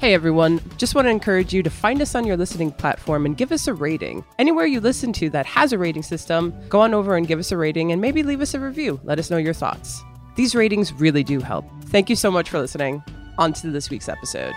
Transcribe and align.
Hey 0.00 0.14
everyone, 0.14 0.62
just 0.78 0.94
want 0.94 1.04
to 1.04 1.10
encourage 1.10 1.52
you 1.52 1.62
to 1.62 1.68
find 1.68 2.00
us 2.00 2.14
on 2.14 2.24
your 2.24 2.38
listening 2.38 2.72
platform 2.72 3.26
and 3.26 3.36
give 3.36 3.52
us 3.52 3.66
a 3.66 3.74
rating. 3.74 4.24
Anywhere 4.38 4.64
you 4.64 4.80
listen 4.80 5.12
to 5.12 5.28
that 5.28 5.44
has 5.44 5.74
a 5.74 5.78
rating 5.78 6.02
system, 6.02 6.54
go 6.70 6.80
on 6.80 6.94
over 6.94 7.16
and 7.16 7.28
give 7.28 7.38
us 7.38 7.52
a 7.52 7.56
rating 7.58 7.92
and 7.92 8.00
maybe 8.00 8.22
leave 8.22 8.40
us 8.40 8.54
a 8.54 8.58
review. 8.58 8.98
Let 9.04 9.18
us 9.18 9.30
know 9.30 9.36
your 9.36 9.52
thoughts. 9.52 10.00
These 10.36 10.54
ratings 10.54 10.90
really 10.94 11.22
do 11.22 11.40
help. 11.40 11.66
Thank 11.84 12.08
you 12.08 12.16
so 12.16 12.30
much 12.30 12.48
for 12.48 12.58
listening. 12.58 13.02
On 13.36 13.52
to 13.52 13.70
this 13.70 13.90
week's 13.90 14.08
episode. 14.08 14.54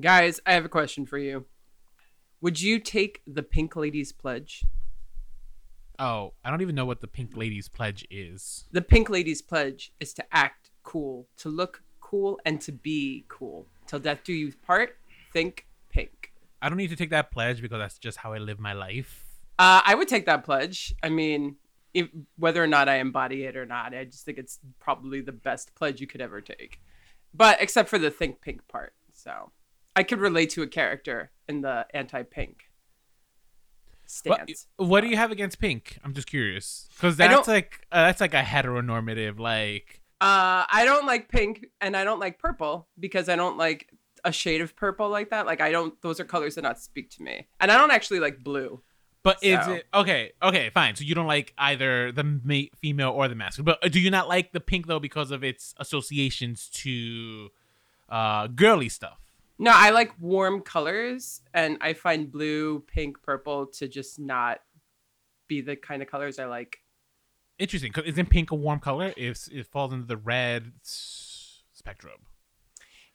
Guys, 0.00 0.40
I 0.44 0.54
have 0.54 0.64
a 0.64 0.68
question 0.68 1.06
for 1.06 1.18
you. 1.18 1.46
Would 2.40 2.60
you 2.60 2.80
take 2.80 3.22
the 3.24 3.44
Pink 3.44 3.76
Ladies 3.76 4.10
Pledge? 4.10 4.64
Oh, 6.00 6.32
I 6.44 6.50
don't 6.50 6.62
even 6.62 6.74
know 6.74 6.86
what 6.86 7.00
the 7.00 7.06
Pink 7.06 7.36
Ladies 7.36 7.68
Pledge 7.68 8.04
is. 8.10 8.64
The 8.72 8.82
Pink 8.82 9.08
Ladies 9.08 9.42
Pledge 9.42 9.92
is 10.00 10.12
to 10.14 10.24
act 10.32 10.72
cool, 10.82 11.28
to 11.36 11.48
look 11.48 11.83
cool, 12.14 12.40
and 12.44 12.60
to 12.60 12.72
be 12.72 13.24
cool. 13.28 13.66
Till 13.86 13.98
death 13.98 14.20
do 14.24 14.32
you 14.32 14.52
part, 14.66 14.96
think 15.32 15.66
pink. 15.90 16.32
I 16.62 16.68
don't 16.68 16.78
need 16.78 16.90
to 16.90 16.96
take 16.96 17.10
that 17.10 17.30
pledge 17.30 17.60
because 17.60 17.78
that's 17.78 17.98
just 17.98 18.18
how 18.18 18.32
I 18.32 18.38
live 18.38 18.58
my 18.58 18.72
life. 18.72 19.24
Uh, 19.58 19.80
I 19.84 19.94
would 19.94 20.08
take 20.08 20.26
that 20.26 20.44
pledge. 20.44 20.94
I 21.02 21.08
mean, 21.08 21.56
if, 21.92 22.08
whether 22.36 22.62
or 22.62 22.66
not 22.66 22.88
I 22.88 22.96
embody 22.96 23.44
it 23.44 23.56
or 23.56 23.66
not, 23.66 23.94
I 23.94 24.04
just 24.04 24.24
think 24.24 24.38
it's 24.38 24.58
probably 24.80 25.20
the 25.20 25.32
best 25.32 25.74
pledge 25.74 26.00
you 26.00 26.06
could 26.06 26.20
ever 26.20 26.40
take. 26.40 26.80
But 27.34 27.60
except 27.60 27.88
for 27.88 27.98
the 27.98 28.10
think 28.10 28.40
pink 28.40 28.66
part. 28.68 28.94
So 29.12 29.50
I 29.96 30.02
could 30.04 30.20
relate 30.20 30.50
to 30.50 30.62
a 30.62 30.66
character 30.66 31.30
in 31.48 31.60
the 31.62 31.86
anti 31.92 32.22
pink 32.22 32.70
stance. 34.06 34.66
What, 34.76 34.88
what 34.88 35.00
do 35.00 35.08
you 35.08 35.16
have 35.16 35.32
against 35.32 35.58
pink? 35.58 35.98
I'm 36.04 36.14
just 36.14 36.28
curious 36.28 36.88
because 36.94 37.16
that's 37.16 37.48
like 37.48 37.86
uh, 37.90 38.04
that's 38.06 38.20
like 38.20 38.34
a 38.34 38.42
heteronormative 38.42 39.38
like. 39.38 40.00
Uh, 40.24 40.64
I 40.70 40.86
don't 40.86 41.04
like 41.04 41.28
pink 41.28 41.66
and 41.82 41.94
I 41.94 42.02
don't 42.02 42.18
like 42.18 42.38
purple 42.38 42.88
because 42.98 43.28
I 43.28 43.36
don't 43.36 43.58
like 43.58 43.90
a 44.24 44.32
shade 44.32 44.62
of 44.62 44.74
purple 44.74 45.10
like 45.10 45.28
that. 45.30 45.44
Like 45.44 45.60
I 45.60 45.70
don't; 45.70 46.00
those 46.00 46.18
are 46.18 46.24
colors 46.24 46.54
that 46.54 46.62
not 46.62 46.80
speak 46.80 47.10
to 47.10 47.22
me, 47.22 47.46
and 47.60 47.70
I 47.70 47.76
don't 47.76 47.90
actually 47.90 48.20
like 48.20 48.42
blue. 48.42 48.80
But 49.22 49.40
so. 49.40 49.46
is 49.46 49.66
it 49.68 49.86
okay? 49.92 50.32
Okay, 50.42 50.70
fine. 50.70 50.96
So 50.96 51.04
you 51.04 51.14
don't 51.14 51.26
like 51.26 51.52
either 51.58 52.10
the 52.10 52.24
ma- 52.24 52.70
female 52.80 53.10
or 53.10 53.28
the 53.28 53.34
masculine. 53.34 53.76
But 53.80 53.92
do 53.92 54.00
you 54.00 54.10
not 54.10 54.26
like 54.26 54.52
the 54.52 54.60
pink 54.60 54.86
though 54.86 54.98
because 54.98 55.30
of 55.30 55.44
its 55.44 55.74
associations 55.78 56.70
to 56.74 57.50
uh, 58.08 58.46
girly 58.46 58.88
stuff? 58.88 59.20
No, 59.58 59.72
I 59.74 59.90
like 59.90 60.12
warm 60.18 60.62
colors, 60.62 61.42
and 61.52 61.76
I 61.82 61.92
find 61.92 62.32
blue, 62.32 62.80
pink, 62.80 63.22
purple 63.22 63.66
to 63.78 63.88
just 63.88 64.18
not 64.18 64.60
be 65.48 65.60
the 65.60 65.76
kind 65.76 66.00
of 66.00 66.08
colors 66.08 66.38
I 66.38 66.46
like. 66.46 66.78
Interesting, 67.58 67.92
because 67.92 68.08
isn't 68.10 68.30
pink 68.30 68.50
a 68.50 68.54
warm 68.54 68.80
color? 68.80 69.12
If 69.16 69.48
it 69.50 69.66
falls 69.66 69.92
into 69.92 70.06
the 70.06 70.16
red 70.16 70.72
spectrum. 70.82 72.26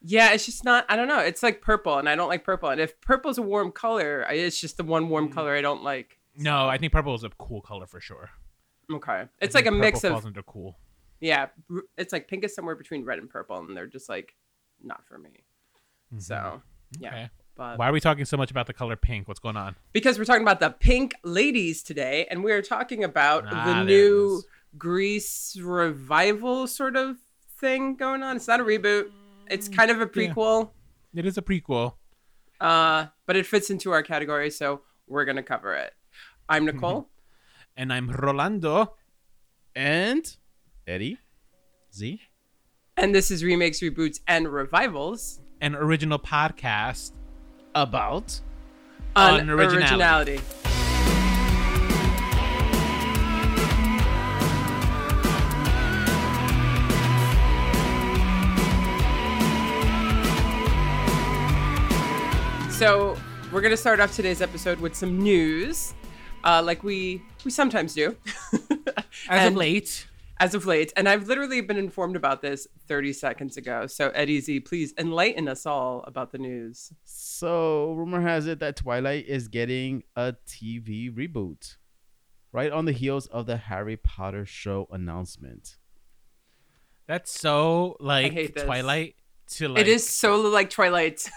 Yeah, 0.02 0.32
it's 0.32 0.46
just 0.46 0.64
not. 0.64 0.86
I 0.88 0.96
don't 0.96 1.10
know. 1.10 1.20
It's 1.20 1.44
like 1.44 1.62
purple, 1.62 1.98
and 1.98 2.08
I 2.08 2.16
don't 2.16 2.30
like 2.30 2.46
purple. 2.46 2.70
And 2.70 2.80
if 2.80 3.00
purple's 3.02 3.38
a 3.38 3.42
warm 3.42 3.72
color, 3.72 4.26
it's 4.30 4.60
just 4.60 4.78
the 4.78 4.84
one 4.84 5.10
warm 5.10 5.30
mm. 5.30 5.34
color 5.34 5.56
I 5.56 5.62
don't 5.62 5.84
like. 5.84 6.20
No, 6.36 6.70
I 6.70 6.78
think 6.78 6.94
purple 6.94 7.16
is 7.16 7.24
a 7.24 7.30
cool 7.38 7.62
color 7.62 7.86
for 7.86 8.00
sure. 8.00 8.30
Okay, 8.92 9.26
it's 9.42 9.56
like 9.56 9.66
a 9.66 9.72
mix 9.72 10.04
of. 10.06 10.12
Falls 10.12 10.26
into 10.26 10.42
cool. 10.44 10.78
Yeah, 11.20 11.48
it's 11.98 12.14
like 12.14 12.30
pink 12.30 12.46
is 12.46 12.56
somewhere 12.56 12.76
between 12.76 13.04
red 13.04 13.20
and 13.20 13.30
purple, 13.30 13.58
and 13.58 13.76
they're 13.76 13.88
just 13.88 14.08
like 14.08 14.36
not 14.82 15.06
for 15.06 15.18
me. 15.18 15.32
Mm-hmm. 16.14 16.20
So 16.20 16.62
yeah. 16.98 17.10
Okay. 17.10 17.30
But 17.60 17.78
Why 17.78 17.90
are 17.90 17.92
we 17.92 18.00
talking 18.00 18.24
so 18.24 18.38
much 18.38 18.52
about 18.52 18.68
the 18.68 18.74
color 18.74 18.96
pink? 18.96 19.28
What's 19.28 19.42
going 19.42 19.58
on? 19.58 19.76
Because 19.92 20.18
we're 20.18 20.24
talking 20.24 20.44
about 20.44 20.62
the 20.62 20.70
pink 20.70 21.14
ladies 21.26 21.84
today, 21.84 22.26
and 22.32 22.42
we're 22.42 22.62
talking 22.62 23.04
about 23.04 23.48
ah, 23.52 23.66
the 23.66 23.84
new 23.84 24.42
Grease 24.78 25.58
revival 25.62 26.68
sort 26.68 26.96
of 26.96 27.18
thing 27.60 27.98
going 27.98 28.24
on. 28.24 28.38
It's 28.38 28.48
not 28.48 28.62
a 28.62 28.64
reboot. 28.64 29.12
It's 29.52 29.68
mm, 29.68 29.76
kind 29.76 29.92
of 29.92 30.00
a 30.00 30.06
prequel. 30.06 30.72
Yeah. 31.12 31.20
It 31.20 31.26
is 31.26 31.38
a 31.38 31.42
prequel. 31.42 31.96
Uh, 32.62 33.08
but 33.26 33.36
it 33.36 33.46
fits 33.46 33.70
into 33.70 33.92
our 33.92 34.04
category, 34.04 34.52
so 34.52 34.80
we're 35.06 35.26
gonna 35.26 35.44
cover 35.44 35.76
it. 35.76 35.94
I'm 36.48 36.66
mm-hmm. 36.66 36.78
Nicole. 36.78 37.10
and 37.76 37.92
I'm 37.92 38.10
Rolando. 38.10 38.94
And 39.76 40.34
Eddie. 40.88 41.18
Z. 41.94 42.22
And 42.96 43.14
this 43.14 43.30
is 43.30 43.44
Remakes, 43.44 43.82
Reboots, 43.82 44.22
and 44.30 44.48
Revivals 44.48 45.42
an 45.62 45.76
original 45.76 46.20
podcast 46.20 47.12
about 47.76 48.40
unoriginality. 49.16 50.40
originality. 50.40 50.40
So 62.80 63.18
we're 63.52 63.60
gonna 63.60 63.76
start 63.76 64.00
off 64.00 64.16
today's 64.16 64.42
episode 64.42 64.80
with 64.80 64.96
some 64.96 65.22
news, 65.22 65.94
uh, 66.46 66.62
like 66.64 66.82
we 66.82 67.22
we 67.44 67.52
sometimes 67.52 67.94
do. 67.94 68.16
As 69.30 69.48
of 69.48 69.56
late, 69.58 70.08
as 70.40 70.56
of 70.56 70.66
late. 70.66 70.94
And 70.96 71.08
I've 71.08 71.28
literally 71.28 71.62
been 71.62 71.78
informed 71.78 72.16
about 72.16 72.42
this 72.42 72.68
30 72.88 73.14
seconds 73.14 73.58
ago. 73.58 73.88
So, 73.88 74.10
Eddie 74.10 74.40
Z, 74.40 74.62
please 74.62 74.94
enlighten 74.98 75.48
us 75.48 75.66
all 75.66 76.04
about 76.08 76.32
the 76.32 76.38
news. 76.38 76.92
So, 77.04 77.94
rumor 77.94 78.22
has 78.22 78.48
it 78.48 78.60
that 78.60 78.76
Twilight 78.76 79.28
is 79.28 79.48
getting 79.48 80.04
a 80.16 80.36
TV 80.48 81.14
reboot 81.14 81.78
right 82.52 82.72
on 82.72 82.86
the 82.86 82.92
heels 82.92 83.28
of 83.28 83.46
the 83.46 83.58
Harry 83.58 83.98
Potter 83.98 84.46
show 84.46 84.88
announcement. 84.92 85.78
That's 87.08 87.32
so 87.32 87.98
like 88.00 88.56
Twilight 88.56 89.16
to 89.52 89.70
like. 89.70 89.82
It 89.82 89.88
is 89.88 90.08
so 90.08 90.42
like 90.42 90.70
Twilight. 90.70 91.28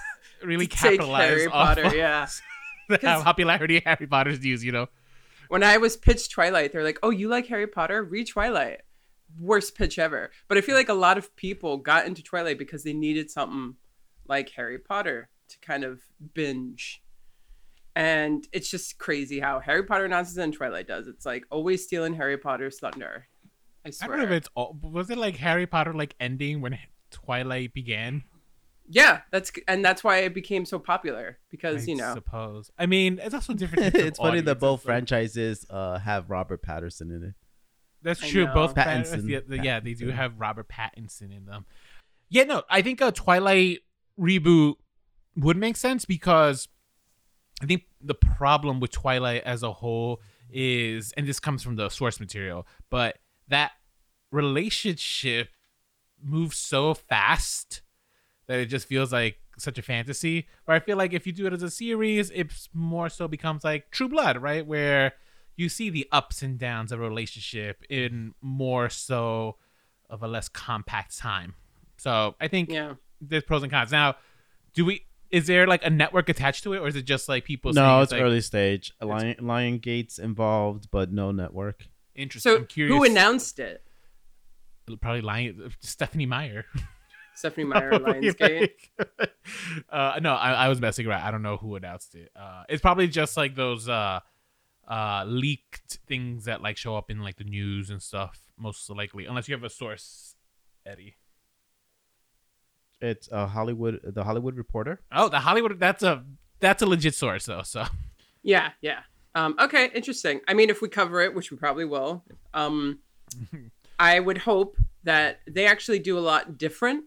really 0.42 0.66
capitalize 0.66 1.28
Harry 1.28 1.48
Potter, 1.48 1.96
yeah. 1.96 2.28
the 2.88 2.98
popularity 2.98 3.80
Harry 3.84 4.06
Potter's 4.06 4.40
news, 4.40 4.64
you 4.64 4.72
know. 4.72 4.88
When 5.48 5.62
I 5.62 5.78
was 5.78 5.96
pitched 5.96 6.30
Twilight, 6.30 6.72
they're 6.72 6.84
like, 6.84 6.98
"Oh, 7.02 7.10
you 7.10 7.28
like 7.28 7.46
Harry 7.46 7.66
Potter? 7.66 8.02
Read 8.02 8.28
Twilight." 8.28 8.82
Worst 9.38 9.74
pitch 9.74 9.98
ever. 9.98 10.30
But 10.48 10.58
I 10.58 10.60
feel 10.60 10.76
like 10.76 10.88
a 10.88 10.94
lot 10.94 11.18
of 11.18 11.34
people 11.36 11.78
got 11.78 12.06
into 12.06 12.22
Twilight 12.22 12.58
because 12.58 12.82
they 12.82 12.92
needed 12.92 13.30
something 13.30 13.76
like 14.26 14.50
Harry 14.50 14.78
Potter 14.78 15.28
to 15.48 15.58
kind 15.60 15.84
of 15.84 16.00
binge. 16.34 17.02
And 17.94 18.46
it's 18.52 18.70
just 18.70 18.98
crazy 18.98 19.40
how 19.40 19.60
Harry 19.60 19.82
Potter 19.82 20.06
announces 20.06 20.38
and 20.38 20.52
Twilight 20.52 20.88
does. 20.88 21.06
It's 21.06 21.26
like 21.26 21.44
always 21.50 21.84
stealing 21.84 22.14
Harry 22.14 22.38
Potter's 22.38 22.78
thunder. 22.78 23.28
I 23.84 23.90
swear. 23.90 24.14
I 24.14 24.16
don't 24.16 24.18
know 24.18 24.34
if 24.34 24.38
it's 24.38 24.48
all, 24.54 24.76
was 24.80 25.10
it 25.10 25.18
like 25.18 25.36
Harry 25.36 25.66
Potter 25.66 25.92
like 25.92 26.14
ending 26.18 26.60
when 26.60 26.78
Twilight 27.10 27.74
began? 27.74 28.24
Yeah, 28.88 29.20
that's 29.30 29.52
and 29.68 29.84
that's 29.84 30.02
why 30.02 30.18
it 30.18 30.34
became 30.34 30.64
so 30.64 30.78
popular 30.78 31.38
because 31.50 31.82
I 31.82 31.90
you 31.90 31.96
know. 31.96 32.14
Suppose. 32.14 32.70
I 32.78 32.86
mean, 32.86 33.20
it's 33.22 33.34
also 33.34 33.54
different. 33.54 33.94
it's 33.94 34.18
funny 34.18 34.40
that 34.40 34.58
both 34.58 34.82
franchises 34.82 35.64
uh, 35.70 35.98
have 35.98 36.30
Robert 36.30 36.62
Patterson 36.62 37.10
in 37.10 37.22
it. 37.24 37.34
That's 38.02 38.20
true. 38.20 38.46
Both 38.46 38.74
Pattinson. 38.74 39.28
Yeah, 39.28 39.40
Pattinson. 39.40 39.64
yeah, 39.64 39.80
they 39.80 39.94
do 39.94 40.10
have 40.10 40.38
Robert 40.38 40.68
Pattinson 40.68 41.34
in 41.36 41.46
them. 41.46 41.66
Yeah, 42.28 42.44
no, 42.44 42.62
I 42.68 42.82
think 42.82 43.00
a 43.00 43.12
Twilight 43.12 43.80
reboot 44.18 44.74
would 45.36 45.56
make 45.56 45.76
sense 45.76 46.04
because 46.04 46.68
I 47.62 47.66
think 47.66 47.82
the 48.00 48.14
problem 48.14 48.80
with 48.80 48.90
Twilight 48.90 49.42
as 49.44 49.62
a 49.62 49.72
whole 49.72 50.20
is, 50.50 51.12
and 51.16 51.26
this 51.26 51.40
comes 51.40 51.62
from 51.62 51.76
the 51.76 51.88
source 51.88 52.20
material, 52.20 52.66
but 52.90 53.18
that 53.48 53.72
relationship 54.30 55.48
moves 56.22 56.56
so 56.56 56.94
fast 56.94 57.82
that 58.46 58.58
it 58.58 58.66
just 58.66 58.86
feels 58.86 59.12
like 59.12 59.36
such 59.58 59.78
a 59.78 59.82
fantasy. 59.82 60.48
Where 60.64 60.76
I 60.76 60.80
feel 60.80 60.96
like 60.96 61.12
if 61.12 61.26
you 61.26 61.32
do 61.32 61.46
it 61.46 61.52
as 61.52 61.62
a 61.62 61.70
series, 61.70 62.30
it 62.30 62.52
more 62.72 63.08
so 63.08 63.28
becomes 63.28 63.64
like 63.64 63.90
True 63.90 64.08
Blood, 64.08 64.40
right? 64.42 64.66
Where 64.66 65.12
you 65.56 65.68
see 65.68 65.90
the 65.90 66.06
ups 66.12 66.42
and 66.42 66.58
downs 66.58 66.92
of 66.92 67.00
a 67.00 67.08
relationship 67.08 67.82
in 67.88 68.34
more 68.40 68.88
so 68.88 69.56
of 70.08 70.22
a 70.22 70.28
less 70.28 70.48
compact 70.48 71.16
time. 71.16 71.54
So 71.96 72.34
I 72.40 72.48
think 72.48 72.70
yeah. 72.70 72.94
there's 73.20 73.42
pros 73.44 73.62
and 73.62 73.70
cons. 73.70 73.92
Now, 73.92 74.16
do 74.74 74.84
we? 74.84 75.06
Is 75.30 75.46
there 75.46 75.66
like 75.66 75.84
a 75.84 75.90
network 75.90 76.28
attached 76.28 76.64
to 76.64 76.74
it, 76.74 76.78
or 76.78 76.88
is 76.88 76.96
it 76.96 77.02
just 77.02 77.28
like 77.28 77.44
people? 77.44 77.72
No, 77.72 78.00
it's, 78.00 78.12
it's 78.12 78.12
like, 78.12 78.22
early 78.22 78.40
stage. 78.40 78.92
Lion, 79.00 79.36
Lionsgate 79.40 80.18
involved, 80.18 80.88
but 80.90 81.12
no 81.12 81.32
network. 81.32 81.86
Interesting. 82.14 82.66
So 82.68 82.86
who 82.86 83.04
announced 83.04 83.58
it? 83.58 83.82
Probably 85.00 85.22
Lion 85.22 85.72
Stephanie 85.80 86.26
Meyer. 86.26 86.66
Stephanie 87.34 87.64
Meyer, 87.66 87.92
Lionsgate. 87.92 88.70
uh, 89.90 90.20
no, 90.22 90.34
I, 90.34 90.52
I, 90.52 90.68
was 90.68 90.80
messing 90.80 91.06
around. 91.06 91.22
I 91.22 91.30
don't 91.30 91.42
know 91.42 91.56
who 91.56 91.74
announced 91.76 92.14
it. 92.14 92.30
Uh, 92.36 92.64
it's 92.68 92.82
probably 92.82 93.08
just 93.08 93.36
like 93.36 93.54
those 93.54 93.88
uh, 93.88 94.20
uh 94.88 95.24
leaked 95.26 95.98
things 96.06 96.44
that 96.44 96.62
like 96.62 96.76
show 96.76 96.96
up 96.96 97.10
in 97.10 97.20
like 97.20 97.36
the 97.36 97.44
news 97.44 97.90
and 97.90 98.02
stuff 98.02 98.40
most 98.58 98.88
likely 98.90 99.26
unless 99.26 99.48
you 99.48 99.54
have 99.54 99.64
a 99.64 99.70
source 99.70 100.36
eddie. 100.84 101.16
It's 103.00 103.28
a 103.32 103.46
hollywood 103.46 104.00
the 104.04 104.24
hollywood 104.24 104.56
reporter? 104.56 105.00
Oh 105.12 105.28
the 105.28 105.40
hollywood 105.40 105.78
that's 105.78 106.02
a 106.02 106.24
that's 106.60 106.82
a 106.82 106.86
legit 106.86 107.14
source 107.14 107.46
though 107.46 107.62
so. 107.62 107.84
Yeah 108.42 108.70
yeah. 108.80 109.00
Um 109.34 109.56
okay 109.60 109.90
interesting. 109.94 110.40
I 110.48 110.54
mean 110.54 110.70
if 110.70 110.82
we 110.82 110.88
cover 110.88 111.20
it 111.20 111.34
which 111.34 111.50
we 111.50 111.56
probably 111.56 111.84
will 111.84 112.24
um 112.54 112.98
i 113.98 114.18
would 114.18 114.38
hope 114.38 114.76
that 115.04 115.40
they 115.46 115.66
actually 115.66 115.98
do 115.98 116.18
a 116.18 116.20
lot 116.20 116.58
different 116.58 117.04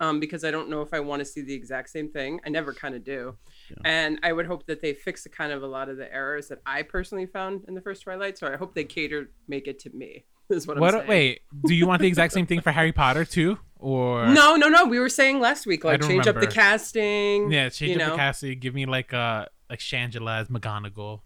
um, 0.00 0.20
because 0.20 0.44
I 0.44 0.50
don't 0.50 0.68
know 0.68 0.82
if 0.82 0.92
I 0.92 1.00
want 1.00 1.20
to 1.20 1.24
see 1.24 1.40
the 1.40 1.54
exact 1.54 1.90
same 1.90 2.08
thing. 2.08 2.40
I 2.44 2.48
never 2.48 2.72
kind 2.72 2.94
of 2.94 3.04
do. 3.04 3.36
Yeah. 3.70 3.76
And 3.84 4.18
I 4.22 4.32
would 4.32 4.46
hope 4.46 4.66
that 4.66 4.80
they 4.80 4.94
fix 4.94 5.22
the 5.22 5.28
kind 5.28 5.52
of 5.52 5.62
a 5.62 5.66
lot 5.66 5.88
of 5.88 5.96
the 5.96 6.12
errors 6.12 6.48
that 6.48 6.60
I 6.66 6.82
personally 6.82 7.26
found 7.26 7.64
in 7.68 7.74
the 7.74 7.80
first 7.80 8.02
Twilight. 8.02 8.38
So 8.38 8.46
I 8.46 8.56
hope 8.56 8.74
they 8.74 8.84
cater, 8.84 9.30
make 9.46 9.66
it 9.66 9.78
to 9.80 9.90
me. 9.90 10.24
Is 10.50 10.66
what, 10.66 10.78
what 10.78 10.94
I'm 10.94 11.00
saying. 11.00 11.08
Wait, 11.08 11.40
do 11.66 11.74
you 11.74 11.86
want 11.86 12.00
the 12.00 12.08
exact 12.08 12.32
same 12.32 12.46
thing 12.46 12.60
for 12.60 12.70
Harry 12.70 12.92
Potter 12.92 13.24
too? 13.24 13.58
Or 13.78 14.26
no, 14.26 14.56
no, 14.56 14.68
no. 14.68 14.86
We 14.86 14.98
were 14.98 15.10
saying 15.10 15.40
last 15.40 15.66
week, 15.66 15.84
like 15.84 16.00
change 16.00 16.26
remember. 16.26 16.40
up 16.40 16.40
the 16.40 16.52
casting. 16.52 17.52
Yeah, 17.52 17.68
change 17.68 17.96
up 17.96 17.98
know? 17.98 18.10
the 18.10 18.16
casting. 18.16 18.58
Give 18.58 18.74
me 18.74 18.86
like 18.86 19.12
uh 19.12 19.46
like 19.70 19.78
Shangela 19.78 20.40
as 20.40 20.48
McGonagall. 20.48 21.20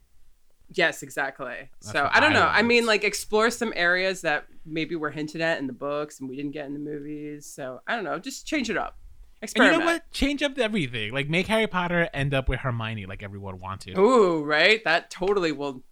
Yes, 0.74 1.02
exactly. 1.02 1.70
That's 1.80 1.92
so 1.92 2.08
I 2.12 2.20
don't 2.20 2.32
know. 2.32 2.46
I 2.46 2.62
mean, 2.62 2.86
like 2.86 3.04
explore 3.04 3.50
some 3.50 3.72
areas 3.76 4.22
that 4.22 4.46
maybe 4.64 4.96
were 4.96 5.10
hinted 5.10 5.40
at 5.40 5.58
in 5.58 5.66
the 5.66 5.72
books 5.72 6.20
and 6.20 6.28
we 6.28 6.36
didn't 6.36 6.52
get 6.52 6.66
in 6.66 6.72
the 6.72 6.80
movies. 6.80 7.46
So 7.46 7.80
I 7.86 7.94
don't 7.94 8.04
know. 8.04 8.18
Just 8.18 8.46
change 8.46 8.70
it 8.70 8.76
up. 8.76 8.98
Experiment. 9.42 9.74
And 9.74 9.82
you 9.82 9.86
know 9.86 9.92
what? 9.94 10.10
Change 10.12 10.42
up 10.42 10.56
everything. 10.58 11.12
Like 11.12 11.28
make 11.28 11.48
Harry 11.48 11.66
Potter 11.66 12.08
end 12.14 12.32
up 12.32 12.48
with 12.48 12.60
Hermione, 12.60 13.06
like 13.06 13.22
everyone 13.22 13.58
wanted. 13.58 13.98
Ooh, 13.98 14.42
right? 14.44 14.82
That 14.84 15.10
totally 15.10 15.50
will 15.50 15.82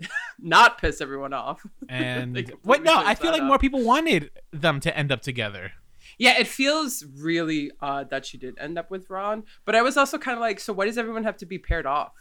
not 0.38 0.78
piss 0.78 1.00
everyone 1.00 1.32
off. 1.32 1.64
And 1.88 2.52
what? 2.62 2.82
No, 2.82 2.96
I 2.96 3.14
feel 3.14 3.32
like 3.32 3.42
up. 3.42 3.48
more 3.48 3.58
people 3.58 3.82
wanted 3.82 4.30
them 4.52 4.80
to 4.80 4.96
end 4.96 5.10
up 5.10 5.20
together. 5.20 5.72
Yeah, 6.18 6.38
it 6.38 6.46
feels 6.46 7.04
really 7.18 7.70
odd 7.80 8.10
that 8.10 8.24
she 8.24 8.38
did 8.38 8.56
end 8.58 8.78
up 8.78 8.90
with 8.90 9.10
Ron. 9.10 9.44
But 9.64 9.74
I 9.74 9.82
was 9.82 9.96
also 9.96 10.18
kind 10.18 10.36
of 10.36 10.40
like, 10.40 10.60
so 10.60 10.72
why 10.72 10.86
does 10.86 10.96
everyone 10.96 11.24
have 11.24 11.36
to 11.38 11.46
be 11.46 11.58
paired 11.58 11.86
off? 11.86 12.12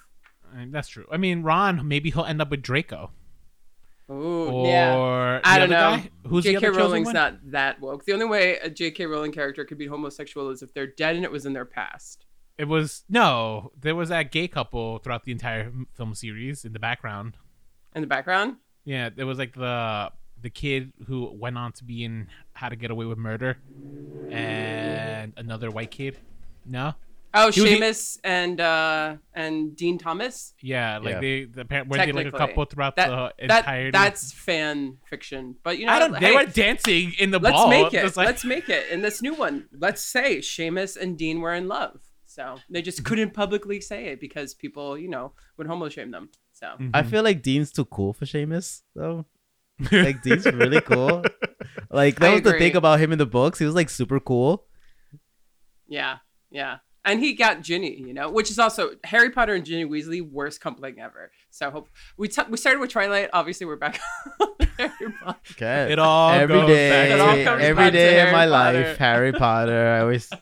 I 0.52 0.58
mean, 0.58 0.72
that's 0.72 0.88
true. 0.88 1.06
I 1.12 1.18
mean, 1.18 1.44
Ron, 1.44 1.88
maybe 1.88 2.10
he'll 2.10 2.26
end 2.26 2.42
up 2.42 2.50
with 2.50 2.62
Draco. 2.62 3.12
Ooh, 4.12 4.50
or 4.50 4.68
yeah. 4.68 5.42
I 5.44 5.58
don't 5.58 5.70
know. 5.70 5.98
Guy? 5.98 6.10
Who's 6.28 6.44
J.K. 6.44 6.70
Rowling's 6.70 7.06
one? 7.06 7.14
not 7.14 7.52
that 7.52 7.80
woke. 7.80 8.06
The 8.06 8.14
only 8.14 8.26
way 8.26 8.58
a 8.58 8.70
J.K. 8.70 9.06
Rowling 9.06 9.32
character 9.32 9.64
could 9.64 9.78
be 9.78 9.88
homosexual 9.88 10.50
is 10.50 10.62
if 10.62 10.74
they're 10.74 10.88
dead 10.88 11.16
and 11.16 11.24
it 11.24 11.32
was 11.32 11.46
in 11.46 11.54
their 11.54 11.66
past. 11.66 12.26
It 12.58 12.66
was 12.68 13.04
no. 13.10 13.72
There 13.80 13.96
was 13.96 14.10
that 14.10 14.32
gay 14.32 14.48
couple 14.48 15.00
throughout 15.00 15.24
the 15.24 15.32
entire 15.32 15.72
film 15.96 16.14
series 16.14 16.66
in 16.66 16.74
the 16.74 16.80
background. 16.80 17.38
In 17.96 18.02
the 18.02 18.08
background. 18.08 18.58
Yeah, 18.84 19.10
there 19.10 19.26
was 19.26 19.38
like 19.38 19.54
the 19.54 20.12
the 20.42 20.50
kid 20.50 20.92
who 21.08 21.32
went 21.34 21.58
on 21.58 21.72
to 21.74 21.84
be 21.84 22.04
in 22.04 22.28
How 22.54 22.70
to 22.70 22.76
Get 22.76 22.92
Away 22.92 23.06
with 23.06 23.18
Murder, 23.18 23.58
and 24.30 25.34
another 25.38 25.70
white 25.70 25.92
kid. 25.92 26.18
No. 26.66 26.94
Oh, 27.34 27.52
he 27.52 27.62
Seamus 27.62 28.22
the, 28.22 28.28
and 28.28 28.60
uh 28.60 29.16
and 29.34 29.76
Dean 29.76 29.98
Thomas. 29.98 30.54
Yeah, 30.62 30.98
like 30.98 31.16
yeah. 31.16 31.20
they 31.20 31.44
the 31.46 31.66
parent 31.66 31.90
were 31.90 31.98
they 31.98 32.12
like 32.12 32.28
a 32.28 32.32
couple 32.32 32.66
throughout 32.66 32.98
that, 32.98 33.10
the 33.38 33.44
entire. 33.46 33.92
That's 33.92 34.34
fan 34.34 34.98
fiction, 35.10 35.56
but 35.64 35.78
you 35.78 35.86
know, 35.86 35.94
I 35.94 36.00
don't. 36.00 36.14
They 36.14 36.20
hey, 36.20 36.36
were 36.36 36.46
dancing 36.46 37.14
in 37.20 37.32
the 37.32 37.40
let's 37.40 37.54
ball. 37.54 37.70
Let's 37.70 37.94
make 37.94 38.04
it. 38.04 38.18
Like... 38.18 38.26
Let's 38.26 38.46
make 38.46 38.70
it 38.70 38.90
in 38.90 39.02
this 39.02 39.22
new 39.22 39.34
one. 39.34 39.68
Let's 39.78 40.02
say 40.02 40.40
Seamus 40.40 40.98
and 40.98 41.18
Dean 41.18 41.40
were 41.40 41.54
in 41.54 41.68
love. 41.68 42.02
So 42.26 42.56
they 42.70 42.82
just 42.82 43.04
couldn't 43.04 43.34
publicly 43.34 43.82
say 43.82 44.08
it 44.08 44.20
because 44.20 44.54
people, 44.54 44.98
you 44.98 45.10
know, 45.10 45.34
would 45.58 45.68
homo 45.68 45.90
shame 45.90 46.12
them. 46.12 46.30
So 46.54 46.68
mm-hmm. 46.68 46.90
I 46.94 47.04
feel 47.04 47.24
like 47.24 47.42
Dean's 47.42 47.72
too 47.72 47.86
cool 47.86 48.14
for 48.14 48.26
Seamus, 48.26 48.82
though. 48.96 49.26
like 49.92 50.22
Dean's 50.22 50.46
really 50.46 50.82
cool. 50.82 51.24
Like 51.90 52.20
that 52.20 52.30
I 52.30 52.32
was 52.32 52.40
agree. 52.40 52.52
the 52.54 52.60
thing 52.60 52.76
about 52.76 53.00
him 53.00 53.12
in 53.12 53.18
the 53.18 53.26
books. 53.26 53.60
He 53.60 53.66
was 53.66 53.76
like 53.76 53.90
super 53.90 54.20
cool. 54.20 54.66
Yeah, 55.88 56.18
yeah 56.50 56.78
and 57.04 57.20
he 57.20 57.34
got 57.34 57.62
Ginny, 57.62 57.96
you 58.00 58.14
know, 58.14 58.30
which 58.30 58.52
is 58.52 58.60
also 58.60 58.92
Harry 59.04 59.32
Potter 59.32 59.54
and 59.54 59.66
Ginny 59.66 59.86
Weasley 59.86 60.22
worst 60.22 60.62
coupling 60.62 61.00
ever. 61.00 61.32
So 61.50 61.72
hope 61.72 61.90
we 62.18 62.28
t- 62.28 62.42
we 62.50 62.58
started 62.58 62.80
with 62.80 62.92
Twilight. 62.92 63.30
Obviously, 63.34 63.66
we're 63.66 63.76
back 63.76 64.00
on 64.40 64.48
Harry 64.78 65.12
Potter. 65.20 65.40
Okay. 65.52 65.92
It 65.92 66.00
all 66.00 66.30
every 66.32 66.66
day, 66.68 67.20
all 67.20 67.30
every 67.30 67.92
day 67.92 68.28
in 68.28 68.32
my 68.32 68.46
Potter. 68.48 68.82
life, 68.82 68.98
Harry 68.98 69.32
Potter. 69.32 69.88
I 69.88 70.00
always. 70.02 70.30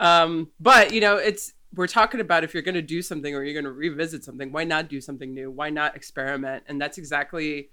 Um, 0.00 0.50
but 0.58 0.92
you 0.92 1.00
know, 1.00 1.16
it's 1.16 1.52
we're 1.74 1.86
talking 1.86 2.20
about 2.20 2.44
if 2.44 2.52
you're 2.52 2.64
going 2.64 2.74
to 2.74 2.82
do 2.82 3.00
something 3.00 3.34
or 3.34 3.44
you're 3.44 3.54
going 3.54 3.64
to 3.64 3.72
revisit 3.72 4.24
something, 4.24 4.52
why 4.52 4.64
not 4.64 4.88
do 4.88 5.00
something 5.00 5.32
new? 5.32 5.50
Why 5.50 5.70
not 5.70 5.96
experiment? 5.96 6.64
And 6.66 6.80
that's 6.80 6.98
exactly 6.98 7.70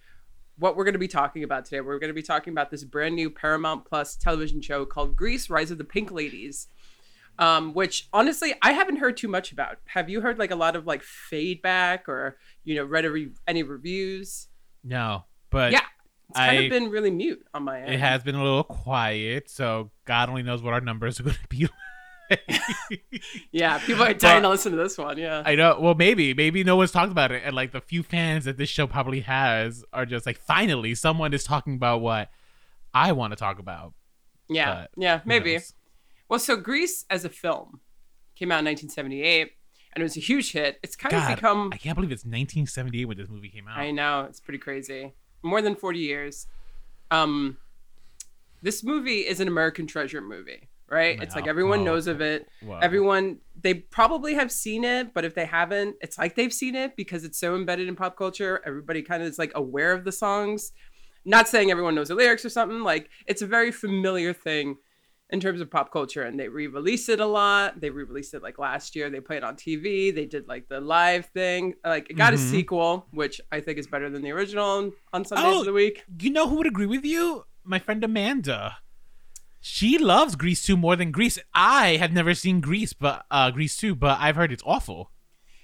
what 0.57 0.75
we're 0.75 0.83
going 0.83 0.93
to 0.93 0.99
be 0.99 1.07
talking 1.07 1.43
about 1.43 1.65
today. 1.65 1.81
We're 1.81 1.99
going 1.99 2.09
to 2.09 2.13
be 2.13 2.21
talking 2.21 2.53
about 2.53 2.69
this 2.69 2.83
brand 2.83 3.15
new 3.15 3.31
Paramount 3.31 3.85
Plus 3.85 4.15
television 4.15 4.61
show 4.61 4.85
called 4.85 5.15
Grease: 5.15 5.49
Rise 5.49 5.71
of 5.71 5.79
the 5.79 5.83
Pink 5.83 6.11
Ladies 6.11 6.67
um, 7.41 7.73
which 7.73 8.07
honestly 8.13 8.53
I 8.61 8.71
haven't 8.71 8.97
heard 8.97 9.17
too 9.17 9.27
much 9.27 9.51
about. 9.51 9.79
Have 9.87 10.09
you 10.09 10.21
heard 10.21 10.37
like 10.37 10.51
a 10.51 10.55
lot 10.55 10.75
of 10.77 10.85
like 10.85 11.01
feedback 11.01 12.07
or 12.07 12.37
you 12.63 12.75
know 12.75 12.85
read 12.85 13.03
re- 13.03 13.31
any 13.47 13.63
reviews? 13.63 14.47
No, 14.83 15.25
but 15.49 15.71
yeah, 15.71 15.81
it's 16.29 16.37
kind 16.37 16.57
I, 16.59 16.61
of 16.61 16.69
been 16.69 16.91
really 16.91 17.11
mute 17.11 17.43
on 17.53 17.63
my 17.63 17.81
end. 17.81 17.93
It 17.93 17.99
has 17.99 18.23
been 18.23 18.35
a 18.35 18.43
little 18.43 18.63
quiet, 18.63 19.49
so 19.49 19.89
God 20.05 20.29
only 20.29 20.43
knows 20.43 20.61
what 20.61 20.73
our 20.73 20.81
numbers 20.81 21.19
are 21.19 21.23
going 21.23 21.35
to 21.35 21.47
be. 21.49 21.67
yeah, 23.51 23.79
people 23.79 24.03
are 24.03 24.13
dying 24.13 24.43
but, 24.43 24.47
to 24.47 24.49
listen 24.49 24.71
to 24.71 24.77
this 24.77 24.97
one. 24.97 25.17
Yeah, 25.17 25.41
I 25.43 25.55
know. 25.55 25.79
Well, 25.81 25.95
maybe, 25.95 26.35
maybe 26.35 26.63
no 26.63 26.75
one's 26.75 26.91
talked 26.91 27.11
about 27.11 27.31
it, 27.31 27.41
and 27.43 27.55
like 27.55 27.71
the 27.71 27.81
few 27.81 28.03
fans 28.03 28.45
that 28.45 28.57
this 28.57 28.69
show 28.69 28.85
probably 28.85 29.21
has 29.21 29.83
are 29.91 30.05
just 30.05 30.27
like, 30.27 30.37
finally, 30.37 30.93
someone 30.93 31.33
is 31.33 31.43
talking 31.43 31.73
about 31.73 32.01
what 32.01 32.29
I 32.93 33.13
want 33.13 33.33
to 33.33 33.37
talk 33.37 33.57
about. 33.57 33.93
Yeah, 34.47 34.85
yeah, 34.95 35.21
maybe. 35.25 35.53
Knows? 35.53 35.73
Well, 36.31 36.39
so 36.39 36.55
Grease 36.55 37.03
as 37.09 37.25
a 37.25 37.29
film 37.29 37.81
came 38.37 38.53
out 38.53 38.59
in 38.59 38.65
1978 38.65 39.51
and 39.91 40.01
it 40.01 40.03
was 40.03 40.15
a 40.15 40.21
huge 40.21 40.53
hit. 40.53 40.79
It's 40.81 40.95
kind 40.95 41.11
God, 41.11 41.29
of 41.29 41.35
become. 41.35 41.71
I 41.73 41.77
can't 41.77 41.93
believe 41.93 42.09
it's 42.09 42.23
1978 42.23 43.03
when 43.03 43.17
this 43.17 43.27
movie 43.27 43.49
came 43.49 43.67
out. 43.67 43.77
I 43.77 43.91
know 43.91 44.21
it's 44.29 44.39
pretty 44.39 44.57
crazy. 44.57 45.13
More 45.43 45.61
than 45.61 45.75
40 45.75 45.99
years. 45.99 46.47
Um, 47.11 47.57
this 48.61 48.81
movie 48.81 49.27
is 49.27 49.41
an 49.41 49.49
American 49.49 49.87
treasure 49.87 50.21
movie, 50.21 50.69
right? 50.87 51.17
No. 51.17 51.23
It's 51.23 51.35
like 51.35 51.47
everyone 51.47 51.81
oh, 51.81 51.83
knows 51.83 52.07
of 52.07 52.21
it. 52.21 52.47
Wow. 52.63 52.79
Everyone 52.81 53.39
they 53.61 53.73
probably 53.73 54.35
have 54.35 54.53
seen 54.53 54.85
it, 54.85 55.13
but 55.13 55.25
if 55.25 55.35
they 55.35 55.45
haven't, 55.45 55.97
it's 55.99 56.17
like 56.17 56.35
they've 56.35 56.53
seen 56.53 56.75
it 56.75 56.95
because 56.95 57.25
it's 57.25 57.37
so 57.37 57.55
embedded 57.55 57.89
in 57.89 57.97
pop 57.97 58.15
culture. 58.15 58.61
Everybody 58.65 59.01
kind 59.01 59.21
of 59.21 59.27
is 59.27 59.37
like 59.37 59.51
aware 59.53 59.91
of 59.91 60.05
the 60.05 60.13
songs. 60.13 60.71
Not 61.25 61.49
saying 61.49 61.71
everyone 61.71 61.93
knows 61.93 62.07
the 62.07 62.15
lyrics 62.15 62.45
or 62.45 62.49
something. 62.49 62.83
Like 62.83 63.09
it's 63.27 63.41
a 63.41 63.47
very 63.47 63.73
familiar 63.73 64.31
thing 64.31 64.77
in 65.31 65.39
terms 65.39 65.61
of 65.61 65.71
pop 65.71 65.91
culture 65.91 66.23
and 66.23 66.39
they 66.39 66.49
re-release 66.49 67.07
it 67.09 67.19
a 67.19 67.25
lot. 67.25 67.79
They 67.79 67.89
re-released 67.89 68.33
it 68.33 68.43
like 68.43 68.59
last 68.59 68.95
year. 68.95 69.09
They 69.09 69.21
played 69.21 69.37
it 69.37 69.43
on 69.43 69.55
tv 69.55 70.13
they 70.13 70.25
did 70.25 70.47
like 70.47 70.67
the 70.67 70.81
live 70.81 71.27
thing. 71.27 71.75
Like 71.83 72.09
it 72.09 72.13
got 72.15 72.33
mm-hmm. 72.33 72.43
a 72.43 72.49
sequel 72.49 73.07
which 73.11 73.39
i 73.51 73.59
think 73.59 73.77
is 73.77 73.87
better 73.87 74.09
than 74.09 74.21
the 74.21 74.31
original 74.31 74.91
on 75.13 75.25
sundays 75.25 75.45
oh, 75.47 75.59
of 75.59 75.65
the 75.65 75.73
week. 75.73 76.03
you 76.19 76.29
know 76.29 76.47
who 76.47 76.55
would 76.55 76.67
agree 76.67 76.85
with 76.85 77.05
you? 77.05 77.45
My 77.63 77.79
friend 77.79 78.03
amanda. 78.03 78.77
She 79.63 79.99
loves 79.99 80.35
grease 80.35 80.63
2 80.63 80.75
more 80.75 80.95
than 80.95 81.11
grease. 81.11 81.37
I 81.53 81.97
have 81.97 82.11
never 82.11 82.33
seen 82.33 82.61
grease 82.61 82.93
but 82.93 83.25
uh 83.31 83.51
grease 83.51 83.77
2 83.77 83.95
but 83.95 84.17
i've 84.19 84.35
heard 84.35 84.51
it's 84.51 84.63
awful. 84.65 85.11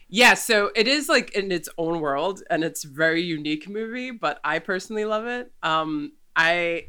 Yeah 0.07 0.35
so 0.35 0.71
it 0.75 0.87
is 0.87 1.09
like 1.09 1.31
in 1.31 1.51
its 1.51 1.67
own 1.77 1.99
world 1.99 2.41
and 2.49 2.63
it's 2.63 2.83
very 2.83 3.21
unique 3.21 3.67
movie 3.67 4.11
but 4.11 4.39
i 4.43 4.59
personally 4.59 5.05
love 5.05 5.25
it. 5.25 5.51
Um 5.61 6.13
i 6.35 6.85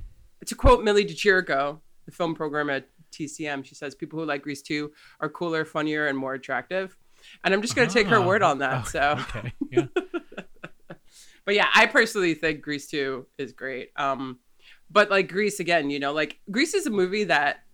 to 0.47 0.55
quote 0.55 0.85
millie 0.85 1.05
DeChirico, 1.05 1.81
the 2.09 2.13
film 2.13 2.35
program 2.35 2.71
at 2.71 2.89
TCM. 3.13 3.65
She 3.65 3.75
says 3.75 3.95
people 3.95 4.19
who 4.19 4.25
like 4.25 4.43
Grease 4.43 4.63
2 4.63 4.91
are 5.21 5.29
cooler, 5.29 5.67
funnier, 5.67 6.07
and 6.07 6.17
more 6.17 6.33
attractive. 6.33 6.97
And 7.45 7.53
I'm 7.53 7.61
just 7.61 7.77
going 7.77 7.87
to 7.87 7.93
take 7.93 8.07
her 8.07 8.21
word 8.23 8.43
on 8.43 8.59
that. 8.59 8.85
Oh, 8.87 8.89
so, 8.89 9.19
okay. 9.21 9.53
Yeah. 9.71 9.87
but 11.45 11.55
yeah, 11.55 11.69
I 11.75 11.85
personally 11.85 12.33
think 12.33 12.63
Grease 12.63 12.89
2 12.89 13.27
is 13.37 13.53
great. 13.53 13.91
Um, 13.97 14.39
but 14.91 15.11
like 15.11 15.31
Grease 15.31 15.61
again, 15.61 15.91
you 15.91 15.99
know, 15.99 16.15
like 16.15 16.39
Grease 16.51 16.73
is 16.73 16.87
a 16.87 16.91
movie 16.91 17.25
that 17.25 17.65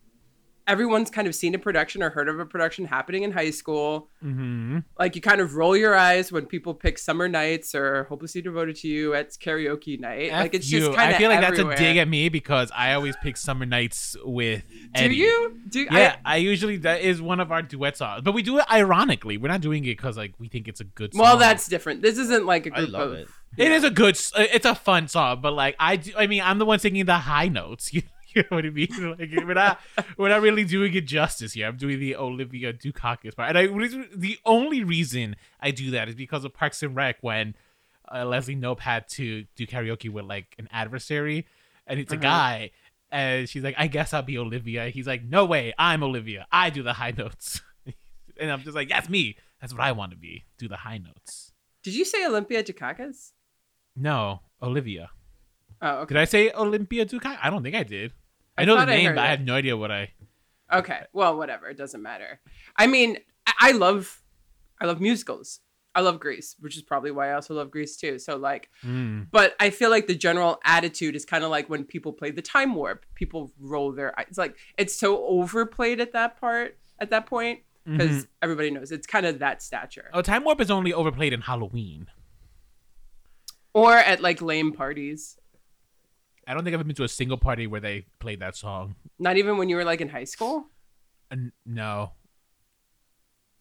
everyone's 0.67 1.11
kind 1.11 1.29
of 1.29 1.35
seen 1.35 1.55
a 1.55 1.59
production 1.59 2.03
or 2.03 2.11
heard 2.11 2.29
of 2.29 2.39
a 2.41 2.47
production 2.47 2.87
happening 2.87 3.23
in 3.23 3.33
high 3.33 3.51
school. 3.51 4.09
Mm-hmm. 4.25 4.79
Like 4.99 5.15
you 5.15 5.21
kind 5.21 5.41
of 5.41 5.57
roll 5.57 5.77
your 5.77 5.95
eyes 5.95 6.33
when 6.33 6.47
people 6.47 6.75
pick 6.75 6.99
Summer 6.99 7.29
Nights 7.29 7.75
or 7.75 8.05
Hopelessly 8.05 8.41
Devoted 8.41 8.77
to 8.77 8.89
You 8.89 9.15
at 9.15 9.31
karaoke 9.31 10.01
night. 10.01 10.31
F 10.31 10.41
like 10.41 10.55
it's 10.55 10.71
you. 10.71 10.81
just 10.81 10.97
kind 10.97 11.11
of 11.11 11.17
I 11.17 11.19
feel 11.19 11.31
like 11.31 11.43
everywhere. 11.43 11.71
that's 11.71 11.81
a 11.81 11.85
dig 11.85 11.97
at 11.99 12.09
me 12.09 12.29
because 12.29 12.71
I 12.75 12.95
always 12.95 13.17
pick 13.23 13.37
Summer 13.37 13.67
Nights 13.67 14.17
with 14.25 14.63
Eddie. 14.95 15.09
Do 15.09 15.15
you? 15.15 15.61
Do 15.69 15.87
yeah? 15.91 16.17
I, 16.25 16.35
I, 16.35 16.37
usually 16.37 16.79
that 16.79 17.03
is 17.03 17.21
one 17.21 17.41
of 17.41 17.53
our 17.53 17.63
duet 17.63 17.97
songs, 17.97 18.23
but 18.23 18.33
we 18.33 18.43
do 18.43 18.59
it 18.59 18.65
ironically. 18.73 19.37
We're 19.37 19.49
not 19.49 19.61
doing 19.61 19.85
it 19.85 19.97
because 19.97 20.17
like 20.17 20.35
we 20.39 20.49
think 20.49 20.69
it's 20.69 20.81
a 20.81 20.85
good. 20.85 21.15
song. 21.15 21.23
Well, 21.23 21.37
that's 21.37 21.69
different. 21.69 22.03
This 22.03 22.19
isn't 22.19 22.47
like 22.47 22.67
a 22.67 22.71
group 22.71 22.95
of. 22.95 23.13
It. 23.13 23.29
Yeah. 23.57 23.67
It 23.67 23.73
is 23.73 23.85
a 23.85 23.91
good. 23.91 24.19
It's 24.37 24.67
a 24.67 24.75
fun 24.75 25.09
song, 25.09 25.41
but 25.41 25.53
like 25.53 25.77
I, 25.79 25.97
do, 25.97 26.13
I 26.17 26.27
mean, 26.27 26.43
I'm 26.43 26.59
the 26.59 26.67
one 26.67 26.79
singing 26.79 27.05
the 27.05 27.19
high 27.19 27.49
notes. 27.49 27.93
You 27.95 28.03
you 28.37 28.43
know 28.43 28.57
what 28.57 28.67
I 28.67 28.71
mean? 28.71 29.17
Like 29.19 29.31
we're 29.47 29.55
not 29.55 29.81
we're 30.17 30.29
not 30.29 30.43
really 30.43 30.65
doing 30.65 30.93
it 30.95 31.07
justice 31.07 31.53
here. 31.53 31.69
I'm 31.69 31.77
doing 31.77 32.01
the 32.01 32.17
Olivia 32.17 32.73
Dukakis 32.73 33.37
part, 33.37 33.55
and 33.55 33.59
I 33.59 33.67
the 33.67 34.39
only 34.45 34.83
reason 34.83 35.37
I 35.61 35.71
do 35.71 35.93
that 35.93 36.09
is 36.09 36.15
because 36.15 36.45
of 36.45 36.53
Parks 36.53 36.83
and 36.83 36.97
Rec 36.97 37.17
when 37.21 37.55
uh, 38.13 38.25
Leslie 38.25 38.57
Knope 38.57 38.81
had 38.81 39.09
to 39.11 39.45
do 39.57 39.67
karaoke 39.67 40.11
with 40.11 40.25
like 40.25 40.55
an 40.59 40.69
adversary, 40.73 41.47
and 41.87 42.01
it's 42.01 42.13
uh-huh. 42.13 42.21
a 42.21 42.23
guy, 42.23 42.71
and 43.11 43.49
she's 43.49 43.63
like, 43.63 43.77
"I 43.79 43.87
guess 43.87 44.13
I'll 44.13 44.23
be 44.23 44.39
Olivia." 44.39 44.89
He's 44.89 45.07
like, 45.07 45.23
"No 45.23 45.45
way, 45.45 45.73
I'm 45.79 46.03
Olivia. 46.03 46.47
I 46.51 46.71
do 46.71 46.83
the 46.83 46.95
high 46.95 47.13
notes," 47.17 47.61
and 48.41 48.51
I'm 48.51 48.63
just 48.63 48.75
like, 48.75 48.89
"That's 48.89 49.09
me. 49.09 49.37
That's 49.61 49.73
what 49.73 49.83
I 49.83 49.93
want 49.93 50.11
to 50.11 50.19
be. 50.19 50.45
Do 50.59 50.69
the 50.69 50.79
high 50.79 50.99
notes." 50.99 51.53
Did 51.83 51.95
you 51.95 52.05
say 52.05 52.27
Olympia 52.27 52.65
Dukakis? 52.65 53.33
No, 53.95 54.41
Olivia. 54.63 55.11
Oh, 55.81 55.99
okay. 55.99 56.15
Did 56.15 56.21
I 56.21 56.25
say 56.25 56.51
Olympia 56.53 57.05
Dukakis? 57.05 57.39
I 57.43 57.51
don't 57.51 57.63
think 57.63 57.77
I 57.77 57.83
did. 57.83 58.13
I, 58.57 58.63
I 58.63 58.65
know 58.65 58.79
the 58.79 58.87
name, 58.87 59.11
I 59.11 59.15
but 59.15 59.21
it. 59.21 59.25
I 59.25 59.31
have 59.31 59.41
no 59.41 59.55
idea 59.55 59.77
what 59.77 59.91
I. 59.91 60.11
Okay, 60.73 61.01
well, 61.13 61.37
whatever. 61.37 61.69
It 61.69 61.77
doesn't 61.77 62.03
matter. 62.03 62.41
I 62.77 62.87
mean, 62.87 63.19
I 63.47 63.73
love, 63.73 64.23
I 64.81 64.87
love 64.87 65.01
musicals. 65.01 65.61
I 65.95 66.01
love 66.01 66.19
Grease, 66.19 66.57
which 66.59 66.77
is 66.77 66.83
probably 66.83 67.13
why 67.13 67.31
I 67.31 67.35
also 67.35 67.55
love 67.55 67.71
Grease 67.71 67.97
too. 67.97 68.19
So 68.19 68.37
like, 68.37 68.69
mm. 68.85 69.29
but 69.31 69.55
I 69.61 69.71
feel 69.71 69.91
like 69.91 70.09
the 70.09 70.15
general 70.15 70.59
attitude 70.65 71.15
is 71.15 71.25
kind 71.25 71.45
of 71.45 71.51
like 71.51 71.71
when 71.71 71.85
people 71.85 72.13
play 72.13 72.33
the 72.33 72.43
time 72.43 72.75
warp, 72.75 73.05
people 73.15 73.53
roll 73.61 73.93
their 73.93 74.19
eyes. 74.19 74.27
It's 74.29 74.39
like 74.39 74.57
it's 74.77 74.97
so 74.97 75.25
overplayed 75.25 76.01
at 76.01 76.13
that 76.13 76.41
part 76.41 76.79
at 76.99 77.11
that 77.11 77.27
point 77.27 77.61
because 77.87 78.11
mm-hmm. 78.11 78.25
everybody 78.43 78.71
knows 78.71 78.91
it's 78.91 79.07
kind 79.07 79.25
of 79.25 79.39
that 79.39 79.63
stature. 79.63 80.11
Oh, 80.13 80.23
time 80.23 80.43
warp 80.43 80.61
is 80.61 80.71
only 80.71 80.93
overplayed 80.93 81.33
in 81.33 81.43
Halloween 81.43 82.09
or 83.73 83.93
at 83.95 84.21
like 84.21 84.41
lame 84.41 84.73
parties. 84.73 85.37
I 86.47 86.55
don't 86.55 86.65
think 86.65 86.75
I've 86.75 86.81
ever 86.81 86.85
been 86.85 86.97
to 86.97 87.05
a 87.05 87.09
single 87.09 87.37
party 87.37 87.67
where 87.67 87.81
they 87.81 88.07
played 88.19 88.41
that 88.41 88.57
song. 88.57 88.97
Not 89.19 89.37
even 89.37 89.57
when 89.57 89.69
you 89.69 89.77
were 89.77 89.85
like 89.85 90.01
in 90.01 90.09
high 90.09 90.25
school. 90.25 90.67
Uh, 91.31 91.37
no, 91.65 92.13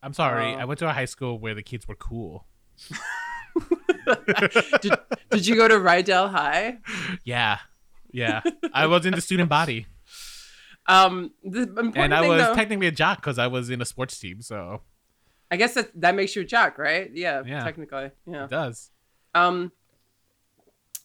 I'm 0.01 0.13
sorry. 0.13 0.53
Uh, 0.53 0.57
I 0.59 0.65
went 0.65 0.79
to 0.79 0.89
a 0.89 0.93
high 0.93 1.05
school 1.05 1.39
where 1.39 1.55
the 1.55 1.63
kids 1.63 1.87
were 1.87 1.95
cool. 1.95 2.45
did, 4.81 4.93
did 5.29 5.47
you 5.47 5.55
go 5.55 5.67
to 5.67 5.75
Rydell 5.75 6.29
High? 6.29 6.79
Yeah, 7.23 7.59
yeah. 8.11 8.41
I 8.73 8.87
was 8.87 9.05
in 9.05 9.13
the 9.13 9.21
student 9.21 9.49
body. 9.49 9.87
Um, 10.85 11.31
and 11.95 12.13
I 12.13 12.27
was 12.27 12.41
though, 12.41 12.55
technically 12.55 12.87
a 12.87 12.91
jock 12.91 13.19
because 13.21 13.39
I 13.39 13.47
was 13.47 13.69
in 13.69 13.81
a 13.81 13.85
sports 13.85 14.19
team. 14.19 14.41
So 14.41 14.81
I 15.49 15.55
guess 15.55 15.75
that 15.75 15.89
that 16.01 16.15
makes 16.15 16.35
you 16.35 16.41
a 16.41 16.45
jock, 16.45 16.77
right? 16.77 17.09
Yeah, 17.13 17.43
yeah. 17.45 17.63
technically, 17.63 18.11
yeah, 18.25 18.45
it 18.45 18.49
does. 18.49 18.91
Um, 19.33 19.71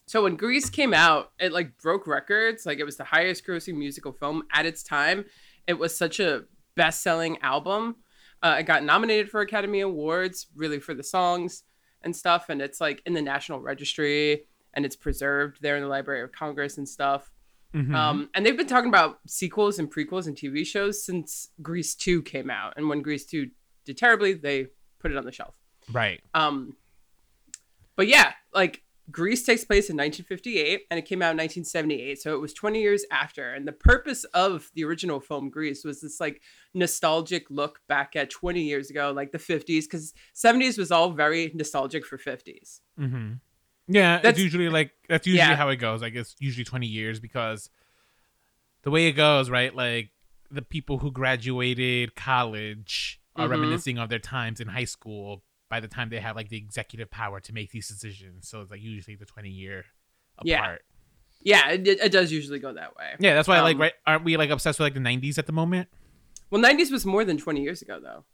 so 0.08 0.22
when 0.22 0.36
Grease 0.36 0.70
came 0.70 0.94
out, 0.94 1.32
it 1.38 1.52
like 1.52 1.78
broke 1.78 2.06
records. 2.06 2.66
Like 2.66 2.78
it 2.78 2.84
was 2.84 2.96
the 2.96 3.04
highest 3.04 3.46
grossing 3.46 3.76
musical 3.76 4.12
film 4.12 4.44
at 4.52 4.66
its 4.66 4.82
time. 4.82 5.24
It 5.66 5.78
was 5.78 5.96
such 5.96 6.18
a 6.18 6.44
best 6.74 7.02
selling 7.02 7.38
album 7.42 7.96
uh, 8.42 8.56
it 8.60 8.64
got 8.64 8.84
nominated 8.84 9.30
for 9.30 9.40
Academy 9.40 9.80
Awards, 9.80 10.46
really 10.54 10.78
for 10.78 10.94
the 10.94 11.02
songs 11.02 11.64
and 12.02 12.14
stuff. 12.14 12.48
And 12.48 12.62
it's 12.62 12.80
like 12.80 13.02
in 13.04 13.14
the 13.14 13.22
National 13.22 13.60
Registry 13.60 14.44
and 14.74 14.84
it's 14.84 14.96
preserved 14.96 15.58
there 15.60 15.76
in 15.76 15.82
the 15.82 15.88
Library 15.88 16.22
of 16.22 16.32
Congress 16.32 16.78
and 16.78 16.88
stuff. 16.88 17.30
Mm-hmm. 17.74 17.94
Um, 17.94 18.30
and 18.34 18.46
they've 18.46 18.56
been 18.56 18.66
talking 18.66 18.88
about 18.88 19.18
sequels 19.26 19.78
and 19.78 19.92
prequels 19.92 20.26
and 20.26 20.36
TV 20.36 20.64
shows 20.64 21.04
since 21.04 21.50
Grease 21.60 21.94
2 21.94 22.22
came 22.22 22.48
out. 22.48 22.74
And 22.76 22.88
when 22.88 23.02
Grease 23.02 23.26
2 23.26 23.50
did 23.84 23.98
terribly, 23.98 24.34
they 24.34 24.68
put 25.00 25.10
it 25.10 25.16
on 25.16 25.24
the 25.24 25.32
shelf. 25.32 25.56
Right. 25.92 26.20
Um, 26.32 26.76
but 27.96 28.06
yeah, 28.06 28.32
like 28.54 28.82
Grease 29.10 29.44
takes 29.44 29.64
place 29.64 29.88
in 29.88 29.96
1958 29.96 30.86
and 30.90 30.98
it 30.98 31.02
came 31.06 31.22
out 31.22 31.30
in 31.30 31.38
1978. 31.38 32.20
So 32.20 32.34
it 32.34 32.40
was 32.40 32.52
20 32.52 32.80
years 32.80 33.04
after. 33.10 33.54
And 33.54 33.66
the 33.66 33.72
purpose 33.72 34.24
of 34.34 34.70
the 34.74 34.84
original 34.84 35.20
film 35.20 35.48
Grease 35.48 35.84
was 35.84 36.00
this 36.00 36.20
like 36.20 36.42
nostalgic 36.74 37.50
look 37.50 37.80
back 37.88 38.16
at 38.16 38.28
20 38.30 38.60
years 38.60 38.90
ago, 38.90 39.12
like 39.14 39.32
the 39.32 39.38
50s, 39.38 39.84
because 39.84 40.12
70s 40.34 40.76
was 40.76 40.90
all 40.90 41.10
very 41.10 41.50
nostalgic 41.54 42.04
for 42.04 42.18
50s. 42.18 42.80
Mm-hmm. 43.00 43.34
Yeah, 43.88 44.18
that's 44.18 44.38
usually 44.38 44.68
like, 44.68 44.92
that's 45.08 45.26
usually 45.26 45.48
yeah. 45.48 45.56
how 45.56 45.70
it 45.70 45.76
goes. 45.76 46.02
Like 46.02 46.14
it's 46.14 46.36
usually 46.38 46.64
20 46.64 46.86
years 46.86 47.18
because 47.18 47.70
the 48.82 48.90
way 48.90 49.06
it 49.06 49.12
goes, 49.12 49.48
right? 49.48 49.74
Like 49.74 50.10
the 50.50 50.62
people 50.62 50.98
who 50.98 51.10
graduated 51.10 52.14
college 52.14 53.20
are 53.36 53.44
mm-hmm. 53.44 53.52
reminiscing 53.52 53.98
of 53.98 54.10
their 54.10 54.18
times 54.18 54.60
in 54.60 54.68
high 54.68 54.84
school 54.84 55.42
by 55.68 55.80
the 55.80 55.88
time 55.88 56.08
they 56.08 56.20
have 56.20 56.36
like 56.36 56.48
the 56.48 56.56
executive 56.56 57.10
power 57.10 57.40
to 57.40 57.52
make 57.52 57.70
these 57.70 57.88
decisions. 57.88 58.48
So 58.48 58.60
it's 58.60 58.70
like 58.70 58.82
usually 58.82 59.16
the 59.16 59.26
20 59.26 59.48
year 59.48 59.84
apart. 60.38 60.82
Yeah, 61.42 61.68
yeah 61.68 61.72
it, 61.72 61.86
it 61.86 62.12
does 62.12 62.32
usually 62.32 62.58
go 62.58 62.72
that 62.72 62.96
way. 62.96 63.14
Yeah, 63.18 63.34
that's 63.34 63.48
why 63.48 63.58
um, 63.58 63.64
like 63.64 63.78
right 63.78 63.92
aren't 64.06 64.24
we 64.24 64.36
like 64.36 64.50
obsessed 64.50 64.78
with 64.78 64.86
like 64.86 64.94
the 64.94 65.00
90s 65.00 65.38
at 65.38 65.46
the 65.46 65.52
moment? 65.52 65.88
Well, 66.50 66.62
90s 66.62 66.90
was 66.90 67.04
more 67.04 67.24
than 67.24 67.36
20 67.36 67.62
years 67.62 67.82
ago 67.82 68.00
though. 68.00 68.24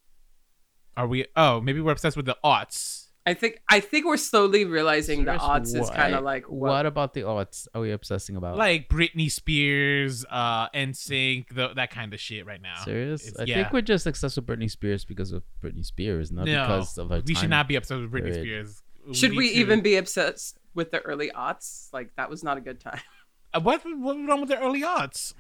Are 0.97 1.07
we 1.07 1.27
Oh, 1.37 1.61
maybe 1.61 1.81
we're 1.81 1.93
obsessed 1.93 2.17
with 2.17 2.27
the 2.27 2.37
aughts. 2.45 3.04
I 3.27 3.33
think 3.33 3.61
I 3.69 3.81
think 3.81 4.05
we're 4.05 4.19
slowly 4.19 4.67
realizing 4.67 5.25
Serious? 5.25 5.41
the 5.41 5.47
odds 5.47 5.75
is 5.75 5.89
kind 5.89 6.15
of 6.15 6.25
like 6.25 6.45
what? 6.45 6.71
what? 6.71 6.87
about 6.87 7.15
the 7.15 7.23
odds 7.23 7.67
are 7.75 7.81
we 7.81 7.91
obsessing 7.91 8.37
about? 8.37 8.59
Like 8.59 8.89
Britney 8.89 9.31
Spears, 9.31 10.27
uh, 10.29 10.69
NSYNC, 10.71 11.49
the, 11.55 11.73
that 11.75 11.91
kind 11.91 12.13
of 12.13 12.21
shit 12.21 12.45
right 12.45 12.61
now. 12.61 12.85
Serious? 12.85 13.27
It's, 13.27 13.39
I 13.39 13.45
yeah. 13.45 13.55
think 13.57 13.73
we're 13.73 13.81
just 13.81 14.07
obsessed 14.07 14.37
with 14.37 14.47
Britney 14.47 14.71
Spears 14.71 15.07
because 15.07 15.33
of 15.33 15.43
Britney 15.63 15.87
Spears, 15.87 16.31
not 16.31 16.45
no, 16.45 16.63
because 16.63 16.99
of 16.99 17.09
her. 17.09 17.23
We 17.27 17.35
should 17.35 17.49
not 17.49 17.67
be 17.67 17.77
obsessed 17.77 18.03
with 18.03 18.13
Britney 18.13 18.35
period. 18.35 18.69
Spears. 18.69 18.83
We 19.07 19.15
should 19.15 19.35
we 19.35 19.49
to... 19.49 19.55
even 19.55 19.81
be 19.81 19.97
obsessed 19.97 20.59
with 20.75 20.91
the 20.91 21.01
early 21.01 21.31
aughts? 21.31 21.89
Like 21.95 22.15
that 22.17 22.29
was 22.29 22.45
not 22.45 22.59
a 22.59 22.61
good 22.61 22.81
time. 22.81 23.01
Uh, 23.55 23.61
what 23.61 23.83
what 23.85 24.17
wrong 24.27 24.41
with 24.41 24.49
the 24.49 24.59
early 24.59 24.83
aughts? 24.83 25.33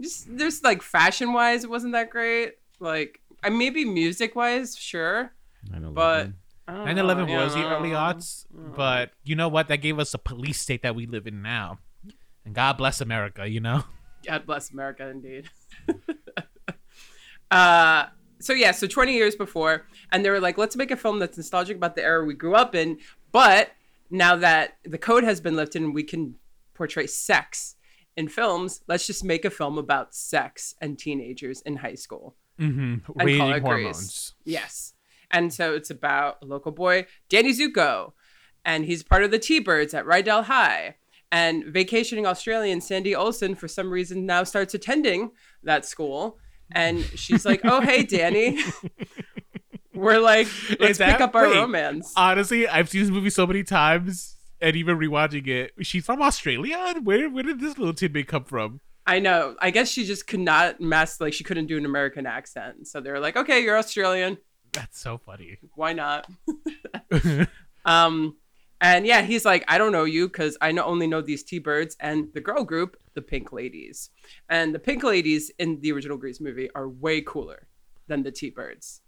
Just 0.00 0.34
there's 0.34 0.62
like 0.62 0.80
fashion 0.80 1.34
wise, 1.34 1.62
it 1.62 1.68
wasn't 1.68 1.92
that 1.92 2.08
great. 2.08 2.54
Like 2.78 3.20
I 3.42 3.50
maybe 3.50 3.84
music 3.84 4.34
wise, 4.34 4.74
sure, 4.74 5.34
I 5.74 5.78
know. 5.78 5.90
but 5.90 6.30
9 6.70 6.98
11 6.98 7.28
was 7.28 7.54
the 7.54 7.68
early 7.68 7.90
aughts, 7.90 8.46
but 8.52 9.10
you 9.24 9.34
know 9.34 9.48
what? 9.48 9.68
That 9.68 9.78
gave 9.78 9.98
us 9.98 10.14
a 10.14 10.18
police 10.18 10.60
state 10.60 10.82
that 10.82 10.94
we 10.94 11.06
live 11.06 11.26
in 11.26 11.42
now. 11.42 11.78
And 12.44 12.54
God 12.54 12.76
bless 12.76 13.00
America, 13.00 13.48
you 13.48 13.60
know? 13.60 13.84
God 14.26 14.46
bless 14.46 14.70
America, 14.70 15.08
indeed. 15.08 15.48
uh, 17.50 18.06
so, 18.40 18.52
yeah, 18.52 18.70
so 18.70 18.86
20 18.86 19.14
years 19.14 19.36
before, 19.36 19.86
and 20.12 20.24
they 20.24 20.30
were 20.30 20.40
like, 20.40 20.58
let's 20.58 20.76
make 20.76 20.90
a 20.90 20.96
film 20.96 21.18
that's 21.18 21.36
nostalgic 21.36 21.76
about 21.76 21.94
the 21.94 22.02
era 22.02 22.24
we 22.24 22.34
grew 22.34 22.54
up 22.54 22.74
in, 22.74 22.98
but 23.32 23.70
now 24.10 24.36
that 24.36 24.78
the 24.84 24.98
code 24.98 25.24
has 25.24 25.40
been 25.40 25.56
lifted 25.56 25.82
and 25.82 25.94
we 25.94 26.02
can 26.02 26.34
portray 26.74 27.06
sex 27.06 27.76
in 28.16 28.28
films, 28.28 28.82
let's 28.88 29.06
just 29.06 29.24
make 29.24 29.44
a 29.44 29.50
film 29.50 29.78
about 29.78 30.14
sex 30.14 30.74
and 30.80 30.98
teenagers 30.98 31.60
in 31.62 31.76
high 31.76 31.94
school. 31.94 32.36
Mm-hmm. 32.58 33.20
And 33.20 33.62
hormones. 33.62 34.34
Yes. 34.44 34.94
And 35.30 35.52
so 35.52 35.74
it's 35.74 35.90
about 35.90 36.38
a 36.42 36.46
local 36.46 36.72
boy, 36.72 37.06
Danny 37.28 37.52
Zuko, 37.52 38.12
and 38.64 38.84
he's 38.84 39.02
part 39.02 39.22
of 39.22 39.30
the 39.30 39.38
T-Birds 39.38 39.94
at 39.94 40.04
Rydell 40.04 40.44
High. 40.44 40.96
And 41.32 41.64
vacationing 41.66 42.26
Australian 42.26 42.80
Sandy 42.80 43.14
Olson, 43.14 43.54
for 43.54 43.68
some 43.68 43.90
reason, 43.90 44.26
now 44.26 44.42
starts 44.42 44.74
attending 44.74 45.30
that 45.62 45.84
school. 45.84 46.38
And 46.72 47.04
she's 47.14 47.44
like, 47.44 47.60
"Oh, 47.64 47.80
hey, 47.80 48.02
Danny." 48.02 48.58
We're 49.94 50.18
like, 50.18 50.48
let's 50.78 50.98
that, 50.98 51.12
pick 51.12 51.20
up 51.20 51.34
our 51.34 51.48
wait, 51.48 51.56
romance. 51.56 52.12
Honestly, 52.16 52.66
I've 52.66 52.88
seen 52.88 53.02
this 53.02 53.10
movie 53.10 53.30
so 53.30 53.46
many 53.46 53.62
times, 53.62 54.36
and 54.60 54.74
even 54.74 54.98
rewatching 54.98 55.46
it, 55.46 55.72
she's 55.82 56.06
from 56.06 56.22
Australia. 56.22 56.94
Where 57.02 57.28
where 57.28 57.42
did 57.42 57.60
this 57.60 57.76
little 57.78 57.94
tidbit 57.94 58.26
come 58.26 58.44
from? 58.44 58.80
I 59.06 59.18
know. 59.18 59.56
I 59.60 59.70
guess 59.70 59.88
she 59.88 60.06
just 60.06 60.26
could 60.26 60.40
not 60.40 60.80
mess, 60.80 61.20
like 61.20 61.32
she 61.32 61.44
couldn't 61.44 61.66
do 61.66 61.76
an 61.76 61.84
American 61.84 62.26
accent. 62.26 62.86
So 62.86 63.00
they 63.00 63.10
were 63.10 63.20
like, 63.20 63.36
"Okay, 63.36 63.62
you're 63.62 63.76
Australian. 63.76 64.38
That's 64.72 64.98
so 64.98 65.18
funny. 65.18 65.58
Why 65.74 65.92
not? 65.92 66.26
um, 67.84 68.36
and 68.80 69.06
yeah, 69.06 69.22
he's 69.22 69.44
like, 69.44 69.64
I 69.68 69.78
don't 69.78 69.92
know 69.92 70.04
you 70.04 70.28
because 70.28 70.56
I 70.60 70.72
know, 70.72 70.84
only 70.84 71.06
know 71.06 71.20
these 71.20 71.42
T 71.42 71.58
Birds 71.58 71.96
and 72.00 72.28
the 72.32 72.40
girl 72.40 72.64
group, 72.64 72.96
the 73.14 73.22
Pink 73.22 73.52
Ladies. 73.52 74.10
And 74.48 74.74
the 74.74 74.78
Pink 74.78 75.02
Ladies 75.02 75.50
in 75.58 75.80
the 75.80 75.92
original 75.92 76.16
Grease 76.16 76.40
movie 76.40 76.70
are 76.74 76.88
way 76.88 77.20
cooler 77.20 77.68
than 78.06 78.22
the 78.22 78.30
T 78.30 78.50
Birds. 78.50 79.02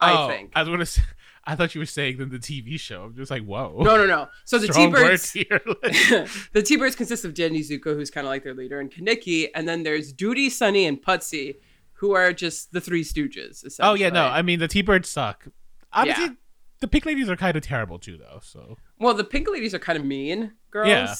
I 0.00 0.24
oh, 0.24 0.28
think. 0.28 0.50
I 0.54 0.60
was 0.60 0.68
gonna 0.68 0.86
say, 0.86 1.02
I 1.44 1.54
thought 1.54 1.74
you 1.74 1.80
were 1.80 1.86
saying 1.86 2.18
than 2.18 2.30
the 2.30 2.38
TV 2.38 2.78
show. 2.80 3.04
I'm 3.04 3.14
just 3.14 3.30
like, 3.30 3.44
whoa. 3.44 3.80
No, 3.80 3.96
no, 3.96 4.06
no. 4.06 4.28
So 4.44 4.58
the 4.58 4.68
T 4.68 4.88
Birds 4.88 5.32
the 6.52 6.62
T 6.62 6.76
Birds 6.76 6.96
consist 6.96 7.24
of 7.24 7.34
Danny 7.34 7.60
Zuko, 7.60 7.94
who's 7.94 8.10
kind 8.10 8.26
of 8.26 8.30
like 8.30 8.42
their 8.42 8.54
leader, 8.54 8.80
and 8.80 8.90
Kenickie, 8.90 9.48
and 9.54 9.68
then 9.68 9.82
there's 9.84 10.12
Doody, 10.12 10.50
Sunny, 10.50 10.86
and 10.86 11.00
Putzie, 11.00 11.56
who 11.94 12.12
are 12.12 12.32
just 12.32 12.72
the 12.72 12.80
Three 12.80 13.04
Stooges. 13.04 13.64
Oh 13.80 13.94
yeah, 13.94 14.10
no, 14.10 14.24
I 14.24 14.42
mean 14.42 14.58
the 14.58 14.68
T-Birds 14.68 15.08
suck. 15.08 15.46
Obviously, 15.92 16.24
yeah. 16.24 16.32
the 16.80 16.88
Pink 16.88 17.06
Ladies 17.06 17.28
are 17.28 17.36
kind 17.36 17.56
of 17.56 17.62
terrible 17.62 17.98
too, 17.98 18.18
though. 18.18 18.40
So 18.42 18.76
well, 18.98 19.14
the 19.14 19.24
Pink 19.24 19.48
Ladies 19.48 19.74
are 19.74 19.78
kind 19.78 19.98
of 19.98 20.04
mean 20.04 20.52
girls. 20.70 20.88
Yeah, 20.88 21.14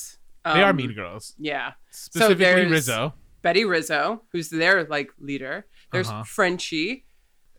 um, 0.44 0.58
they 0.58 0.62
are 0.62 0.70
um, 0.70 0.76
mean 0.76 0.92
girls. 0.92 1.34
Yeah, 1.38 1.72
specifically 1.90 2.64
so 2.64 2.70
Rizzo. 2.70 3.14
Betty 3.42 3.64
Rizzo, 3.64 4.22
who's 4.32 4.48
their 4.48 4.84
like 4.84 5.10
leader. 5.18 5.66
There's 5.92 6.08
uh-huh. 6.08 6.24
Frenchie, 6.24 7.04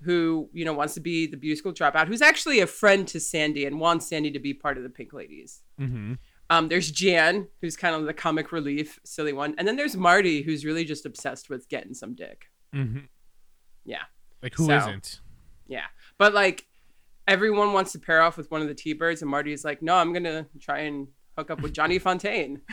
who 0.02 0.50
you 0.52 0.66
know 0.66 0.74
wants 0.74 0.94
to 0.96 1.00
be 1.00 1.28
the 1.28 1.38
beauty 1.38 1.56
school 1.56 1.74
dropout, 1.74 2.08
who's 2.08 2.22
actually 2.22 2.60
a 2.60 2.68
friend 2.68 3.08
to 3.08 3.20
Sandy 3.20 3.66
and 3.66 3.80
wants 3.80 4.08
Sandy 4.08 4.32
to 4.32 4.40
be 4.40 4.54
part 4.54 4.78
of 4.78 4.84
the 4.84 4.90
Pink 4.90 5.14
Ladies. 5.14 5.62
Mm-hmm. 5.80 6.14
Um, 6.50 6.68
there's 6.68 6.92
Jan, 6.92 7.48
who's 7.62 7.76
kind 7.76 7.96
of 7.96 8.06
the 8.06 8.14
comic 8.14 8.52
relief, 8.52 9.00
silly 9.04 9.34
one, 9.34 9.56
and 9.58 9.68
then 9.68 9.78
there's 9.78 9.96
Marty, 9.96 10.44
who's 10.44 10.66
really 10.66 10.86
just 10.86 11.06
obsessed 11.06 11.50
with 11.50 11.70
getting 11.70 11.94
some 11.94 12.14
dick. 12.14 12.52
Mm-hmm. 12.74 13.00
Yeah. 13.86 14.04
Like 14.42 14.56
who 14.56 14.66
so, 14.66 14.78
not 14.78 15.20
Yeah. 15.68 15.86
But 16.18 16.34
like 16.34 16.66
everyone 17.28 17.74
wants 17.74 17.92
to 17.94 18.00
pair 18.00 18.22
off 18.22 18.38
with 18.38 18.50
one 18.52 18.62
of 18.62 18.68
the 18.68 18.76
T-Birds 18.76 19.22
and 19.22 19.30
Marty's 19.30 19.66
like, 19.66 19.82
"No, 19.82 19.96
I'm 19.96 20.14
going 20.14 20.24
to 20.24 20.46
try 20.60 20.80
and 20.80 21.08
hook 21.38 21.52
up 21.52 21.62
with 21.62 21.74
Johnny 21.74 22.00
Fontaine." 22.00 22.62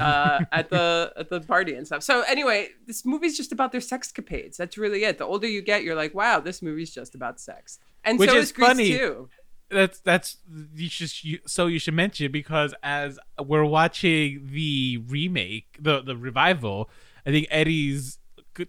uh, 0.00 0.40
at 0.52 0.70
the 0.70 1.12
at 1.16 1.28
the 1.28 1.40
party 1.40 1.74
and 1.74 1.86
stuff. 1.86 2.02
So 2.02 2.22
anyway, 2.22 2.68
this 2.86 3.04
movie's 3.04 3.36
just 3.36 3.52
about 3.52 3.72
their 3.72 3.80
sex 3.80 4.12
capades. 4.12 4.56
That's 4.56 4.76
really 4.76 5.04
it. 5.04 5.18
The 5.18 5.24
older 5.24 5.46
you 5.46 5.62
get, 5.62 5.84
you're 5.84 5.94
like, 5.94 6.14
wow, 6.14 6.40
this 6.40 6.62
movie's 6.62 6.92
just 6.92 7.14
about 7.14 7.40
sex. 7.40 7.78
And 8.04 8.18
Which 8.18 8.30
so 8.30 8.36
is, 8.36 8.44
is 8.46 8.52
funny. 8.52 8.96
too. 8.96 9.28
That's 9.70 10.00
that's 10.00 10.38
you 10.74 10.88
should 10.88 11.24
you, 11.24 11.38
so 11.46 11.66
you 11.66 11.78
should 11.78 11.94
mention 11.94 12.30
because 12.30 12.74
as 12.82 13.18
we're 13.42 13.64
watching 13.64 14.48
the 14.52 15.02
remake, 15.06 15.78
the 15.80 16.02
the 16.02 16.16
revival, 16.16 16.90
I 17.26 17.30
think 17.30 17.46
Eddie's 17.50 18.18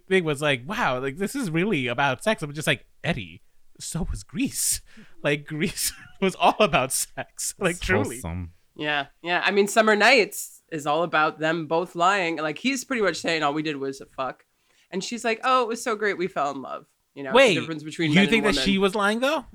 thing 0.08 0.24
was 0.24 0.42
like, 0.42 0.62
wow, 0.66 0.98
like 1.00 1.18
this 1.18 1.34
is 1.34 1.50
really 1.50 1.86
about 1.86 2.22
sex. 2.22 2.42
I'm 2.42 2.52
just 2.52 2.66
like 2.66 2.86
Eddie. 3.02 3.42
So 3.78 4.06
was 4.10 4.22
Grease. 4.22 4.80
Like 5.22 5.46
Grease 5.46 5.92
was 6.20 6.36
all 6.36 6.54
about 6.60 6.92
sex. 6.92 7.54
Like 7.58 7.80
truly. 7.80 8.18
Awesome. 8.18 8.52
Yeah, 8.76 9.06
yeah. 9.22 9.42
I 9.44 9.50
mean, 9.50 9.66
Summer 9.66 9.96
Nights 9.96 10.62
is 10.70 10.86
all 10.86 11.02
about 11.02 11.38
them 11.38 11.66
both 11.66 11.96
lying. 11.96 12.36
Like 12.36 12.58
he's 12.58 12.84
pretty 12.84 13.02
much 13.02 13.16
saying 13.16 13.42
all 13.42 13.54
we 13.54 13.62
did 13.62 13.76
was 13.76 14.00
a 14.00 14.06
fuck, 14.06 14.44
and 14.90 15.02
she's 15.02 15.24
like, 15.24 15.40
"Oh, 15.42 15.62
it 15.62 15.68
was 15.68 15.82
so 15.82 15.96
great, 15.96 16.18
we 16.18 16.28
fell 16.28 16.50
in 16.50 16.62
love." 16.62 16.86
You 17.14 17.24
know, 17.24 17.32
wait, 17.32 17.54
difference 17.54 17.82
between 17.82 18.12
you 18.12 18.26
think 18.26 18.44
that 18.44 18.54
she 18.54 18.78
was 18.78 18.94
lying 18.94 19.20
though? 19.20 19.46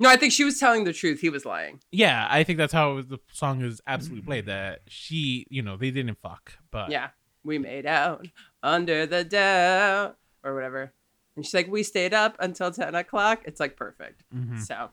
No, 0.00 0.08
I 0.08 0.16
think 0.16 0.32
she 0.32 0.44
was 0.44 0.58
telling 0.58 0.84
the 0.84 0.92
truth. 0.92 1.20
He 1.20 1.30
was 1.30 1.46
lying. 1.46 1.80
Yeah, 1.92 2.26
I 2.28 2.42
think 2.42 2.58
that's 2.58 2.72
how 2.72 3.00
the 3.00 3.18
song 3.32 3.62
is 3.62 3.80
absolutely 3.86 4.26
played. 4.26 4.44
Mm. 4.44 4.48
That 4.48 4.80
she, 4.88 5.46
you 5.50 5.62
know, 5.62 5.76
they 5.76 5.92
didn't 5.92 6.18
fuck, 6.20 6.54
but 6.72 6.90
yeah, 6.90 7.10
we 7.44 7.58
made 7.58 7.86
out 7.86 8.26
under 8.64 9.06
the 9.06 9.22
down 9.22 10.14
or 10.42 10.54
whatever. 10.54 10.92
And 11.36 11.44
she's 11.44 11.54
like, 11.54 11.68
we 11.68 11.82
stayed 11.82 12.14
up 12.14 12.36
until 12.40 12.70
ten 12.70 12.94
o'clock. 12.94 13.42
It's 13.44 13.60
like 13.60 13.76
perfect. 13.76 14.24
Mm-hmm. 14.34 14.58
So, 14.60 14.88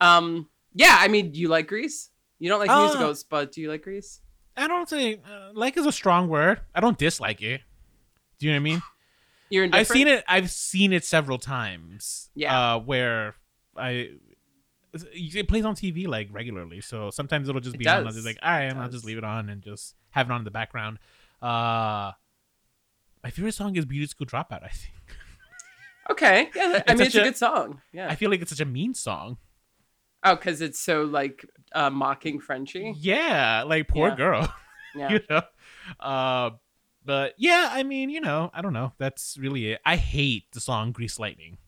um, 0.00 0.48
yeah, 0.74 0.96
I 0.98 1.08
mean, 1.08 1.30
do 1.30 1.38
you 1.38 1.48
like 1.48 1.68
Grease? 1.68 2.10
You 2.38 2.48
don't 2.48 2.60
like 2.60 2.70
uh, 2.70 2.84
musicals, 2.84 3.24
but 3.24 3.52
do 3.52 3.60
you 3.60 3.68
like 3.68 3.82
Grease? 3.82 4.20
I 4.56 4.68
don't 4.68 4.88
think 4.88 5.20
uh, 5.30 5.50
like 5.52 5.76
is 5.76 5.86
a 5.86 5.92
strong 5.92 6.28
word. 6.28 6.60
I 6.74 6.80
don't 6.80 6.98
dislike 6.98 7.42
it. 7.42 7.60
Do 8.38 8.46
you 8.46 8.52
know 8.52 8.56
what 8.56 8.60
I 8.60 8.64
mean? 8.64 8.82
You're 9.50 9.64
in 9.64 9.74
I've 9.74 9.86
seen 9.86 10.08
it. 10.08 10.24
I've 10.26 10.50
seen 10.50 10.92
it 10.92 11.04
several 11.04 11.38
times. 11.38 12.30
Yeah. 12.34 12.74
Uh, 12.74 12.78
where 12.80 13.34
I 13.76 14.10
it 14.92 15.48
plays 15.48 15.64
on 15.64 15.74
TV 15.74 16.06
like 16.06 16.28
regularly, 16.32 16.80
so 16.80 17.10
sometimes 17.10 17.48
it'll 17.48 17.60
just 17.60 17.76
be 17.76 17.86
on. 17.86 18.06
I'll 18.06 18.12
just 18.12 18.24
like, 18.24 18.38
all 18.42 18.50
right, 18.50 18.74
I'll 18.74 18.88
just 18.88 19.04
leave 19.04 19.18
it 19.18 19.24
on 19.24 19.50
and 19.50 19.62
just 19.62 19.94
have 20.10 20.30
it 20.30 20.32
on 20.32 20.40
in 20.40 20.44
the 20.44 20.50
background. 20.50 20.98
Uh, 21.42 22.12
my 23.26 23.30
favorite 23.30 23.54
song 23.54 23.74
is 23.74 23.84
"Beauty 23.84 24.06
School 24.06 24.24
Dropout." 24.24 24.62
I 24.62 24.68
think. 24.68 24.94
Okay, 26.08 26.48
yeah, 26.54 26.84
I 26.86 26.94
mean 26.94 27.06
it's 27.06 27.16
a, 27.16 27.22
a, 27.22 27.24
good 27.24 27.36
song. 27.36 27.80
Yeah, 27.92 28.08
I 28.08 28.14
feel 28.14 28.30
like 28.30 28.40
it's 28.40 28.50
such 28.50 28.60
a 28.60 28.64
mean 28.64 28.94
song. 28.94 29.38
Oh, 30.22 30.36
because 30.36 30.60
it's 30.60 30.78
so 30.78 31.02
like 31.02 31.44
uh, 31.74 31.90
mocking 31.90 32.38
Frenchie. 32.38 32.94
Yeah, 32.96 33.64
like 33.66 33.88
poor 33.88 34.10
yeah. 34.10 34.16
girl. 34.16 34.54
Yeah. 34.94 35.12
you 35.12 35.20
know. 35.28 35.42
Uh, 36.00 36.50
but 37.04 37.34
yeah, 37.36 37.68
I 37.70 37.82
mean, 37.82 38.08
you 38.08 38.18
know, 38.18 38.50
I 38.54 38.62
don't 38.62 38.72
know. 38.72 38.94
That's 38.96 39.36
really 39.38 39.72
it. 39.72 39.80
I 39.84 39.96
hate 39.96 40.44
the 40.52 40.60
song 40.60 40.92
"Grease 40.92 41.18
Lightning." 41.18 41.58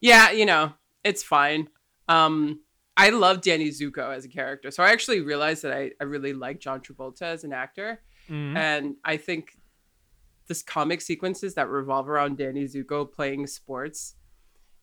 Yeah, 0.00 0.32
you 0.32 0.44
know, 0.44 0.72
it's 1.04 1.22
fine. 1.22 1.68
Um, 2.08 2.62
I 2.96 3.10
love 3.10 3.42
Danny 3.42 3.68
Zuko 3.68 4.12
as 4.12 4.24
a 4.24 4.28
character. 4.28 4.72
So 4.72 4.82
I 4.82 4.90
actually 4.90 5.20
realized 5.20 5.62
that 5.62 5.72
I, 5.72 5.92
I 6.00 6.04
really 6.04 6.32
like 6.32 6.58
John 6.58 6.80
Travolta 6.80 7.22
as 7.22 7.44
an 7.44 7.52
actor. 7.52 8.00
Mm-hmm. 8.28 8.56
And 8.56 8.96
I 9.04 9.18
think 9.18 9.56
this 10.48 10.62
comic 10.62 11.00
sequences 11.00 11.54
that 11.54 11.68
revolve 11.68 12.08
around 12.08 12.38
Danny 12.38 12.64
Zuko 12.64 13.10
playing 13.10 13.46
sports 13.46 14.14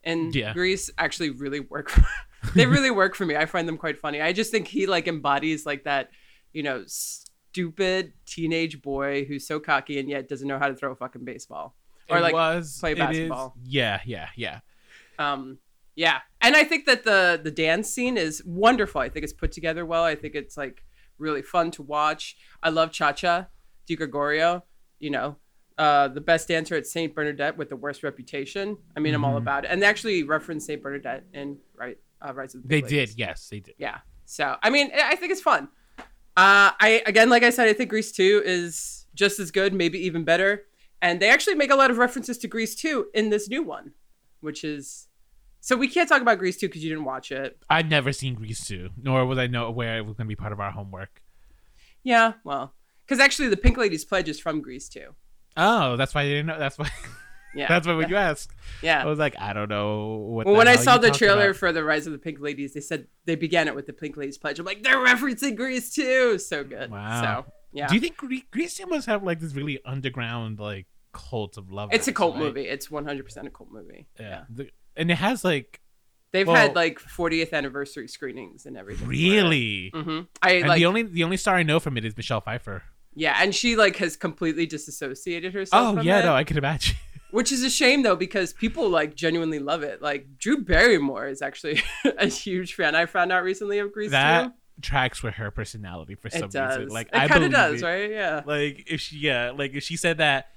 and 0.04 0.34
yeah. 0.34 0.54
Grease 0.54 0.90
actually 0.98 1.30
really 1.32 1.60
work. 1.60 1.90
For, 1.90 2.06
they 2.56 2.66
really 2.68 2.92
work 2.92 3.16
for 3.16 3.26
me. 3.26 3.36
I 3.36 3.46
find 3.46 3.68
them 3.68 3.78
quite 3.78 3.98
funny. 3.98 4.22
I 4.22 4.34
just 4.34 4.52
think 4.52 4.68
he 4.68 4.86
like 4.86 5.08
embodies 5.08 5.66
like 5.66 5.84
that, 5.84 6.10
you 6.54 6.64
know, 6.64 6.84
stupid 6.88 8.14
teenage 8.26 8.82
boy 8.82 9.26
who's 9.26 9.46
so 9.46 9.60
cocky 9.60 10.00
and 10.00 10.10
yet 10.10 10.30
doesn't 10.30 10.48
know 10.48 10.60
how 10.60 10.68
to 10.68 10.76
throw 10.76 10.92
a 10.92 10.96
fucking 10.96 11.26
baseball 11.26 11.76
or 12.10 12.18
it 12.18 12.22
like 12.22 12.34
was, 12.34 12.78
play 12.80 12.94
basketball. 12.94 13.56
Yeah, 13.64 14.00
yeah, 14.06 14.30
yeah. 14.36 14.60
Um, 15.18 15.60
yeah, 15.96 16.20
and 16.42 16.56
I 16.56 16.64
think 16.64 16.86
that 16.86 17.04
the 17.04 17.40
the 17.44 17.52
dance 17.52 17.90
scene 17.90 18.18
is 18.18 18.42
wonderful. 18.46 19.02
I 19.02 19.10
think 19.10 19.24
it's 19.24 19.34
put 19.34 19.52
together 19.52 19.86
well. 19.86 20.04
I 20.04 20.16
think 20.16 20.34
it's 20.34 20.56
like 20.56 20.84
really 21.18 21.42
fun 21.42 21.72
to 21.72 21.84
watch. 21.84 22.38
I 22.64 22.70
love 22.70 22.92
Cha 22.92 23.12
Cha 23.12 23.48
Di 23.86 23.96
Gregorio. 23.96 24.64
You 25.00 25.10
know, 25.10 25.38
uh, 25.80 26.10
the 26.10 26.22
best 26.22 26.50
dancer 26.50 26.76
at 26.76 26.86
Saint 26.86 27.16
Bernadette 27.16 27.58
with 27.58 27.70
the 27.70 27.76
worst 27.76 28.04
reputation. 28.04 28.78
I 28.96 29.00
mean, 29.00 29.14
mm-hmm. 29.14 29.24
I'm 29.24 29.26
all 29.26 29.32
mm-hmm. 29.32 29.38
about 29.38 29.64
it. 29.64 29.70
And 29.72 29.82
they 29.82 29.88
actually 29.88 30.24
referenced 30.24 30.68
Saint 30.68 30.84
Bernadette 30.84 31.24
in 31.34 31.58
right 31.76 31.98
uh, 32.22 32.34
Rise 32.34 32.54
of 32.54 32.64
the 32.64 32.68
They 32.68 32.82
Ladies. 32.82 33.16
did, 33.16 33.18
yes, 33.18 33.48
they 33.50 33.62
did. 33.62 33.76
Yeah. 33.78 34.00
So 34.26 34.58
I 34.62 34.70
mean, 34.70 34.92
I 34.94 35.16
think 35.16 35.32
it's 35.32 35.42
fun. 35.42 35.70
Uh, 36.38 36.76
I 36.80 37.02
again, 37.06 37.30
like 37.30 37.44
I 37.44 37.50
said, 37.50 37.68
I 37.68 37.74
think 37.74 37.90
Grease 37.90 38.12
Two 38.12 38.44
is 38.46 39.08
just 39.16 39.40
as 39.40 39.52
good, 39.52 39.74
maybe 39.74 39.98
even 40.00 40.24
better. 40.24 40.66
And 41.02 41.22
they 41.22 41.30
actually 41.30 41.56
make 41.56 41.72
a 41.72 41.76
lot 41.76 41.90
of 41.90 41.98
references 41.98 42.38
to 42.40 42.48
Grease 42.48 42.76
Two 42.76 43.08
in 43.14 43.30
this 43.30 43.48
new 43.48 43.64
one, 43.64 43.94
which 44.42 44.66
is 44.66 45.08
so 45.62 45.76
we 45.76 45.88
can't 45.88 46.08
talk 46.08 46.22
about 46.22 46.40
Grease 46.40 46.58
2 46.58 46.68
because 46.68 46.84
you 46.84 46.90
didn't 46.90 47.04
watch 47.04 47.32
it. 47.32 47.58
I'd 47.70 47.90
never 47.90 48.14
seen 48.14 48.36
Grease 48.36 48.66
2, 48.66 48.92
nor 49.02 49.26
was 49.26 49.38
I 49.38 49.48
know 49.48 49.66
aware 49.66 49.98
it 49.98 50.06
was 50.06 50.16
going 50.16 50.26
to 50.26 50.30
be 50.30 50.36
part 50.36 50.54
of 50.54 50.60
our 50.60 50.72
homework. 50.72 51.22
Yeah, 52.02 52.34
well, 52.46 52.74
because 53.06 53.20
actually 53.20 53.50
the 53.50 53.58
Pink 53.58 53.78
Ladies 53.78 54.06
Pledge 54.06 54.30
is 54.30 54.40
from 54.40 54.62
Grease 54.62 54.88
2. 54.88 55.14
Oh, 55.58 55.96
that's 55.96 56.14
why 56.16 56.24
you 56.24 56.32
didn't 56.36 56.48
know. 56.48 56.60
That's 56.60 56.78
why. 56.78 56.90
Yeah, 57.56 57.68
that's 57.68 57.88
why 57.88 57.96
when 57.96 58.10
you 58.10 58.16
asked. 58.16 58.52
Yeah, 58.84 59.02
I 59.02 59.08
was 59.08 59.18
like, 59.18 59.36
I 59.40 59.54
don't 59.54 59.70
know 59.70 60.18
what. 60.18 60.46
Well, 60.46 60.56
when 60.56 60.68
I 60.68 60.76
saw 60.76 61.00
the 61.00 61.10
trailer 61.10 61.46
about. 61.46 61.56
for 61.56 61.72
the 61.72 61.84
Rise 61.84 62.06
of 62.06 62.14
the 62.14 62.20
Pink 62.20 62.40
Ladies, 62.40 62.76
they 62.76 62.80
said 62.80 63.08
they 63.26 63.36
began 63.36 63.68
it 63.68 63.74
with 63.74 63.88
the 63.88 63.92
Pink 63.92 64.18
Ladies 64.18 64.38
Pledge. 64.38 64.60
I'm 64.60 64.68
like, 64.68 64.84
they're 64.84 65.04
referencing 65.04 65.56
Grease 65.56 65.92
2. 65.96 66.38
So 66.38 66.64
good. 66.64 66.92
Wow. 66.92 67.22
So 67.46 67.52
yeah. 67.72 67.88
Do 67.88 67.96
you 67.96 68.02
think 68.02 68.18
Grease 68.52 68.80
must 68.88 69.08
have 69.08 69.24
like 69.24 69.40
this 69.40 69.54
really 69.54 69.80
underground 69.86 70.60
like 70.60 70.86
cult 71.12 71.58
of 71.58 71.72
love? 71.72 71.90
It's 71.92 72.08
a 72.08 72.14
cult 72.14 72.36
right? 72.36 72.44
movie. 72.44 72.68
It's 72.68 72.90
100 72.90 73.24
percent 73.24 73.48
a 73.48 73.50
cult 73.50 73.72
movie. 73.72 74.08
Yeah. 74.20 74.44
yeah. 74.56 74.66
And 74.96 75.10
it 75.10 75.16
has 75.16 75.44
like 75.44 75.82
They've 76.32 76.46
well, 76.46 76.56
had 76.56 76.76
like 76.76 77.00
40th 77.00 77.54
anniversary 77.54 78.08
screenings 78.08 78.66
and 78.68 78.78
everything. 78.78 79.08
Really? 79.08 79.92
Mm-hmm. 79.94 80.22
I 80.44 80.52
and 80.52 80.68
like 80.68 80.78
the 80.78 80.86
only 80.86 81.04
the 81.04 81.24
only 81.24 81.38
star 81.38 81.56
I 81.56 81.64
know 81.64 81.80
from 81.80 81.98
it 81.98 82.06
is 82.06 82.16
Michelle 82.16 82.42
Pfeiffer. 82.42 82.84
Yeah, 83.20 83.38
and 83.38 83.54
she 83.54 83.76
like 83.76 83.98
has 83.98 84.16
completely 84.16 84.66
disassociated 84.66 85.54
herself. 85.54 85.98
Oh 85.98 86.02
yeah, 86.02 86.20
it, 86.20 86.26
no, 86.26 86.34
I 86.34 86.46
can 86.46 86.58
imagine. 86.58 86.96
Which 87.32 87.52
is 87.52 87.64
a 87.64 87.70
shame 87.70 88.02
though, 88.02 88.16
because 88.16 88.54
people 88.54 88.90
like 88.90 89.14
genuinely 89.14 89.60
love 89.60 89.84
it. 89.84 90.02
Like 90.02 90.38
Drew 90.38 90.64
Barrymore 90.64 91.28
is 91.28 91.42
actually 91.42 91.82
a 92.18 92.28
huge 92.28 92.76
fan. 92.76 92.96
I 92.96 93.06
found 93.06 93.34
out 93.34 93.44
recently 93.44 93.80
of 93.80 93.92
Grease 93.92 94.12
that 94.12 94.46
too. 94.46 94.54
tracks 94.82 95.22
with 95.22 95.34
her 95.34 95.52
personality 95.52 96.16
for 96.16 96.30
some 96.30 96.44
it 96.44 96.52
does. 96.52 96.78
reason. 96.78 96.94
Like 96.94 97.08
it 97.08 97.16
I 97.16 97.28
kind 97.28 97.44
of 97.44 97.52
does, 97.52 97.82
it. 97.82 97.86
right? 97.86 98.10
Yeah. 98.10 98.42
Like 98.46 98.86
if 98.88 99.02
she, 99.02 99.18
yeah, 99.18 99.52
like 99.52 99.74
if 99.74 99.84
she 99.84 99.98
said 99.98 100.20
that 100.20 100.48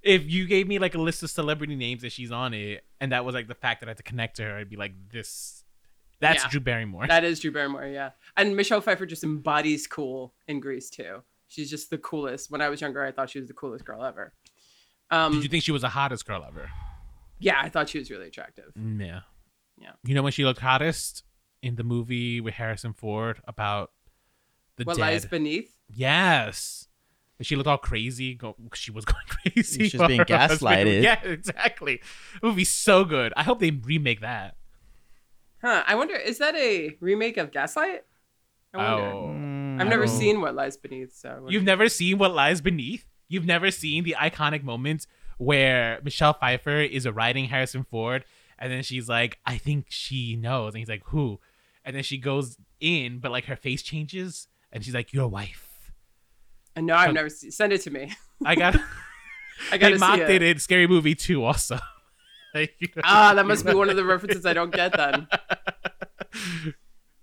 if 0.00 0.30
you 0.30 0.46
gave 0.46 0.68
me 0.68 0.78
like 0.78 0.94
a 0.94 1.00
list 1.00 1.24
of 1.24 1.30
celebrity 1.30 1.74
names 1.74 2.02
that 2.02 2.12
she's 2.12 2.30
on 2.30 2.54
it, 2.54 2.84
and 3.00 3.10
that 3.10 3.24
was 3.24 3.34
like 3.34 3.48
the 3.48 3.54
fact 3.56 3.80
that 3.80 3.88
I 3.88 3.90
had 3.90 3.96
to 3.96 4.04
connect 4.04 4.36
to 4.36 4.44
her, 4.44 4.56
I'd 4.56 4.70
be 4.70 4.76
like, 4.76 4.92
this 5.10 5.64
that's 6.20 6.44
yeah. 6.44 6.50
Drew 6.50 6.60
Barrymore. 6.60 7.08
That 7.08 7.24
is 7.24 7.40
Drew 7.40 7.50
Barrymore, 7.50 7.86
yeah. 7.86 8.10
And 8.36 8.56
Michelle 8.56 8.80
Pfeiffer 8.80 9.06
just 9.06 9.24
embodies 9.24 9.88
cool 9.88 10.34
in 10.46 10.60
Grease 10.60 10.88
2. 10.88 11.22
She's 11.48 11.70
just 11.70 11.90
the 11.90 11.98
coolest. 11.98 12.50
When 12.50 12.60
I 12.60 12.68
was 12.68 12.80
younger, 12.80 13.04
I 13.04 13.12
thought 13.12 13.30
she 13.30 13.38
was 13.38 13.48
the 13.48 13.54
coolest 13.54 13.84
girl 13.84 14.04
ever. 14.04 14.32
Um, 15.10 15.34
Did 15.34 15.42
you 15.44 15.48
think 15.48 15.62
she 15.62 15.72
was 15.72 15.82
the 15.82 15.88
hottest 15.88 16.26
girl 16.26 16.44
ever? 16.46 16.68
Yeah, 17.38 17.60
I 17.60 17.68
thought 17.68 17.88
she 17.88 17.98
was 17.98 18.10
really 18.10 18.26
attractive. 18.28 18.72
Mm, 18.78 19.00
yeah. 19.06 19.20
Yeah. 19.80 19.90
You 20.04 20.14
know 20.14 20.22
when 20.22 20.32
she 20.32 20.44
looked 20.44 20.60
hottest 20.60 21.22
in 21.62 21.76
the 21.76 21.84
movie 21.84 22.40
with 22.40 22.54
Harrison 22.54 22.92
Ford 22.92 23.40
about 23.46 23.92
the 24.76 24.84
what 24.84 24.96
dead. 24.96 25.02
lies 25.02 25.26
beneath? 25.26 25.76
Yes. 25.94 26.88
She 27.42 27.54
looked 27.54 27.68
all 27.68 27.76
crazy. 27.78 28.34
Go, 28.34 28.56
she 28.74 28.90
was 28.90 29.04
going 29.04 29.24
crazy. 29.28 29.88
She's 29.88 30.00
being 30.02 30.20
gaslighted. 30.22 31.02
Yeah, 31.02 31.22
exactly. 31.22 32.00
It 32.36 32.42
would 32.42 32.56
be 32.56 32.64
so 32.64 33.04
good. 33.04 33.32
I 33.36 33.42
hope 33.42 33.60
they 33.60 33.70
remake 33.70 34.22
that. 34.22 34.56
Huh. 35.62 35.84
I 35.86 35.94
wonder, 35.94 36.14
is 36.14 36.38
that 36.38 36.54
a 36.56 36.96
remake 37.00 37.36
of 37.36 37.50
Gaslight? 37.52 38.04
I 38.74 38.76
wonder. 38.76 39.06
Oh, 39.06 39.32
I've 39.80 39.88
never 39.88 40.06
seen 40.06 40.40
What 40.40 40.54
Lies 40.54 40.76
Beneath. 40.76 41.14
So 41.14 41.46
you've 41.48 41.64
never 41.64 41.88
seen 41.88 42.18
What 42.18 42.34
Lies 42.34 42.60
Beneath? 42.60 43.06
You've 43.28 43.46
never 43.46 43.70
seen 43.70 44.04
the 44.04 44.16
iconic 44.18 44.62
moments 44.62 45.06
where 45.38 46.00
Michelle 46.02 46.32
Pfeiffer 46.32 46.80
is 46.80 47.08
riding 47.08 47.46
Harrison 47.46 47.84
Ford, 47.84 48.24
and 48.58 48.72
then 48.72 48.82
she's 48.82 49.08
like, 49.08 49.38
"I 49.44 49.58
think 49.58 49.86
she 49.88 50.36
knows," 50.36 50.74
and 50.74 50.78
he's 50.78 50.88
like, 50.88 51.02
"Who?" 51.06 51.40
And 51.84 51.94
then 51.94 52.02
she 52.02 52.18
goes 52.18 52.56
in, 52.80 53.18
but 53.18 53.30
like 53.30 53.46
her 53.46 53.56
face 53.56 53.82
changes, 53.82 54.48
and 54.72 54.84
she's 54.84 54.94
like, 54.94 55.12
"Your 55.12 55.28
wife." 55.28 55.92
And 56.74 56.86
no, 56.86 56.94
I've 56.94 57.08
so, 57.08 57.12
never 57.12 57.28
seen. 57.28 57.50
Send 57.50 57.72
it 57.72 57.80
to 57.82 57.90
me. 57.90 58.12
I 58.44 58.54
got. 58.54 58.76
I 59.72 59.78
got. 59.78 59.92
They 59.92 59.98
mocked 59.98 60.22
it. 60.22 60.30
it 60.30 60.42
in 60.42 60.58
Scary 60.58 60.86
Movie 60.86 61.14
2 61.14 61.42
also. 61.42 61.78
ah, 63.04 63.34
that 63.34 63.46
must 63.46 63.66
be 63.66 63.74
one 63.74 63.90
of 63.90 63.96
the 63.96 64.04
references 64.04 64.46
I 64.46 64.52
don't 64.52 64.72
get 64.72 64.92
then. 64.96 65.28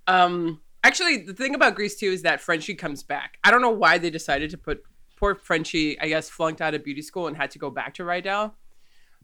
Um, 0.05 0.59
actually, 0.83 1.17
the 1.17 1.33
thing 1.33 1.55
about 1.55 1.75
Grease 1.75 1.95
2 1.95 2.07
is 2.07 2.21
that 2.23 2.41
Frenchie 2.41 2.75
comes 2.75 3.03
back. 3.03 3.37
I 3.43 3.51
don't 3.51 3.61
know 3.61 3.71
why 3.71 3.97
they 3.97 4.09
decided 4.09 4.49
to 4.51 4.57
put 4.57 4.83
poor 5.17 5.35
Frenchie, 5.35 5.99
I 5.99 6.07
guess, 6.07 6.29
flunked 6.29 6.61
out 6.61 6.73
of 6.73 6.83
beauty 6.83 7.01
school 7.01 7.27
and 7.27 7.37
had 7.37 7.51
to 7.51 7.59
go 7.59 7.69
back 7.69 7.93
to 7.95 8.03
Rydell. 8.03 8.51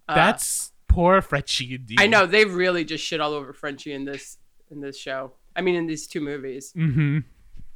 Uh, 0.07 0.15
That's 0.15 0.71
poor 0.87 1.21
Frenchie 1.21 1.75
indeed. 1.75 1.99
I 1.99 2.07
know 2.07 2.25
they 2.25 2.45
really 2.45 2.83
just 2.83 3.03
shit 3.03 3.21
all 3.21 3.33
over 3.33 3.53
Frenchie 3.53 3.93
in 3.93 4.05
this 4.05 4.37
in 4.71 4.81
this 4.81 4.97
show. 4.97 5.33
I 5.55 5.61
mean, 5.61 5.75
in 5.75 5.87
these 5.87 6.07
two 6.07 6.21
movies. 6.21 6.73
Mm-hmm. 6.75 7.19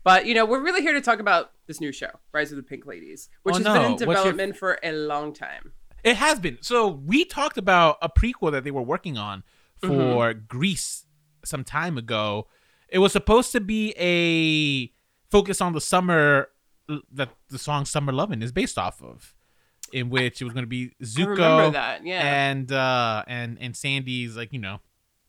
But 0.03 0.25
you 0.25 0.33
know, 0.33 0.45
we're 0.45 0.61
really 0.61 0.81
here 0.81 0.93
to 0.93 1.01
talk 1.01 1.19
about 1.19 1.51
this 1.67 1.79
new 1.79 1.91
show, 1.91 2.09
Rise 2.31 2.51
of 2.51 2.57
the 2.57 2.63
Pink 2.63 2.85
Ladies, 2.85 3.29
which 3.43 3.55
oh, 3.55 3.57
has 3.57 3.65
no. 3.65 3.73
been 3.73 3.91
in 3.91 3.97
development 3.97 4.49
your... 4.49 4.55
for 4.55 4.79
a 4.83 4.91
long 4.91 5.33
time. 5.33 5.73
It 6.03 6.17
has 6.17 6.39
been. 6.39 6.57
So 6.61 6.87
we 6.87 7.23
talked 7.23 7.57
about 7.57 7.97
a 8.01 8.09
prequel 8.09 8.51
that 8.51 8.63
they 8.63 8.71
were 8.71 8.81
working 8.81 9.17
on 9.17 9.43
for 9.77 9.87
mm-hmm. 9.87 10.39
Grease 10.47 11.05
some 11.45 11.63
time 11.63 11.97
ago. 11.97 12.47
It 12.93 12.99
was 12.99 13.11
supposed 13.11 13.51
to 13.53 13.59
be 13.59 13.93
a 13.97 14.91
focus 15.31 15.59
on 15.59 15.73
the 15.73 15.81
summer 15.81 16.49
that 17.11 17.29
the 17.49 17.57
song 17.57 17.85
"Summer 17.85 18.13
Lovin'" 18.13 18.43
is 18.43 18.51
based 18.51 18.77
off 18.77 19.01
of. 19.01 19.33
in 19.91 20.09
which 20.09 20.41
it 20.41 20.45
was 20.45 20.53
going 20.53 20.63
to 20.63 20.75
be 20.79 20.91
Zuko 21.03 21.71
that, 21.73 22.05
yeah. 22.05 22.21
and 22.49 22.71
uh 22.71 23.23
and 23.27 23.57
and 23.61 23.75
Sandy's 23.75 24.35
like 24.35 24.51
you 24.51 24.59
know 24.59 24.79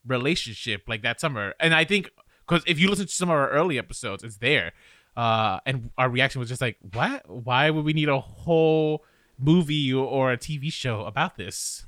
relationship 0.06 0.82
like 0.86 1.02
that 1.02 1.20
summer. 1.20 1.54
And 1.60 1.74
I 1.74 1.84
think 1.84 2.10
because 2.46 2.62
if 2.66 2.78
you 2.78 2.88
listen 2.88 3.06
to 3.06 3.12
some 3.12 3.28
of 3.30 3.36
our 3.36 3.48
early 3.50 3.78
episodes, 3.78 4.22
it's 4.24 4.38
there. 4.38 4.72
Uh, 5.16 5.60
and 5.64 5.90
our 5.96 6.08
reaction 6.08 6.40
was 6.40 6.48
just 6.48 6.60
like, 6.60 6.76
"What? 6.92 7.28
Why 7.28 7.70
would 7.70 7.84
we 7.84 7.92
need 7.92 8.08
a 8.08 8.20
whole 8.20 9.04
movie 9.38 9.92
or 9.92 10.32
a 10.32 10.36
TV 10.38 10.72
show 10.72 11.04
about 11.04 11.36
this?" 11.36 11.86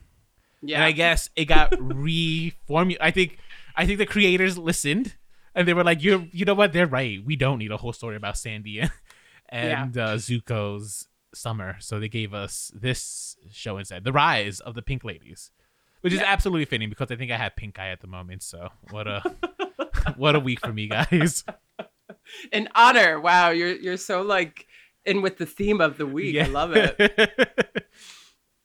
Yeah. 0.63 0.77
And 0.77 0.85
I 0.85 0.93
guess 0.93 1.29
it 1.37 1.47
got 1.47 1.71
reformulated. 2.07 2.99
I 3.01 3.11
think 3.11 3.39
I 3.75 3.85
think 3.87 3.99
the 3.99 4.07
creators 4.07 4.57
listened 4.57 5.17
and 5.57 5.67
they 5.67 5.75
were 5.75 5.83
like, 5.83 6.03
"You 6.03 6.29
you 6.31 6.45
know 6.45 6.55
what? 6.55 6.73
They're 6.73 6.87
right. 6.87 7.25
We 7.25 7.35
don't 7.35 7.59
need 7.59 7.73
a 7.73 7.79
whole 7.79 7.93
story 7.93 8.15
about 8.15 8.37
Sandy 8.37 8.81
and 9.49 9.97
yeah. 9.97 10.05
uh, 10.05 10.17
Zuko's 10.17 11.09
summer." 11.35 11.77
So 11.81 11.99
they 11.99 12.11
gave 12.11 12.35
us 12.35 12.71
this 12.75 13.37
show 13.51 13.79
instead, 13.79 14.05
"The 14.05 14.13
Rise 14.13 14.61
of 14.61 14.75
the 14.75 14.83
Pink 14.83 15.03
Ladies," 15.03 15.51
which 16.03 16.13
yeah. 16.13 16.21
is 16.21 16.25
absolutely 16.27 16.67
fitting 16.67 16.91
because 16.91 17.11
I 17.11 17.17
think 17.17 17.33
I 17.33 17.39
have 17.39 17.57
pink 17.57 17.79
eye 17.79 17.89
at 17.89 18.03
the 18.03 18.07
moment. 18.07 18.43
So 18.43 18.69
what 18.91 19.09
a 19.09 19.23
what 20.17 20.37
a 20.37 20.41
week 20.41 20.61
for 20.61 20.73
me, 20.73 20.89
guys. 20.89 21.43
An 22.53 22.69
honor. 22.75 23.19
Wow, 23.19 23.51
you're 23.51 23.75
you're 23.75 23.97
so 23.97 24.21
like 24.23 24.67
in 25.07 25.23
with 25.23 25.39
the 25.39 25.47
theme 25.47 25.81
of 25.81 25.97
the 25.97 26.07
week. 26.07 26.35
Yeah. 26.35 26.45
I 26.45 26.49
love 26.49 26.73
it. 26.75 27.89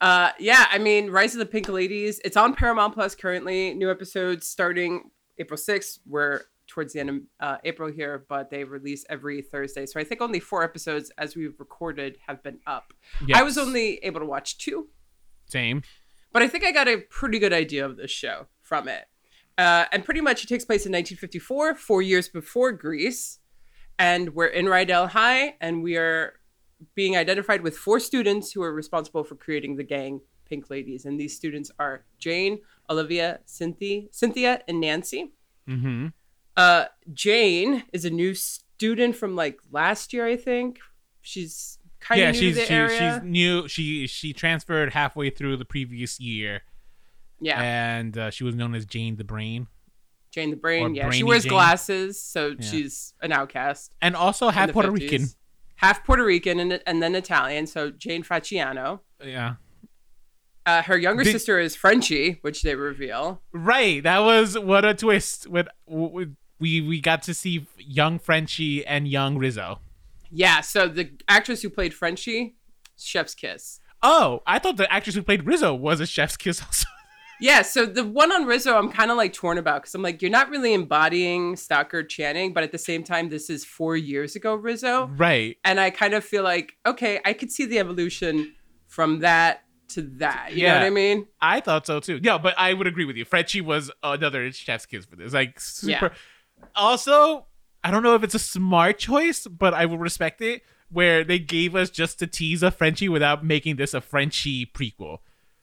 uh, 0.01 0.31
yeah, 0.39 0.65
I 0.69 0.77
mean, 0.77 1.09
Rise 1.09 1.35
of 1.35 1.39
the 1.39 1.45
Pink 1.45 1.69
Ladies. 1.69 2.19
It's 2.25 2.35
on 2.35 2.53
Paramount 2.53 2.95
Plus 2.95 3.15
currently. 3.15 3.75
New 3.75 3.89
episodes 3.89 4.47
starting 4.47 5.11
April 5.37 5.59
6th. 5.59 5.99
We're 6.07 6.41
towards 6.71 6.93
the 6.93 7.01
end 7.01 7.09
of 7.09 7.15
uh, 7.41 7.57
April 7.65 7.91
here, 7.91 8.25
but 8.29 8.49
they 8.49 8.63
release 8.63 9.05
every 9.09 9.41
Thursday. 9.41 9.85
So 9.85 9.99
I 9.99 10.05
think 10.05 10.21
only 10.21 10.39
four 10.39 10.63
episodes 10.63 11.11
as 11.17 11.35
we've 11.35 11.59
recorded 11.59 12.17
have 12.27 12.41
been 12.41 12.59
up. 12.65 12.93
Yes. 13.27 13.37
I 13.37 13.43
was 13.43 13.57
only 13.57 13.97
able 14.03 14.21
to 14.21 14.25
watch 14.25 14.57
two. 14.57 14.87
Same. 15.47 15.83
But 16.31 16.43
I 16.43 16.47
think 16.47 16.63
I 16.63 16.71
got 16.71 16.87
a 16.87 16.97
pretty 17.09 17.39
good 17.39 17.51
idea 17.51 17.85
of 17.85 17.97
this 17.97 18.09
show 18.09 18.47
from 18.61 18.87
it. 18.87 19.05
Uh, 19.57 19.85
and 19.91 20.05
pretty 20.05 20.21
much 20.21 20.45
it 20.45 20.47
takes 20.47 20.63
place 20.63 20.85
in 20.85 20.93
1954, 20.93 21.75
four 21.75 22.01
years 22.01 22.29
before 22.29 22.71
Grease. 22.71 23.39
And 23.99 24.33
we're 24.33 24.47
in 24.47 24.65
Rydell 24.65 25.09
High, 25.09 25.57
and 25.59 25.83
we 25.83 25.97
are 25.97 26.39
being 26.95 27.17
identified 27.17 27.61
with 27.61 27.77
four 27.77 27.99
students 27.99 28.53
who 28.53 28.63
are 28.63 28.73
responsible 28.73 29.25
for 29.25 29.35
creating 29.35 29.75
the 29.75 29.83
gang 29.83 30.21
Pink 30.45 30.69
Ladies. 30.69 31.05
And 31.05 31.19
these 31.19 31.35
students 31.35 31.69
are 31.77 32.05
Jane, 32.17 32.59
Olivia, 32.89 33.41
Cynthia, 33.45 34.03
Cynthia 34.11 34.61
and 34.67 34.79
Nancy. 34.79 35.33
Mm-hmm. 35.67 36.07
Uh, 36.57 36.85
Jane 37.13 37.83
is 37.93 38.05
a 38.05 38.09
new 38.09 38.33
student 38.33 39.15
from 39.15 39.35
like 39.35 39.59
last 39.71 40.13
year, 40.13 40.25
I 40.25 40.35
think. 40.35 40.79
She's 41.21 41.77
kind 41.99 42.21
of 42.21 42.35
new. 42.35 42.47
yeah, 42.47 42.53
she's 42.53 42.67
she, 42.67 42.97
she's 42.97 43.23
new. 43.23 43.67
She 43.67 44.07
she 44.07 44.33
transferred 44.33 44.93
halfway 44.93 45.29
through 45.29 45.57
the 45.57 45.65
previous 45.65 46.19
year. 46.19 46.61
Yeah, 47.39 47.61
and 47.61 48.17
uh, 48.17 48.29
she 48.29 48.43
was 48.43 48.55
known 48.55 48.75
as 48.75 48.85
Jane 48.85 49.15
the 49.15 49.23
Brain. 49.23 49.67
Jane 50.31 50.49
the 50.49 50.55
Brain. 50.55 50.83
Or 50.83 50.89
yeah, 50.89 51.09
she 51.11 51.23
wears 51.23 51.43
Jane. 51.43 51.51
glasses, 51.51 52.21
so 52.21 52.55
yeah. 52.57 52.65
she's 52.65 53.13
an 53.21 53.31
outcast. 53.31 53.93
And 54.01 54.15
also 54.15 54.49
half 54.49 54.71
Puerto 54.71 54.89
50s. 54.91 54.99
Rican. 54.99 55.27
Half 55.75 56.05
Puerto 56.05 56.23
Rican 56.23 56.59
and, 56.59 56.81
and 56.85 57.03
then 57.03 57.15
Italian. 57.15 57.67
So 57.67 57.91
Jane 57.91 58.23
Facciano. 58.23 59.01
Yeah. 59.23 59.55
Uh, 60.65 60.83
her 60.83 60.97
younger 60.97 61.23
the, 61.23 61.31
sister 61.31 61.59
is 61.59 61.75
Frenchie, 61.75 62.37
which 62.41 62.61
they 62.61 62.75
reveal. 62.75 63.41
Right. 63.51 64.03
That 64.03 64.19
was 64.19 64.57
what 64.57 64.85
a 64.85 64.93
twist. 64.93 65.47
With, 65.47 65.67
we 66.61 66.79
we 66.79 67.01
got 67.01 67.23
to 67.23 67.33
see 67.33 67.67
young 67.77 68.19
Frenchie 68.19 68.85
and 68.85 69.07
young 69.07 69.37
Rizzo. 69.37 69.79
Yeah, 70.31 70.61
so 70.61 70.87
the 70.87 71.09
actress 71.27 71.61
who 71.61 71.69
played 71.69 71.93
Frenchie, 71.93 72.55
Chef's 72.97 73.35
Kiss. 73.35 73.81
Oh, 74.01 74.41
I 74.47 74.59
thought 74.59 74.77
the 74.77 74.91
actress 74.91 75.15
who 75.15 75.23
played 75.23 75.45
Rizzo 75.45 75.73
was 75.73 75.99
a 75.99 76.05
Chef's 76.05 76.37
Kiss 76.37 76.61
also. 76.63 76.87
yeah, 77.41 77.63
so 77.63 77.85
the 77.85 78.05
one 78.05 78.31
on 78.31 78.45
Rizzo, 78.45 78.77
I'm 78.77 78.91
kind 78.91 79.11
of 79.11 79.17
like 79.17 79.33
torn 79.33 79.57
about 79.57 79.81
because 79.81 79.93
I'm 79.93 80.01
like, 80.01 80.21
you're 80.21 80.31
not 80.31 80.49
really 80.49 80.73
embodying 80.73 81.57
Stockard 81.57 82.09
Channing, 82.09 82.53
but 82.53 82.63
at 82.63 82.71
the 82.71 82.77
same 82.77 83.03
time, 83.03 83.29
this 83.29 83.49
is 83.49 83.65
four 83.65 83.97
years 83.97 84.35
ago 84.35 84.55
Rizzo, 84.55 85.07
right? 85.17 85.57
And 85.65 85.79
I 85.79 85.89
kind 85.89 86.13
of 86.13 86.23
feel 86.23 86.43
like, 86.43 86.77
okay, 86.85 87.19
I 87.25 87.33
could 87.33 87.51
see 87.51 87.65
the 87.65 87.79
evolution 87.79 88.53
from 88.87 89.19
that 89.19 89.63
to 89.95 90.01
that. 90.17 90.53
You 90.53 90.63
yeah. 90.63 90.73
know 90.73 90.79
what 90.79 90.87
I 90.87 90.89
mean? 90.91 91.27
I 91.41 91.59
thought 91.59 91.85
so 91.85 91.99
too. 91.99 92.19
Yeah, 92.21 92.37
but 92.37 92.53
I 92.57 92.73
would 92.73 92.87
agree 92.87 93.05
with 93.05 93.15
you. 93.15 93.25
Frenchie 93.25 93.61
was 93.61 93.91
another 94.03 94.51
Chef's 94.51 94.85
Kiss 94.85 95.05
for 95.05 95.15
this, 95.15 95.33
like 95.33 95.59
super. 95.59 96.07
Yeah 96.07 96.17
also, 96.75 97.47
I 97.83 97.91
don't 97.91 98.03
know 98.03 98.15
if 98.15 98.23
it's 98.23 98.35
a 98.35 98.39
smart 98.39 98.99
choice, 98.99 99.47
but 99.47 99.73
I 99.73 99.85
will 99.85 99.97
respect 99.97 100.41
it. 100.41 100.63
Where 100.89 101.23
they 101.23 101.39
gave 101.39 101.73
us 101.73 101.89
just 101.89 102.19
to 102.19 102.27
tease 102.27 102.61
a 102.61 102.69
Frenchie 102.69 103.07
without 103.07 103.45
making 103.45 103.77
this 103.77 103.93
a 103.93 104.01
Frenchie 104.01 104.65
prequel. 104.65 105.19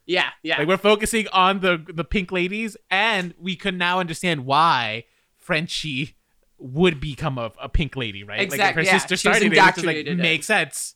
Yeah, 0.06 0.30
yeah. 0.42 0.60
Like 0.60 0.68
we're 0.68 0.78
focusing 0.78 1.28
on 1.34 1.60
the 1.60 1.84
the 1.86 2.02
pink 2.02 2.32
ladies, 2.32 2.78
and 2.90 3.34
we 3.38 3.54
can 3.54 3.76
now 3.76 4.00
understand 4.00 4.46
why 4.46 5.04
Frenchie 5.36 6.16
would 6.56 6.98
become 6.98 7.36
a, 7.36 7.52
a 7.60 7.68
pink 7.68 7.94
lady, 7.94 8.24
right? 8.24 8.40
Exactly. 8.40 8.64
Like 8.64 8.74
her 8.76 8.82
yeah. 8.90 8.98
sister 8.98 9.16
started 9.18 9.52
it, 9.52 9.76
which 9.76 9.84
like 9.84 10.16
makes 10.16 10.46
sense. 10.46 10.94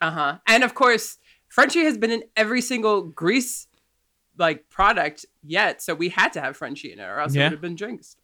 Uh 0.00 0.10
huh. 0.10 0.38
And 0.46 0.64
of 0.64 0.74
course, 0.74 1.18
Frenchie 1.56 1.84
has 1.84 1.96
been 1.96 2.10
in 2.10 2.22
every 2.36 2.60
single 2.60 3.00
Grease 3.00 3.66
like 4.36 4.68
product 4.68 5.24
yet, 5.42 5.80
so 5.80 5.94
we 5.94 6.10
had 6.10 6.30
to 6.34 6.40
have 6.42 6.54
Frenchie 6.54 6.92
in 6.92 6.98
it, 6.98 7.04
or 7.04 7.18
else 7.18 7.34
yeah. 7.34 7.40
it 7.40 7.44
would 7.46 7.52
have 7.52 7.60
been 7.62 7.78
jinxed. 7.78 8.18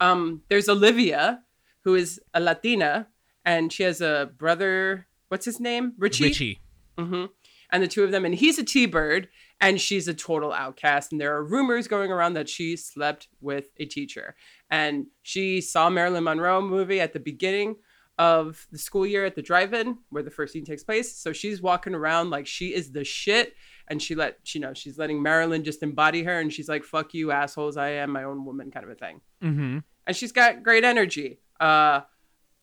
Um, 0.00 0.40
there's 0.48 0.66
Olivia, 0.66 1.42
who 1.82 1.94
is 1.94 2.18
a 2.32 2.40
Latina, 2.40 3.08
and 3.44 3.70
she 3.70 3.82
has 3.82 4.00
a 4.00 4.30
brother. 4.38 5.06
What's 5.28 5.44
his 5.44 5.60
name? 5.60 5.92
Richie. 5.98 6.24
Richie. 6.24 6.60
Mm-hmm. 6.96 7.26
And 7.70 7.82
the 7.82 7.86
two 7.86 8.02
of 8.02 8.10
them, 8.12 8.24
and 8.24 8.34
he's 8.34 8.58
a 8.58 8.64
T-bird, 8.64 9.28
and 9.60 9.78
she's 9.78 10.08
a 10.08 10.14
total 10.14 10.50
outcast. 10.50 11.12
And 11.12 11.20
there 11.20 11.36
are 11.36 11.44
rumors 11.44 11.86
going 11.86 12.10
around 12.10 12.32
that 12.32 12.48
she 12.48 12.78
slept 12.78 13.28
with 13.42 13.72
a 13.76 13.84
teacher, 13.84 14.36
and 14.70 15.08
she 15.20 15.60
saw 15.60 15.90
Marilyn 15.90 16.24
Monroe 16.24 16.62
movie 16.62 17.02
at 17.02 17.12
the 17.12 17.20
beginning 17.20 17.76
of 18.18 18.66
the 18.70 18.78
school 18.78 19.06
year 19.06 19.24
at 19.24 19.34
the 19.34 19.42
drive-in 19.42 19.98
where 20.10 20.22
the 20.22 20.30
first 20.30 20.52
scene 20.52 20.64
takes 20.64 20.84
place. 20.84 21.16
So 21.16 21.32
she's 21.32 21.60
walking 21.60 21.94
around 21.94 22.30
like 22.30 22.46
she 22.46 22.74
is 22.74 22.92
the 22.92 23.04
shit 23.04 23.54
and 23.88 24.00
she 24.00 24.14
let 24.14 24.54
you 24.54 24.60
know 24.60 24.72
she's 24.72 24.98
letting 24.98 25.22
Marilyn 25.22 25.64
just 25.64 25.82
embody 25.82 26.22
her, 26.22 26.40
and 26.40 26.52
she's 26.52 26.68
like, 26.68 26.84
"Fuck 26.84 27.14
you, 27.14 27.30
assholes! 27.30 27.76
I 27.76 27.90
am 27.90 28.10
my 28.10 28.24
own 28.24 28.44
woman," 28.44 28.70
kind 28.70 28.84
of 28.84 28.90
a 28.90 28.94
thing. 28.94 29.20
Mm-hmm. 29.42 29.78
And 30.06 30.16
she's 30.16 30.32
got 30.32 30.62
great 30.62 30.84
energy. 30.84 31.40
Uh, 31.60 32.00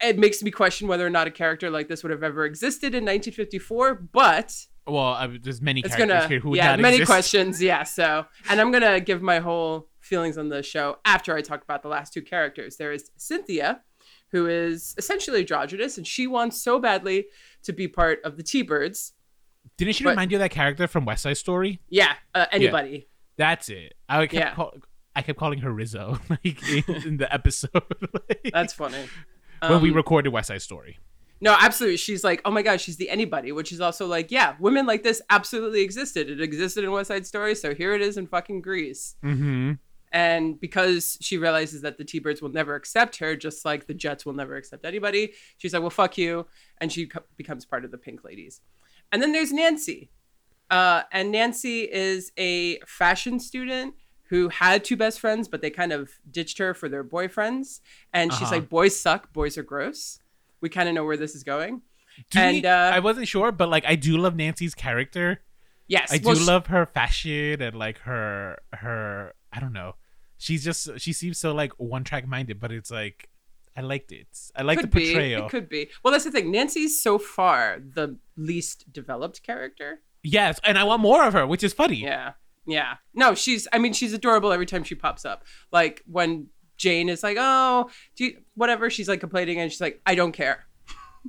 it 0.02 0.18
makes 0.18 0.42
me 0.42 0.52
question 0.52 0.88
whether 0.88 1.06
or 1.06 1.10
not 1.10 1.28
a 1.28 1.32
character 1.32 1.70
like 1.70 1.88
this 1.88 2.04
would 2.04 2.12
have 2.12 2.24
ever 2.24 2.46
existed 2.46 2.96
in 2.96 3.04
1954, 3.04 3.96
but 4.12 4.66
well, 4.88 5.14
uh, 5.14 5.28
there's 5.42 5.62
many 5.62 5.82
characters 5.82 6.08
gonna, 6.08 6.28
here 6.28 6.40
who 6.40 6.56
yeah, 6.56 6.76
many 6.76 6.98
exist. 6.98 7.12
questions, 7.12 7.62
yeah. 7.62 7.84
So, 7.84 8.26
and 8.50 8.60
I'm 8.60 8.72
gonna 8.72 9.00
give 9.00 9.22
my 9.22 9.40
whole 9.40 9.90
feelings 10.00 10.38
on 10.38 10.50
the 10.50 10.64
show 10.64 10.98
after 11.06 11.36
I 11.36 11.42
talk 11.42 11.64
about 11.64 11.84
the 11.84 11.90
last 11.90 12.14
two 12.14 12.22
characters. 12.22 12.78
There 12.78 12.92
is 12.92 13.12
Cynthia, 13.18 13.82
who 14.32 14.48
is 14.48 14.96
essentially 14.98 15.40
androgynous, 15.40 15.98
and 15.98 16.08
she 16.08 16.28
wants 16.28 16.62
so 16.62 16.80
badly 16.80 17.26
to 17.64 17.74
be 17.74 17.88
part 17.88 18.20
of 18.24 18.38
the 18.38 18.44
T-Birds, 18.44 19.14
didn't 19.78 19.96
she 19.96 20.04
but, 20.04 20.12
remind 20.12 20.32
you 20.32 20.38
of 20.38 20.42
that 20.42 20.52
character 20.52 20.88
from 20.88 21.06
West 21.06 21.24
Side 21.24 21.38
Story? 21.38 21.80
Yeah, 21.90 22.14
uh, 22.36 22.46
anybody. 22.52 22.92
Yeah. 22.92 23.00
That's 23.38 23.70
it. 23.70 23.96
I 24.08 24.28
kept 24.28 24.34
yeah. 24.34 24.54
call, 24.54 24.74
I 25.16 25.22
kept 25.22 25.40
calling 25.40 25.60
her 25.60 25.72
Rizzo 25.72 26.20
like 26.30 26.88
in, 26.88 27.18
the 27.18 27.28
episode. 27.32 27.72
like, 28.30 28.52
That's 28.54 28.74
funny. 28.74 29.08
When 29.62 29.74
um, 29.74 29.82
we 29.82 29.92
recorded 29.92 30.30
West 30.30 30.48
Side 30.48 30.62
Story. 30.62 31.00
No, 31.40 31.56
absolutely. 31.60 31.98
She's 31.98 32.24
like, 32.24 32.42
oh 32.46 32.52
my 32.52 32.62
gosh, 32.62 32.84
she's 32.84 32.98
the 32.98 33.10
anybody, 33.10 33.52
which 33.52 33.72
is 33.72 33.82
also 33.82 34.06
like, 34.06 34.30
yeah, 34.30 34.56
women 34.60 34.86
like 34.86 35.02
this 35.02 35.22
absolutely 35.32 35.82
existed. 35.82 36.30
It 36.30 36.42
existed 36.42 36.84
in 36.84 36.92
West 36.92 37.08
Side 37.08 37.26
Story, 37.26 37.56
so 37.56 37.74
here 37.74 37.96
it 37.96 38.02
is 38.02 38.18
in 38.18 38.28
fucking 38.28 38.62
Grease. 38.62 39.16
Mm-hmm. 39.24 39.74
And 40.12 40.60
because 40.60 41.18
she 41.22 41.38
realizes 41.38 41.82
that 41.84 41.98
the 41.98 42.04
T 42.04 42.20
Birds 42.20 42.42
will 42.42 42.50
never 42.50 42.76
accept 42.76 43.18
her, 43.18 43.36
just 43.36 43.64
like 43.64 43.88
the 43.88 43.94
Jets 43.94 44.26
will 44.26 44.34
never 44.34 44.56
accept 44.58 44.86
anybody, 44.86 45.34
she's 45.58 45.74
like, 45.74 45.82
well, 45.82 45.90
fuck 45.90 46.18
you. 46.18 46.48
And 46.80 46.92
she 46.92 47.08
co- 47.08 47.24
becomes 47.38 47.66
part 47.66 47.86
of 47.86 47.92
the 47.92 47.98
Pink 47.98 48.24
Ladies. 48.24 48.62
And 49.12 49.22
then 49.22 49.32
there's 49.32 49.54
Nancy. 49.54 50.12
Uh, 50.70 51.04
and 51.12 51.32
Nancy 51.32 51.82
is 51.82 52.32
a 52.38 52.80
fashion 52.88 53.40
student 53.40 53.94
who 54.30 54.48
had 54.48 54.84
two 54.84 54.96
best 54.96 55.20
friends, 55.20 55.48
but 55.50 55.62
they 55.62 55.70
kind 55.70 55.92
of 55.92 56.12
ditched 56.30 56.58
her 56.58 56.74
for 56.74 56.88
their 56.88 57.04
boyfriends. 57.04 57.82
And 58.14 58.32
uh-huh. 58.32 58.40
she's 58.40 58.52
like, 58.52 58.70
boys 58.70 58.98
suck, 58.98 59.34
boys 59.34 59.58
are 59.58 59.64
gross. 59.64 60.20
We 60.62 60.70
kind 60.70 60.88
of 60.88 60.96
know 60.96 61.04
where 61.04 61.18
this 61.18 61.36
is 61.36 61.44
going. 61.44 61.82
Do 62.30 62.40
and 62.40 62.62
we, 62.62 62.66
uh, 62.66 62.92
I 62.92 63.00
wasn't 63.00 63.28
sure, 63.28 63.52
but 63.52 63.70
like 63.70 63.86
I 63.86 63.96
do 63.96 64.18
love 64.18 64.36
Nancy's 64.36 64.76
character. 64.76 65.42
Yes, 65.88 66.14
I 66.14 66.20
well, 66.24 66.36
do 66.36 66.42
she, 66.42 66.46
love 66.46 66.68
her 66.68 66.86
fashion 66.86 67.62
and 67.62 67.78
like 67.78 68.00
her 68.00 68.60
her. 68.74 69.34
I 69.52 69.60
don't 69.60 69.74
know. 69.74 69.96
She's 70.42 70.64
just 70.64 71.00
she 71.00 71.14
seems 71.14 71.38
so 71.38 71.54
like 71.54 71.72
one 71.78 72.04
track 72.04 72.28
minded, 72.28 72.60
but 72.60 72.72
it's 72.72 72.90
like 72.90 73.30
I 73.78 73.82
liked 73.82 74.12
it. 74.12 74.28
I 74.56 74.64
like 74.64 74.82
the 74.82 74.88
portrayal. 74.88 75.42
Be. 75.42 75.46
It 75.46 75.50
could 75.50 75.70
be. 75.70 75.90
Well, 76.04 76.12
that's 76.12 76.24
the 76.24 76.32
thing. 76.32 76.50
Nancy's 76.52 77.00
so 77.00 77.20
far 77.20 77.78
the 77.80 78.18
least 78.36 78.92
developed 78.92 79.44
character. 79.44 80.02
Yes, 80.24 80.60
and 80.64 80.80
I 80.80 80.84
want 80.84 81.04
more 81.04 81.28
of 81.28 81.34
her, 81.34 81.46
which 81.46 81.64
is 81.64 81.74
funny. 81.74 81.98
Yeah. 81.98 82.32
Yeah. 82.66 82.96
No, 83.14 83.36
she's 83.36 83.68
I 83.72 83.78
mean, 83.78 83.94
she's 83.94 84.14
adorable 84.14 84.52
every 84.52 84.66
time 84.66 84.84
she 84.84 84.96
pops 84.96 85.26
up. 85.26 85.46
Like 85.72 86.02
when 86.08 86.48
Jane 86.76 87.08
is 87.08 87.22
like, 87.22 87.38
"Oh, 87.40 87.92
do 88.16 88.26
you, 88.26 88.42
whatever," 88.56 88.90
she's 88.90 89.08
like 89.08 89.20
complaining 89.20 89.60
and 89.60 89.72
she's 89.72 89.82
like, 89.82 90.02
"I 90.08 90.16
don't 90.16 90.32
care." 90.32 90.66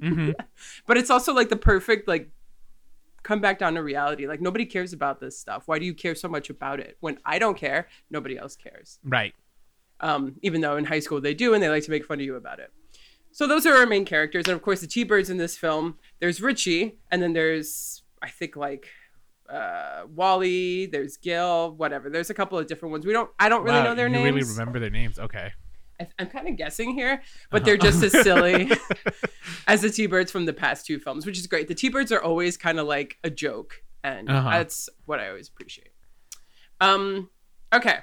Mm-hmm. 0.00 0.30
but 0.86 0.96
it's 0.96 1.10
also 1.10 1.34
like 1.34 1.50
the 1.50 1.56
perfect 1.56 2.08
like 2.08 2.30
come 3.22 3.40
back 3.40 3.58
down 3.58 3.74
to 3.74 3.82
reality. 3.82 4.26
Like 4.26 4.40
nobody 4.40 4.66
cares 4.66 4.92
about 4.92 5.20
this 5.20 5.38
stuff. 5.38 5.64
Why 5.66 5.78
do 5.78 5.84
you 5.84 5.94
care 5.94 6.14
so 6.14 6.28
much 6.28 6.50
about 6.50 6.80
it? 6.80 6.96
When 7.00 7.18
I 7.24 7.38
don't 7.38 7.56
care, 7.56 7.88
nobody 8.10 8.36
else 8.38 8.56
cares. 8.56 8.98
Right. 9.04 9.34
Um, 10.00 10.34
even 10.42 10.60
though 10.60 10.76
in 10.76 10.84
high 10.84 10.98
school 11.00 11.20
they 11.20 11.34
do, 11.34 11.54
and 11.54 11.62
they 11.62 11.68
like 11.68 11.84
to 11.84 11.90
make 11.90 12.04
fun 12.04 12.18
of 12.18 12.24
you 12.24 12.36
about 12.36 12.58
it. 12.58 12.72
So 13.30 13.46
those 13.46 13.64
are 13.64 13.74
our 13.74 13.86
main 13.86 14.04
characters, 14.04 14.46
and 14.46 14.54
of 14.54 14.62
course 14.62 14.80
the 14.80 14.86
T-Birds 14.86 15.30
in 15.30 15.38
this 15.38 15.56
film. 15.56 15.98
There's 16.20 16.40
Richie, 16.40 16.98
and 17.10 17.22
then 17.22 17.32
there's 17.32 18.02
I 18.20 18.28
think 18.28 18.56
like 18.56 18.88
uh, 19.48 20.02
Wally. 20.14 20.86
There's 20.86 21.16
Gil. 21.16 21.74
Whatever. 21.76 22.10
There's 22.10 22.30
a 22.30 22.34
couple 22.34 22.58
of 22.58 22.66
different 22.66 22.92
ones. 22.92 23.06
We 23.06 23.12
don't. 23.12 23.30
I 23.38 23.48
don't 23.48 23.62
really 23.62 23.78
wow, 23.78 23.84
know 23.84 23.94
their 23.94 24.08
you 24.08 24.14
names. 24.14 24.34
Really 24.34 24.58
remember 24.58 24.80
their 24.80 24.90
names? 24.90 25.18
Okay. 25.18 25.52
I, 26.18 26.22
am 26.22 26.28
kind 26.28 26.48
of 26.48 26.56
guessing 26.56 26.94
here, 26.94 27.22
but 27.50 27.62
uh-huh. 27.62 27.66
they're 27.66 27.76
just 27.76 28.02
as 28.02 28.12
silly 28.12 28.70
as 29.66 29.82
the 29.82 29.90
T-Birds 29.90 30.30
from 30.30 30.46
the 30.46 30.52
past 30.52 30.86
two 30.86 30.98
films, 30.98 31.26
which 31.26 31.38
is 31.38 31.46
great. 31.46 31.68
The 31.68 31.74
T-Birds 31.74 32.12
are 32.12 32.22
always 32.22 32.56
kind 32.56 32.78
of 32.78 32.86
like 32.86 33.18
a 33.24 33.30
joke, 33.30 33.82
and 34.02 34.30
uh-huh. 34.30 34.50
that's 34.50 34.88
what 35.06 35.20
I 35.20 35.28
always 35.28 35.48
appreciate. 35.48 35.92
Um, 36.80 37.30
okay, 37.72 37.98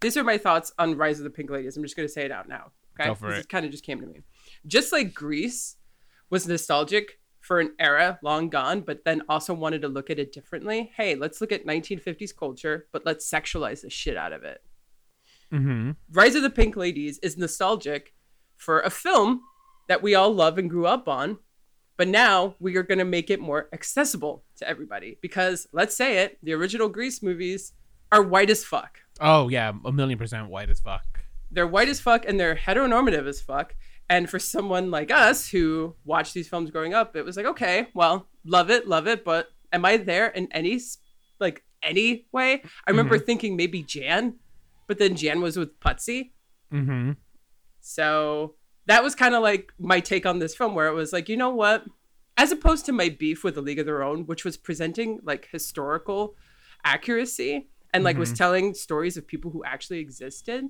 these 0.00 0.16
are 0.16 0.24
my 0.24 0.38
thoughts 0.38 0.72
on 0.78 0.96
Rise 0.96 1.18
of 1.18 1.24
the 1.24 1.30
Pink 1.30 1.50
Ladies. 1.50 1.76
I'm 1.76 1.82
just 1.82 1.96
gonna 1.96 2.08
say 2.08 2.24
it 2.24 2.32
out 2.32 2.48
now. 2.48 2.72
Okay, 2.98 3.08
Go 3.08 3.14
for 3.14 3.30
this 3.30 3.44
it. 3.44 3.48
kind 3.48 3.64
of 3.64 3.70
just 3.70 3.84
came 3.84 4.00
to 4.00 4.06
me. 4.06 4.22
Just 4.66 4.92
like 4.92 5.14
Grease 5.14 5.76
was 6.30 6.46
nostalgic 6.46 7.20
for 7.40 7.60
an 7.60 7.72
era 7.78 8.18
long 8.22 8.48
gone, 8.48 8.80
but 8.80 9.04
then 9.04 9.22
also 9.28 9.54
wanted 9.54 9.82
to 9.82 9.88
look 9.88 10.10
at 10.10 10.18
it 10.18 10.32
differently. 10.32 10.90
Hey, 10.96 11.14
let's 11.14 11.40
look 11.40 11.52
at 11.52 11.64
1950s 11.64 12.36
culture, 12.36 12.88
but 12.92 13.06
let's 13.06 13.30
sexualize 13.30 13.82
the 13.82 13.90
shit 13.90 14.16
out 14.16 14.32
of 14.32 14.42
it. 14.42 14.62
Mm-hmm. 15.56 15.90
Rise 16.12 16.34
of 16.34 16.42
the 16.42 16.50
Pink 16.50 16.76
Ladies 16.76 17.18
is 17.18 17.36
nostalgic 17.36 18.14
for 18.56 18.80
a 18.80 18.90
film 18.90 19.40
that 19.88 20.02
we 20.02 20.14
all 20.14 20.32
love 20.32 20.58
and 20.58 20.68
grew 20.68 20.86
up 20.86 21.08
on, 21.08 21.38
but 21.96 22.08
now 22.08 22.56
we 22.58 22.76
are 22.76 22.82
going 22.82 22.98
to 22.98 23.04
make 23.04 23.30
it 23.30 23.40
more 23.40 23.68
accessible 23.72 24.44
to 24.56 24.68
everybody 24.68 25.18
because 25.22 25.66
let's 25.72 25.96
say 25.96 26.18
it, 26.18 26.38
the 26.42 26.52
original 26.52 26.88
Grease 26.88 27.22
movies 27.22 27.72
are 28.12 28.22
white 28.22 28.50
as 28.50 28.64
fuck. 28.64 28.98
Oh 29.20 29.48
yeah, 29.48 29.72
a 29.84 29.92
million 29.92 30.18
percent 30.18 30.48
white 30.48 30.70
as 30.70 30.80
fuck. 30.80 31.04
They're 31.50 31.66
white 31.66 31.88
as 31.88 32.00
fuck 32.00 32.26
and 32.26 32.38
they're 32.38 32.56
heteronormative 32.56 33.26
as 33.26 33.40
fuck. 33.40 33.74
And 34.08 34.30
for 34.30 34.38
someone 34.38 34.90
like 34.90 35.10
us 35.10 35.48
who 35.48 35.96
watched 36.04 36.34
these 36.34 36.48
films 36.48 36.70
growing 36.70 36.94
up, 36.94 37.16
it 37.16 37.24
was 37.24 37.36
like, 37.36 37.46
okay, 37.46 37.88
well, 37.94 38.28
love 38.44 38.70
it, 38.70 38.86
love 38.86 39.08
it, 39.08 39.24
but 39.24 39.48
am 39.72 39.84
I 39.84 39.96
there 39.96 40.28
in 40.28 40.48
any 40.52 40.80
like 41.40 41.64
any 41.82 42.26
way? 42.32 42.62
I 42.86 42.90
remember 42.90 43.16
mm-hmm. 43.16 43.26
thinking 43.26 43.56
maybe 43.56 43.82
Jan 43.82 44.34
but 44.86 44.98
then 44.98 45.16
Jan 45.16 45.40
was 45.40 45.56
with 45.56 45.78
Putzie. 45.80 46.32
Mm-hmm. 46.72 47.12
So 47.80 48.54
that 48.86 49.02
was 49.02 49.14
kind 49.14 49.34
of 49.34 49.42
like 49.42 49.72
my 49.78 50.00
take 50.00 50.26
on 50.26 50.38
this 50.38 50.54
film, 50.54 50.74
where 50.74 50.86
it 50.86 50.94
was 50.94 51.12
like, 51.12 51.28
you 51.28 51.36
know 51.36 51.50
what? 51.50 51.84
As 52.36 52.52
opposed 52.52 52.84
to 52.86 52.92
my 52.92 53.08
beef 53.08 53.44
with 53.44 53.56
A 53.56 53.60
League 53.60 53.78
of 53.78 53.86
Their 53.86 54.02
Own, 54.02 54.26
which 54.26 54.44
was 54.44 54.56
presenting 54.56 55.20
like 55.22 55.48
historical 55.50 56.34
accuracy 56.84 57.68
and 57.94 58.04
like 58.04 58.14
mm-hmm. 58.14 58.20
was 58.20 58.32
telling 58.32 58.74
stories 58.74 59.16
of 59.16 59.26
people 59.26 59.50
who 59.50 59.64
actually 59.64 59.98
existed. 59.98 60.66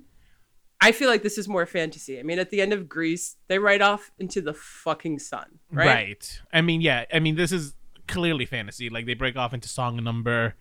I 0.79 0.91
feel 0.91 1.09
like 1.09 1.23
this 1.23 1.37
is 1.37 1.47
more 1.47 1.65
fantasy. 1.65 2.19
I 2.19 2.23
mean, 2.23 2.39
at 2.39 2.51
the 2.51 2.61
end 2.61 2.71
of 2.71 2.87
Grease, 2.87 3.35
they 3.47 3.57
ride 3.57 3.81
off 3.81 4.11
into 4.19 4.41
the 4.41 4.53
fucking 4.53 5.19
sun, 5.19 5.59
right? 5.71 5.87
Right. 5.87 6.41
I 6.53 6.61
mean, 6.61 6.81
yeah. 6.81 7.05
I 7.11 7.19
mean, 7.19 7.35
this 7.35 7.51
is 7.51 7.73
clearly 8.07 8.45
fantasy. 8.45 8.89
Like 8.89 9.07
they 9.07 9.15
break 9.15 9.35
off 9.35 9.53
into 9.53 9.67
song 9.67 9.97
and 9.97 10.05
number, 10.05 10.53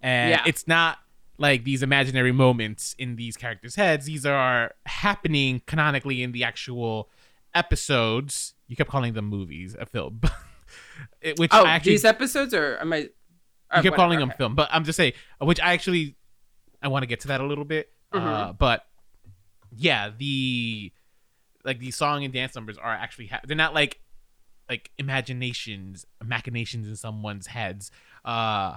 and 0.00 0.30
yeah. 0.30 0.42
it's 0.46 0.68
not 0.68 0.98
like 1.38 1.64
these 1.64 1.82
imaginary 1.82 2.32
moments 2.32 2.94
in 2.98 3.16
these 3.16 3.36
characters' 3.36 3.74
heads. 3.74 4.06
These 4.06 4.26
are 4.26 4.72
happening 4.86 5.62
canonically 5.66 6.22
in 6.22 6.32
the 6.32 6.44
actual 6.44 7.10
episodes. 7.54 8.54
You 8.68 8.76
kept 8.76 8.90
calling 8.90 9.14
them 9.14 9.26
movies, 9.26 9.76
a 9.78 9.86
film. 9.86 10.20
which 11.36 11.50
oh, 11.52 11.66
actually, 11.66 11.92
these 11.92 12.04
episodes 12.04 12.54
are 12.54 12.78
am 12.78 12.92
I? 12.92 12.96
you 12.96 13.08
kept 13.70 13.84
whatever, 13.84 13.96
calling 13.96 14.18
them 14.18 14.28
okay. 14.30 14.38
film, 14.38 14.54
but 14.54 14.68
I'm 14.70 14.84
just 14.84 14.96
saying, 14.96 15.14
which 15.40 15.60
I 15.60 15.72
actually 15.72 16.16
I 16.82 16.88
want 16.88 17.02
to 17.04 17.06
get 17.06 17.20
to 17.20 17.28
that 17.28 17.40
a 17.40 17.46
little 17.46 17.64
bit. 17.64 17.90
Mm-hmm. 18.12 18.26
Uh, 18.26 18.52
but 18.52 18.84
yeah, 19.74 20.10
the 20.16 20.92
like 21.64 21.78
these 21.78 21.96
song 21.96 22.24
and 22.24 22.32
dance 22.32 22.54
numbers 22.54 22.76
are 22.76 22.92
actually 22.92 23.26
ha- 23.28 23.40
they're 23.46 23.56
not 23.56 23.74
like 23.74 24.00
like 24.68 24.90
imaginations, 24.98 26.06
machinations 26.22 26.86
in 26.86 26.96
someone's 26.96 27.46
heads. 27.46 27.90
Uh, 28.24 28.76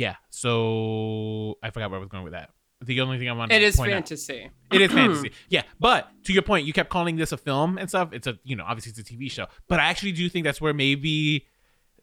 yeah. 0.00 0.16
So 0.30 1.58
I 1.62 1.68
forgot 1.68 1.90
where 1.90 1.98
I 1.98 2.00
was 2.00 2.08
going 2.08 2.24
with 2.24 2.32
that. 2.32 2.50
The 2.82 3.02
only 3.02 3.18
thing 3.18 3.28
I 3.28 3.32
wanted 3.32 3.54
it 3.54 3.58
to 3.58 3.66
is 3.66 3.76
fantasy. 3.76 3.92
Out, 3.92 4.00
it 4.00 4.00
is 4.00 4.20
fantasy. 4.30 4.50
It 4.72 4.80
is 4.80 4.92
fantasy. 4.92 5.32
Yeah, 5.50 5.62
but 5.78 6.08
to 6.24 6.32
your 6.32 6.40
point, 6.40 6.66
you 6.66 6.72
kept 6.72 6.88
calling 6.88 7.16
this 7.16 7.32
a 7.32 7.36
film 7.36 7.76
and 7.76 7.86
stuff. 7.86 8.14
It's 8.14 8.26
a 8.26 8.38
you 8.42 8.56
know 8.56 8.64
obviously 8.66 8.90
it's 8.96 8.98
a 8.98 9.14
TV 9.14 9.30
show, 9.30 9.46
but 9.68 9.78
I 9.78 9.90
actually 9.90 10.12
do 10.12 10.26
think 10.30 10.44
that's 10.44 10.58
where 10.58 10.72
maybe 10.72 11.46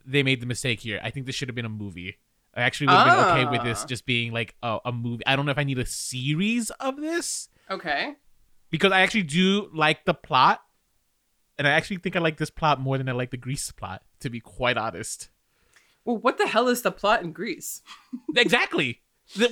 they 0.06 0.22
made 0.22 0.42
the 0.42 0.46
mistake 0.46 0.82
here. 0.82 1.00
I 1.04 1.10
think 1.10 1.26
this 1.26 1.34
should 1.34 1.50
have 1.50 1.56
been 1.56 1.66
a 1.66 1.70
movie. 1.70 2.18
I 2.54 2.62
actually 2.62 2.88
would 2.88 2.98
have 2.98 3.36
been 3.36 3.48
okay 3.48 3.52
with 3.52 3.64
this 3.64 3.82
ah. 3.82 3.88
just 3.88 4.06
being 4.06 4.32
like 4.32 4.54
a, 4.62 4.78
a 4.86 4.92
movie. 4.92 5.26
I 5.26 5.36
don't 5.36 5.48
know 5.48 5.52
if 5.52 5.58
I 5.58 5.64
need 5.64 5.80
a 5.80 5.86
series 5.88 6.70
of 6.80 6.98
this. 6.98 7.50
Okay. 7.72 8.14
Because 8.70 8.92
I 8.92 9.02
actually 9.02 9.24
do 9.24 9.72
like 9.74 10.06
the 10.06 10.14
plot, 10.14 10.62
and 11.58 11.68
I 11.68 11.72
actually 11.72 11.98
think 11.98 12.16
I 12.16 12.20
like 12.20 12.38
this 12.38 12.52
plot 12.52 12.80
more 12.80 13.00
than 13.00 13.10
I 13.10 13.14
like 13.14 13.32
the 13.32 13.38
Grease 13.38 13.72
plot. 13.72 14.04
To 14.20 14.30
be 14.30 14.40
quite 14.40 14.78
honest. 14.78 15.30
Well, 16.08 16.18
what 16.20 16.38
the 16.38 16.48
hell 16.48 16.70
is 16.70 16.84
the 16.84 16.92
plot 16.92 17.22
in 17.22 17.34
Grease? 17.34 17.82
exactly. 18.38 19.02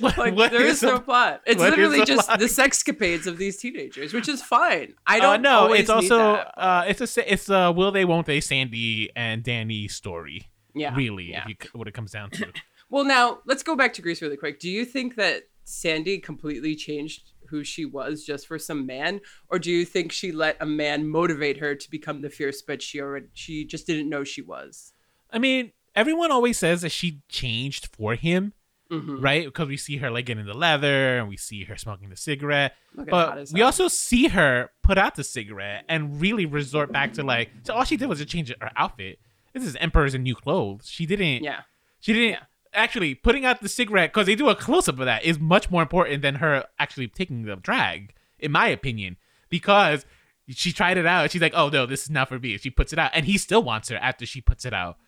like, 0.18 0.34
what 0.34 0.50
there 0.52 0.64
is, 0.64 0.76
is 0.76 0.84
no 0.84 0.98
plot. 1.00 1.42
It's 1.46 1.60
literally 1.60 2.02
just 2.02 2.28
plot? 2.28 2.38
the 2.38 2.46
sexcapades 2.46 3.26
of 3.26 3.36
these 3.36 3.58
teenagers, 3.58 4.14
which 4.14 4.26
is 4.26 4.40
fine. 4.40 4.94
I 5.06 5.18
uh, 5.18 5.20
don't 5.20 5.46
uh, 5.46 5.66
know. 5.66 5.72
It's 5.74 5.90
also 5.90 6.18
uh, 6.18 6.86
it's 6.88 7.18
a 7.18 7.30
it's 7.32 7.50
a 7.50 7.70
will 7.70 7.92
they 7.92 8.06
won't 8.06 8.24
they 8.24 8.40
Sandy 8.40 9.10
and 9.14 9.42
Danny 9.42 9.86
story. 9.86 10.48
Yeah, 10.74 10.94
really. 10.94 11.30
Yeah. 11.30 11.46
You, 11.46 11.56
what 11.74 11.88
it 11.88 11.92
comes 11.92 12.12
down 12.12 12.30
to. 12.30 12.46
well, 12.88 13.04
now 13.04 13.40
let's 13.44 13.62
go 13.62 13.76
back 13.76 13.92
to 13.92 14.02
Grease 14.02 14.22
really 14.22 14.38
quick. 14.38 14.58
Do 14.58 14.70
you 14.70 14.86
think 14.86 15.16
that 15.16 15.42
Sandy 15.64 16.16
completely 16.20 16.74
changed 16.74 17.32
who 17.50 17.64
she 17.64 17.84
was 17.84 18.24
just 18.24 18.46
for 18.46 18.58
some 18.58 18.86
man, 18.86 19.20
or 19.50 19.58
do 19.58 19.70
you 19.70 19.84
think 19.84 20.10
she 20.10 20.32
let 20.32 20.56
a 20.58 20.66
man 20.66 21.06
motivate 21.06 21.58
her 21.58 21.74
to 21.74 21.90
become 21.90 22.22
the 22.22 22.30
fierce 22.30 22.62
bitch 22.62 22.80
she 22.80 23.02
already 23.02 23.26
she 23.34 23.66
just 23.66 23.86
didn't 23.86 24.08
know 24.08 24.24
she 24.24 24.40
was? 24.40 24.94
I 25.30 25.38
mean, 25.38 25.72
everyone 25.96 26.30
always 26.30 26.58
says 26.58 26.82
that 26.82 26.92
she 26.92 27.22
changed 27.28 27.88
for 27.96 28.14
him, 28.14 28.52
mm-hmm. 28.92 29.20
right? 29.20 29.46
Because 29.46 29.66
we 29.66 29.76
see 29.76 29.96
her 29.96 30.10
like 30.10 30.26
getting 30.26 30.44
the 30.44 30.54
leather 30.54 31.18
and 31.18 31.28
we 31.28 31.36
see 31.36 31.64
her 31.64 31.76
smoking 31.76 32.10
the 32.10 32.16
cigarette. 32.16 32.74
but 32.94 33.48
we 33.52 33.62
also 33.62 33.88
see 33.88 34.28
her 34.28 34.70
put 34.82 34.98
out 34.98 35.16
the 35.16 35.24
cigarette 35.24 35.84
and 35.88 36.20
really 36.20 36.46
resort 36.46 36.92
back 36.92 37.14
to 37.14 37.24
like 37.24 37.50
so 37.64 37.74
all 37.74 37.84
she 37.84 37.96
did 37.96 38.08
was 38.08 38.18
just 38.18 38.30
change 38.30 38.52
her 38.60 38.70
outfit. 38.76 39.18
This 39.54 39.64
is 39.64 39.74
Emperor's 39.76 40.14
in 40.14 40.22
new 40.22 40.34
clothes. 40.36 40.86
She 40.88 41.06
didn't 41.06 41.42
Yeah. 41.42 41.62
She 41.98 42.12
didn't 42.12 42.30
yeah. 42.30 42.40
actually 42.74 43.14
putting 43.14 43.44
out 43.44 43.62
the 43.62 43.68
cigarette 43.68 44.12
because 44.12 44.26
they 44.26 44.34
do 44.34 44.50
a 44.50 44.54
close 44.54 44.86
up 44.86 44.98
of 44.98 45.06
that 45.06 45.24
is 45.24 45.40
much 45.40 45.70
more 45.70 45.82
important 45.82 46.22
than 46.22 46.36
her 46.36 46.64
actually 46.78 47.08
taking 47.08 47.42
the 47.42 47.56
drag, 47.56 48.14
in 48.38 48.52
my 48.52 48.68
opinion. 48.68 49.16
Because 49.48 50.04
she 50.48 50.72
tried 50.72 50.98
it 50.98 51.06
out. 51.06 51.30
She's 51.30 51.40
like, 51.40 51.54
"Oh 51.54 51.68
no, 51.68 51.86
this 51.86 52.02
is 52.02 52.10
not 52.10 52.28
for 52.28 52.38
me." 52.38 52.58
She 52.58 52.70
puts 52.70 52.92
it 52.92 52.98
out, 52.98 53.10
and 53.14 53.26
he 53.26 53.38
still 53.38 53.62
wants 53.62 53.88
her 53.88 53.96
after 53.96 54.26
she 54.26 54.40
puts 54.40 54.64
it 54.64 54.72
out. 54.72 54.98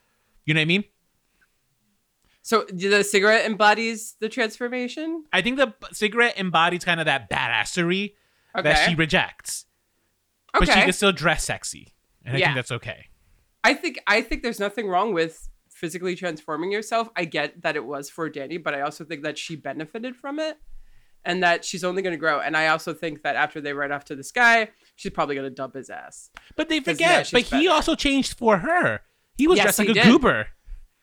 You 0.49 0.55
know 0.55 0.61
what 0.61 0.63
I 0.63 0.65
mean? 0.65 0.85
So 2.41 2.65
the 2.73 3.05
cigarette 3.05 3.45
embodies 3.45 4.17
the 4.19 4.31
transformation. 4.31 5.25
I 5.31 5.43
think 5.43 5.59
the 5.59 5.75
cigarette 5.93 6.39
embodies 6.39 6.87
kind 6.87 7.01
of 7.01 7.05
that 7.05 7.29
badassery 7.29 8.15
okay. 8.57 8.63
that 8.63 8.89
she 8.89 8.95
rejects, 8.95 9.67
okay. 10.57 10.65
but 10.65 10.75
she 10.75 10.81
can 10.81 10.93
still 10.95 11.13
dress 11.13 11.45
sexy, 11.45 11.93
and 12.25 12.35
I 12.35 12.39
yeah. 12.39 12.47
think 12.47 12.57
that's 12.57 12.73
okay. 12.73 13.09
I 13.63 13.75
think 13.75 13.99
I 14.07 14.23
think 14.23 14.43
there's 14.43 14.59
nothing 14.59 14.89
wrong 14.89 15.13
with 15.13 15.51
physically 15.69 16.17
transforming 16.17 16.73
yourself. 16.73 17.11
I 17.15 17.27
get 17.27 17.61
that 17.61 17.77
it 17.77 17.85
was 17.85 18.09
for 18.09 18.31
Danny, 18.31 18.57
but 18.57 18.73
I 18.73 18.81
also 18.81 19.05
think 19.05 19.25
that 19.25 19.37
she 19.37 19.55
benefited 19.55 20.17
from 20.17 20.39
it 20.39 20.57
and 21.27 21.43
that 21.43 21.63
she's 21.63 21.85
only 21.85 22.01
going 22.01 22.15
to 22.15 22.19
grow. 22.19 22.41
And 22.41 22.57
I 22.57 22.69
also 22.69 22.95
think 22.95 23.23
that 23.23 23.37
after 23.37 23.61
they 23.61 23.75
ride 23.75 23.91
off 23.91 24.07
to 24.07 24.17
the 24.17 24.25
sky, 24.25 24.71
she's 24.97 25.13
probably 25.13 25.35
going 25.35 25.47
to 25.47 25.55
dump 25.55 25.75
his 25.75 25.91
ass. 25.91 26.31
But 26.57 26.71
they 26.71 26.81
forget. 26.81 27.29
But 27.31 27.51
better. 27.51 27.59
he 27.59 27.69
also 27.69 27.95
changed 27.95 28.39
for 28.39 28.57
her. 28.59 29.03
He 29.39 29.47
was 29.47 29.57
yes, 29.57 29.65
dressed 29.65 29.79
like 29.79 29.89
a 29.89 29.95
did. 29.95 30.05
goober. 30.05 30.49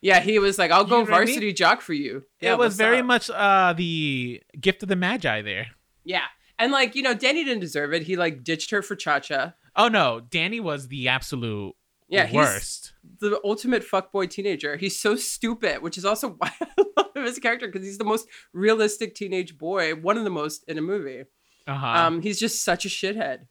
Yeah, 0.02 0.19
he 0.19 0.38
was 0.38 0.60
like, 0.60 0.69
"I'll 0.69 0.84
go 0.84 1.00
you 1.00 1.06
know 1.06 1.10
varsity 1.10 1.38
I 1.38 1.39
mean? 1.48 1.56
jock 1.56 1.82
for 1.82 1.93
you." 1.93 2.26
Yeah, 2.39 2.52
it 2.52 2.60
was 2.60 2.76
very 2.76 3.00
up? 3.00 3.06
much 3.06 3.30
uh 3.30 3.74
the 3.76 4.43
gift 4.60 4.84
of 4.84 4.89
the 4.89 4.95
magi 4.95 5.41
there. 5.41 5.67
Yeah, 6.04 6.26
and 6.60 6.71
like 6.71 6.95
you 6.95 7.02
know, 7.02 7.13
Danny 7.13 7.43
didn't 7.43 7.62
deserve 7.62 7.93
it. 7.93 8.04
He 8.04 8.15
like 8.15 8.43
ditched 8.43 8.69
her 8.71 8.82
for 8.82 8.95
Cha 8.95 9.19
Cha. 9.19 9.54
Oh 9.76 9.88
no, 9.88 10.19
Danny 10.19 10.60
was 10.60 10.89
the 10.89 11.08
absolute 11.08 11.74
yeah 12.08 12.32
worst. 12.32 12.93
the 13.19 13.39
ultimate 13.43 13.84
fuckboy 13.84 14.30
teenager. 14.30 14.78
He's 14.78 15.00
so 15.00 15.15
stupid, 15.15 15.82
which 15.82 15.98
is 15.98 16.06
also 16.06 16.30
why 16.38 16.52
I 16.60 16.84
love 16.98 17.26
his 17.26 17.39
character 17.39 17.67
because 17.67 17.84
he's 17.84 17.98
the 17.98 18.04
most 18.04 18.28
realistic 18.54 19.15
teenage 19.15 19.58
boy, 19.58 19.95
one 19.95 20.17
of 20.17 20.24
the 20.24 20.30
most 20.30 20.65
in 20.67 20.78
a 20.78 20.82
movie. 20.82 21.24
Uh-huh. 21.65 21.88
Um, 21.88 22.21
he's 22.21 22.39
just 22.39 22.63
such 22.63 22.86
a 22.86 22.89
shithead. 22.89 23.48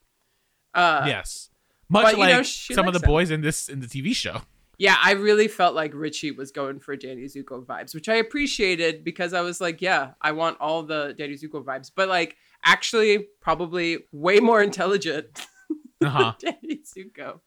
Uh, 0.72 1.04
yes, 1.06 1.50
much 1.88 2.04
but, 2.04 2.18
like 2.18 2.32
know, 2.32 2.42
some 2.42 2.86
of 2.86 2.94
the 2.94 3.00
boys 3.00 3.30
in 3.30 3.40
this 3.40 3.68
in 3.68 3.80
the 3.80 3.88
TV 3.88 4.14
show. 4.14 4.42
Yeah, 4.78 4.96
I 5.02 5.12
really 5.12 5.48
felt 5.48 5.74
like 5.74 5.92
Richie 5.94 6.30
was 6.30 6.50
going 6.50 6.80
for 6.80 6.96
Danny 6.96 7.24
Zuko 7.24 7.64
vibes, 7.64 7.94
which 7.94 8.08
I 8.08 8.16
appreciated 8.16 9.04
because 9.04 9.32
I 9.32 9.40
was 9.40 9.60
like, 9.60 9.80
yeah, 9.80 10.12
I 10.20 10.32
want 10.32 10.60
all 10.60 10.82
the 10.82 11.14
Danny 11.16 11.34
Zuko 11.34 11.64
vibes, 11.64 11.90
but 11.94 12.08
like 12.08 12.36
actually 12.64 13.28
probably 13.40 13.98
way 14.12 14.40
more 14.40 14.62
intelligent 14.62 15.26
uh-huh. 16.04 16.32
Danny 16.38 16.80
Zuko. 16.82 17.40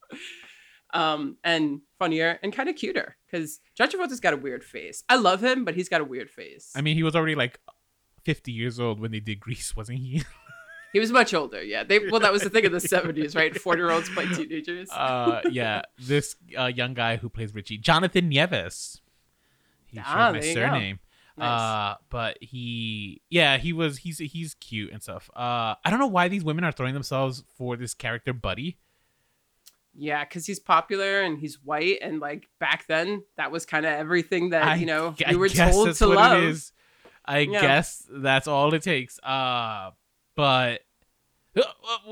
um, 0.94 1.38
and 1.44 1.82
funnier 2.00 2.40
and 2.42 2.54
kind 2.54 2.70
of 2.70 2.76
cuter 2.76 3.18
because 3.30 3.60
John 3.76 3.90
Travolta's 3.90 4.20
got 4.20 4.34
a 4.34 4.38
weird 4.38 4.63
face. 4.63 5.04
I 5.10 5.18
love 5.18 5.44
him, 5.44 5.66
but 5.66 5.76
he's 5.76 5.90
got 5.90 6.02
a 6.02 6.06
weird 6.06 6.30
face. 6.30 6.72
I 6.76 6.82
mean, 6.82 6.96
he 6.96 7.04
was 7.04 7.16
already 7.16 7.36
like 7.36 7.60
50 8.24 8.52
years 8.52 8.80
old 8.80 9.00
when 9.00 9.12
they 9.12 9.20
did 9.20 9.40
Grease, 9.40 9.76
wasn't 9.76 10.00
he? 10.00 10.24
he 10.98 11.00
was 11.00 11.12
much 11.12 11.32
older. 11.32 11.62
Yeah, 11.64 11.84
they 11.84 12.00
well, 12.00 12.20
that 12.22 12.34
was 12.34 12.42
the 12.42 12.50
thing 12.50 12.64
in 12.64 12.72
the 12.72 12.78
70s, 12.80 13.36
right? 13.36 13.56
Forty 13.56 13.82
year 13.82 13.92
olds 13.92 14.10
play 14.10 14.26
teenagers. 14.26 14.90
uh, 14.90 15.42
yeah, 15.52 15.84
this 16.00 16.36
uh, 16.58 16.66
young 16.66 16.96
guy 16.96 17.18
who 17.18 17.30
plays 17.30 17.54
Richie, 17.54 17.78
Jonathan 17.78 18.30
Nieves. 18.30 19.00
He 19.86 20.00
ah, 20.04 20.32
my 20.34 20.40
surname. 20.40 20.98
Nice. 21.38 21.48
Uh, 21.48 21.96
but 22.10 22.40
he, 22.42 23.22
yeah, 23.30 23.58
he 23.58 23.74
was. 23.74 24.00
He's 24.00 24.18
he's 24.18 24.56
cute 24.56 24.92
and 24.92 25.04
stuff. 25.04 25.30
Uh, 25.36 25.76
I 25.86 25.92
don't 25.92 26.00
know 26.00 26.08
why 26.08 26.30
these 26.30 26.44
women 26.44 26.64
are 26.64 26.72
throwing 26.72 26.96
themselves 26.96 27.44
for 27.56 27.78
this 27.78 27.94
character, 27.94 28.34
Buddy. 28.34 28.80
Yeah, 29.94 30.24
because 30.24 30.48
he's 30.48 30.60
popular 30.60 31.22
and 31.22 31.38
he's 31.38 31.64
white, 31.64 32.00
and 32.02 32.20
like 32.20 32.48
back 32.60 32.88
then, 32.88 33.22
that 33.36 33.52
was 33.52 33.68
kind 33.68 33.86
of 33.86 33.92
everything 33.92 34.50
that 34.50 34.64
I, 34.64 34.76
you 34.76 34.88
know 34.88 35.14
I 35.24 35.30
we 35.30 35.36
were 35.38 35.50
told 35.50 35.94
to 35.94 36.08
love. 36.08 36.72
I 37.24 37.40
yeah. 37.40 37.62
guess 37.62 38.04
that's 38.10 38.48
all 38.48 38.74
it 38.74 38.82
takes. 38.82 39.20
Uh, 39.20 39.92
but 40.36 40.82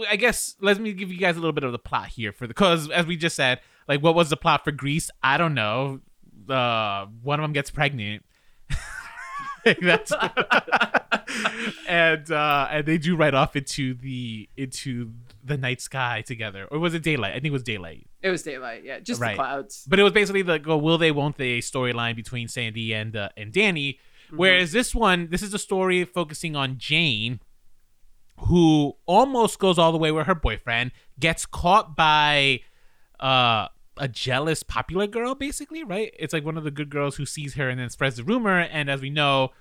I 0.09 0.15
guess 0.15 0.55
let 0.59 0.79
me 0.79 0.93
give 0.93 1.11
you 1.11 1.17
guys 1.17 1.35
a 1.35 1.39
little 1.39 1.53
bit 1.53 1.63
of 1.63 1.71
the 1.71 1.79
plot 1.79 2.09
here 2.09 2.31
for 2.31 2.45
the 2.45 2.53
because 2.53 2.89
as 2.89 3.05
we 3.05 3.17
just 3.17 3.35
said, 3.35 3.59
like 3.87 4.01
what 4.01 4.15
was 4.15 4.29
the 4.29 4.37
plot 4.37 4.63
for 4.63 4.71
Grease? 4.71 5.09
I 5.23 5.37
don't 5.37 5.53
know. 5.53 6.01
Uh, 6.49 7.07
one 7.23 7.39
of 7.39 7.43
them 7.43 7.53
gets 7.53 7.71
pregnant. 7.71 8.23
That's 9.81 10.11
and 11.87 12.31
uh, 12.31 12.67
and 12.71 12.85
they 12.85 12.97
do 12.97 13.15
right 13.15 13.33
off 13.33 13.55
into 13.55 13.93
the 13.93 14.49
into 14.55 15.11
the 15.43 15.57
night 15.57 15.81
sky 15.81 16.23
together, 16.25 16.67
or 16.71 16.79
was 16.79 16.93
it 16.93 17.03
daylight? 17.03 17.31
I 17.31 17.35
think 17.35 17.45
it 17.45 17.51
was 17.51 17.63
daylight. 17.63 18.07
It 18.21 18.29
was 18.29 18.43
daylight, 18.43 18.83
yeah, 18.83 18.99
just 18.99 19.21
right. 19.21 19.31
the 19.31 19.37
clouds. 19.37 19.85
But 19.87 19.99
it 19.99 20.03
was 20.03 20.13
basically 20.13 20.41
the 20.41 20.59
go 20.59 20.77
will 20.77 20.97
they 20.97 21.11
won't 21.11 21.37
they 21.37 21.59
storyline 21.59 22.15
between 22.15 22.47
Sandy 22.47 22.93
and 22.93 23.15
uh, 23.15 23.29
and 23.37 23.51
Danny. 23.51 23.99
Mm-hmm. 24.27 24.37
Whereas 24.37 24.71
this 24.71 24.95
one, 24.95 25.29
this 25.29 25.41
is 25.41 25.53
a 25.53 25.59
story 25.59 26.03
focusing 26.03 26.55
on 26.55 26.77
Jane, 26.77 27.39
who 28.39 28.93
almost 29.05 29.59
goes 29.59 29.77
all 29.79 29.91
the 29.91 29.97
way 29.97 30.11
with 30.11 30.27
her 30.27 30.35
boyfriend, 30.35 30.91
gets 31.19 31.45
caught 31.45 31.95
by 31.95 32.61
uh 33.19 33.67
a 33.97 34.07
jealous 34.07 34.61
popular 34.61 35.07
girl, 35.07 35.35
basically, 35.35 35.83
right? 35.83 36.13
It's 36.19 36.33
like 36.33 36.43
one 36.43 36.57
of 36.57 36.63
the 36.63 36.71
good 36.71 36.89
girls 36.89 37.15
who 37.15 37.25
sees 37.25 37.53
her 37.55 37.69
and 37.69 37.79
then 37.79 37.89
spreads 37.89 38.17
the 38.17 38.23
rumor. 38.23 38.59
And 38.59 38.89
as 38.89 39.01
we 39.01 39.09
know, 39.09 39.51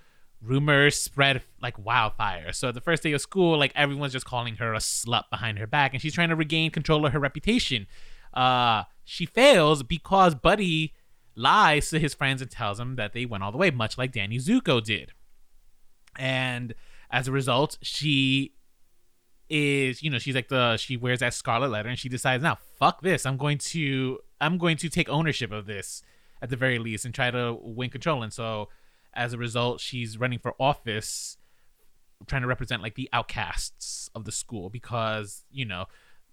rumors 0.43 1.01
spread 1.01 1.43
like 1.63 1.79
wildfire. 1.79 2.53
So 2.53 2.73
the 2.73 2.81
first 2.81 3.03
day 3.03 3.13
of 3.13 3.21
school, 3.21 3.59
like 3.59 3.73
everyone's 3.75 4.13
just 4.13 4.27
calling 4.27 4.57
her 4.57 4.75
a 4.75 4.79
slut 4.79 5.25
behind 5.31 5.59
her 5.59 5.67
back, 5.67 5.93
and 5.93 6.03
she's 6.03 6.15
trying 6.15 6.29
to 6.31 6.37
regain 6.37 6.71
control 6.71 7.07
of 7.07 7.13
her 7.13 7.21
reputation. 7.21 7.87
Uh, 8.33 8.85
she 9.05 9.27
fails 9.27 9.83
because 9.83 10.35
Buddy 10.35 10.93
lies 11.37 11.91
to 11.91 11.99
his 11.99 12.15
friends 12.15 12.43
and 12.43 12.51
tells 12.51 12.79
them 12.79 12.97
that 12.97 13.13
they 13.13 13.27
went 13.27 13.43
all 13.43 13.53
the 13.53 13.59
way, 13.59 13.71
much 13.71 13.97
like 13.99 14.13
Danny 14.13 14.39
Zuko 14.39 14.83
did. 14.83 15.13
And 16.19 16.75
as 17.11 17.29
a 17.29 17.33
result, 17.33 17.79
she 17.83 18.55
is 19.49 20.03
you 20.03 20.11
know 20.11 20.19
she's 20.19 20.35
like 20.35 20.49
the 20.49 20.77
she 20.77 20.97
wears 20.97 21.21
that 21.21 21.35
scarlet 21.35 21.71
letter 21.71 21.89
and 21.89 21.99
she 21.99 22.09
decides 22.09 22.43
now 22.43 22.59
fuck 22.79 23.03
this. 23.03 23.27
I'm 23.27 23.37
going 23.37 23.59
to 23.59 24.19
i'm 24.41 24.59
going 24.59 24.77
to 24.79 24.89
take 24.89 25.09
ownership 25.09 25.53
of 25.53 25.67
this 25.67 26.03
at 26.43 26.51
the 26.51 26.57
very 26.57 26.79
least 26.79 27.05
and 27.05 27.15
try 27.15 27.31
to 27.31 27.59
win 27.61 27.91
control. 27.91 28.23
And 28.23 28.33
so 28.33 28.69
as 29.13 29.33
a 29.33 29.39
result 29.39 29.81
she's 29.81 30.19
running 30.19 30.39
for 30.39 30.55
office 30.59 31.37
trying 32.27 32.43
to 32.43 32.49
represent 32.49 32.83
like 32.83 32.95
the 32.95 33.09
outcasts 33.13 34.09
of 34.15 34.25
the 34.25 34.33
school 34.33 34.71
because 34.71 35.45
you 35.51 35.65
know 35.65 35.87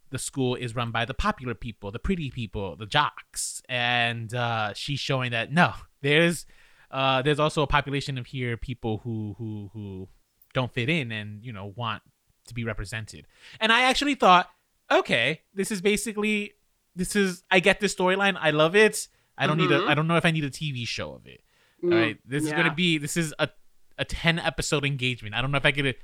the 0.10 0.20
school 0.20 0.56
is 0.56 0.76
run 0.76 0.92
by 0.92 1.06
the 1.06 1.14
popular 1.14 1.54
people 1.54 1.92
the 1.92 2.00
pretty 2.00 2.30
people 2.30 2.76
the 2.76 2.86
jocks. 2.86 3.62
And 3.68 4.34
uh, 4.34 4.74
she's 4.74 5.00
showing 5.00 5.32
that 5.32 5.52
no 5.52 5.74
there's 6.02 6.46
uh, 6.92 7.22
there's 7.22 7.40
also 7.40 7.62
a 7.62 7.68
population 7.68 8.18
of 8.18 8.28
here 8.28 8.58
people 8.58 9.00
who 9.04 9.36
who 9.38 9.70
who 9.74 10.10
don't 10.54 10.74
fit 10.74 10.90
in 10.90 11.12
and 11.12 11.44
you 11.44 11.54
know 11.54 11.74
want 11.76 12.02
to 12.48 12.54
be 12.54 12.64
represented. 12.64 13.28
And 13.60 13.72
I 13.72 13.84
actually 13.84 14.16
thought, 14.16 14.50
okay, 14.90 15.42
this 15.54 15.72
is 15.72 15.82
basically 15.82 16.54
this 16.96 17.16
is 17.16 17.44
I 17.50 17.60
get 17.60 17.80
this 17.80 17.96
storyline. 17.96 18.38
I 18.40 18.52
love 18.52 18.76
it. 18.76 19.08
I 19.38 19.48
don't 19.48 19.58
mm-hmm. 19.58 19.70
need 19.70 19.76
a 19.76 19.80
mm-hmm. 19.80 19.90
I 19.90 19.96
don't 19.96 20.08
know 20.08 20.18
if 20.18 20.26
I 20.26 20.32
need 20.32 20.44
a 20.44 20.50
TV 20.50 20.88
show 20.88 21.14
of 21.14 21.26
it. 21.26 21.42
Mm, 21.84 21.94
All 21.94 22.00
right. 22.00 22.18
This 22.26 22.44
yeah. 22.44 22.50
is 22.50 22.54
gonna 22.54 22.76
be 22.76 22.98
this 22.98 23.18
is 23.18 23.34
a 23.40 23.50
a 23.98 24.06
10 24.06 24.40
episode 24.40 24.86
engagement. 24.86 25.36
I 25.36 25.42
don't 25.42 25.52
know 25.52 25.58
if 25.58 25.66
I 25.66 25.72
could 25.72 25.96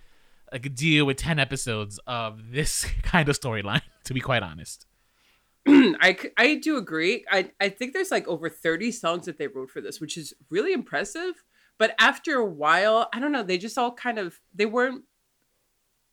I 0.51 0.59
could 0.59 0.75
deal 0.75 1.05
with 1.05 1.17
10 1.17 1.39
episodes 1.39 1.99
of 2.07 2.51
this 2.51 2.85
kind 3.03 3.27
of 3.29 3.39
storyline, 3.39 3.81
to 4.05 4.13
be 4.13 4.19
quite 4.19 4.43
honest. 4.43 4.85
I, 5.67 6.17
I 6.37 6.55
do 6.55 6.77
agree. 6.77 7.25
I, 7.29 7.51
I 7.59 7.69
think 7.69 7.93
there's 7.93 8.11
like 8.11 8.27
over 8.27 8.49
30 8.49 8.91
songs 8.91 9.25
that 9.25 9.37
they 9.37 9.47
wrote 9.47 9.69
for 9.69 9.81
this, 9.81 9.99
which 9.99 10.17
is 10.17 10.33
really 10.49 10.71
impressive. 10.71 11.43
But 11.77 11.93
after 11.99 12.37
a 12.37 12.45
while, 12.45 13.09
I 13.13 13.19
don't 13.19 13.33
know, 13.33 13.43
they 13.43 13.57
just 13.57 13.77
all 13.77 13.91
kind 13.91 14.17
of 14.17 14.39
they 14.53 14.65
weren't 14.65 15.03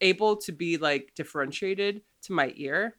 able 0.00 0.36
to 0.36 0.52
be 0.52 0.76
like 0.76 1.12
differentiated 1.14 2.02
to 2.22 2.32
my 2.32 2.52
ear. 2.56 2.96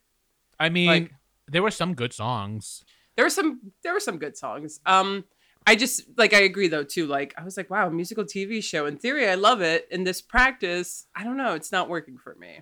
I 0.59 0.69
mean, 0.69 0.87
like, 0.87 1.11
there 1.47 1.63
were 1.63 1.71
some 1.71 1.93
good 1.93 2.13
songs. 2.13 2.83
There 3.15 3.25
were 3.25 3.29
some 3.29 3.71
there 3.83 3.93
were 3.93 3.99
some 3.99 4.17
good 4.17 4.37
songs. 4.37 4.79
Um 4.85 5.25
I 5.67 5.75
just 5.75 6.03
like 6.17 6.33
I 6.33 6.41
agree 6.41 6.67
though 6.67 6.83
too. 6.83 7.07
Like 7.07 7.33
I 7.37 7.43
was 7.43 7.57
like, 7.57 7.69
wow, 7.69 7.89
musical 7.89 8.23
TV 8.23 8.63
show. 8.63 8.85
In 8.85 8.97
theory, 8.97 9.27
I 9.27 9.35
love 9.35 9.61
it. 9.61 9.87
In 9.89 10.03
this 10.03 10.21
practice, 10.21 11.07
I 11.15 11.23
don't 11.23 11.37
know, 11.37 11.53
it's 11.53 11.71
not 11.71 11.89
working 11.89 12.17
for 12.17 12.35
me. 12.35 12.61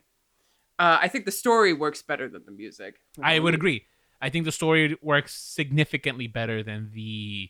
Uh, 0.79 0.97
I 1.01 1.07
think 1.07 1.25
the 1.25 1.31
story 1.31 1.73
works 1.73 2.01
better 2.01 2.27
than 2.27 2.43
the 2.45 2.51
music. 2.51 2.95
I 3.21 3.39
would 3.39 3.53
agree. 3.53 3.85
I 4.21 4.29
think 4.29 4.45
the 4.45 4.51
story 4.51 4.97
works 5.01 5.35
significantly 5.35 6.27
better 6.27 6.63
than 6.63 6.91
the 6.93 7.49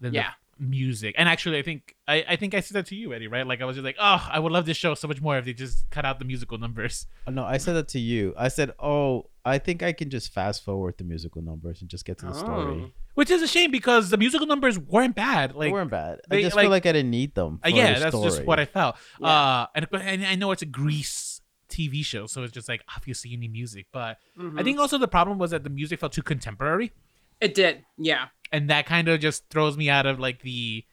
than 0.00 0.14
yeah 0.14 0.32
music. 0.62 1.14
And 1.18 1.28
actually, 1.28 1.58
I 1.58 1.62
think 1.62 1.94
I, 2.06 2.24
I 2.28 2.36
think 2.36 2.54
I 2.54 2.60
said 2.60 2.76
that 2.76 2.86
to 2.86 2.94
you, 2.94 3.12
Eddie. 3.12 3.28
Right? 3.28 3.46
Like 3.46 3.60
I 3.60 3.64
was 3.64 3.76
just 3.76 3.84
like, 3.84 3.96
oh, 3.98 4.28
I 4.30 4.38
would 4.38 4.52
love 4.52 4.64
this 4.64 4.76
show 4.76 4.94
so 4.94 5.08
much 5.08 5.20
more 5.20 5.36
if 5.36 5.44
they 5.44 5.52
just 5.52 5.88
cut 5.90 6.04
out 6.04 6.18
the 6.18 6.24
musical 6.24 6.58
numbers. 6.58 7.06
Oh, 7.26 7.30
no, 7.30 7.44
I 7.44 7.58
said 7.58 7.74
that 7.74 7.88
to 7.88 7.98
you. 7.98 8.34
I 8.36 8.48
said, 8.48 8.72
oh, 8.78 9.26
I 9.44 9.58
think 9.58 9.82
I 9.82 9.92
can 9.92 10.08
just 10.08 10.32
fast 10.32 10.64
forward 10.64 10.94
the 10.98 11.04
musical 11.04 11.42
numbers 11.42 11.80
and 11.80 11.90
just 11.90 12.04
get 12.04 12.18
to 12.18 12.26
the 12.26 12.32
oh. 12.32 12.34
story. 12.34 12.92
Which 13.14 13.30
is 13.30 13.42
a 13.42 13.48
shame 13.48 13.70
because 13.70 14.08
the 14.08 14.16
musical 14.16 14.46
numbers 14.46 14.78
weren't 14.78 15.14
bad. 15.14 15.54
Like 15.54 15.68
they 15.68 15.72
weren't 15.72 15.90
bad. 15.90 16.20
They, 16.28 16.38
I 16.38 16.42
just 16.42 16.56
like, 16.56 16.64
feel 16.64 16.70
like 16.70 16.86
I 16.86 16.92
didn't 16.92 17.10
need 17.10 17.34
them. 17.34 17.60
Uh, 17.62 17.68
yeah, 17.68 17.98
that's 17.98 18.16
story. 18.16 18.30
just 18.30 18.44
what 18.44 18.58
I 18.58 18.64
felt. 18.64 18.96
Yeah. 19.20 19.26
Uh, 19.28 19.66
and, 19.74 19.88
and 19.92 20.24
I 20.24 20.34
know 20.34 20.50
it's 20.52 20.62
a 20.62 20.66
Grease 20.66 21.42
TV 21.68 22.04
show, 22.04 22.26
so 22.26 22.42
it's 22.42 22.52
just 22.52 22.68
like 22.68 22.82
obviously 22.96 23.30
you 23.30 23.36
need 23.36 23.52
music. 23.52 23.86
But 23.92 24.18
mm-hmm. 24.38 24.58
I 24.58 24.62
think 24.62 24.78
also 24.78 24.96
the 24.96 25.08
problem 25.08 25.38
was 25.38 25.50
that 25.50 25.64
the 25.64 25.70
music 25.70 26.00
felt 26.00 26.12
too 26.12 26.22
contemporary. 26.22 26.92
It 27.40 27.54
did, 27.54 27.84
yeah. 27.98 28.26
And 28.52 28.68
that 28.70 28.86
kind 28.86 29.08
of 29.08 29.18
just 29.18 29.48
throws 29.48 29.76
me 29.76 29.88
out 29.88 30.06
of 30.06 30.20
like 30.20 30.42
the 30.42 30.84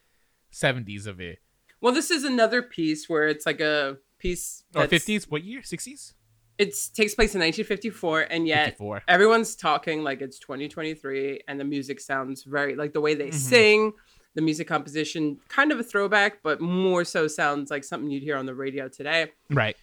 70s 0.53 1.05
of 1.05 1.19
it. 1.19 1.39
Well, 1.81 1.93
this 1.93 2.09
is 2.09 2.23
another 2.23 2.61
piece 2.61 3.07
where 3.07 3.27
it's 3.27 3.45
like 3.45 3.59
a 3.59 3.97
piece 4.17 4.63
or 4.75 4.87
50s. 4.87 5.29
What 5.29 5.43
year? 5.43 5.61
60s? 5.61 6.13
It 6.57 6.75
takes 6.93 7.15
place 7.15 7.35
in 7.35 7.39
1954, 7.39 8.27
and 8.29 8.45
yet 8.45 8.65
54. 8.65 9.03
everyone's 9.07 9.55
talking 9.55 10.03
like 10.03 10.21
it's 10.21 10.39
2023, 10.39 11.41
and 11.47 11.57
the 11.57 11.63
music 11.63 12.01
sounds 12.01 12.43
very 12.43 12.75
like 12.75 12.91
the 12.91 12.99
way 12.99 13.15
they 13.15 13.29
mm-hmm. 13.29 13.37
sing, 13.37 13.93
the 14.35 14.41
music 14.41 14.67
composition, 14.67 15.37
kind 15.47 15.71
of 15.71 15.79
a 15.79 15.83
throwback, 15.83 16.43
but 16.43 16.59
more 16.59 17.05
so 17.05 17.27
sounds 17.27 17.71
like 17.71 17.85
something 17.85 18.11
you'd 18.11 18.23
hear 18.23 18.35
on 18.35 18.45
the 18.45 18.53
radio 18.53 18.89
today. 18.89 19.31
Right. 19.49 19.77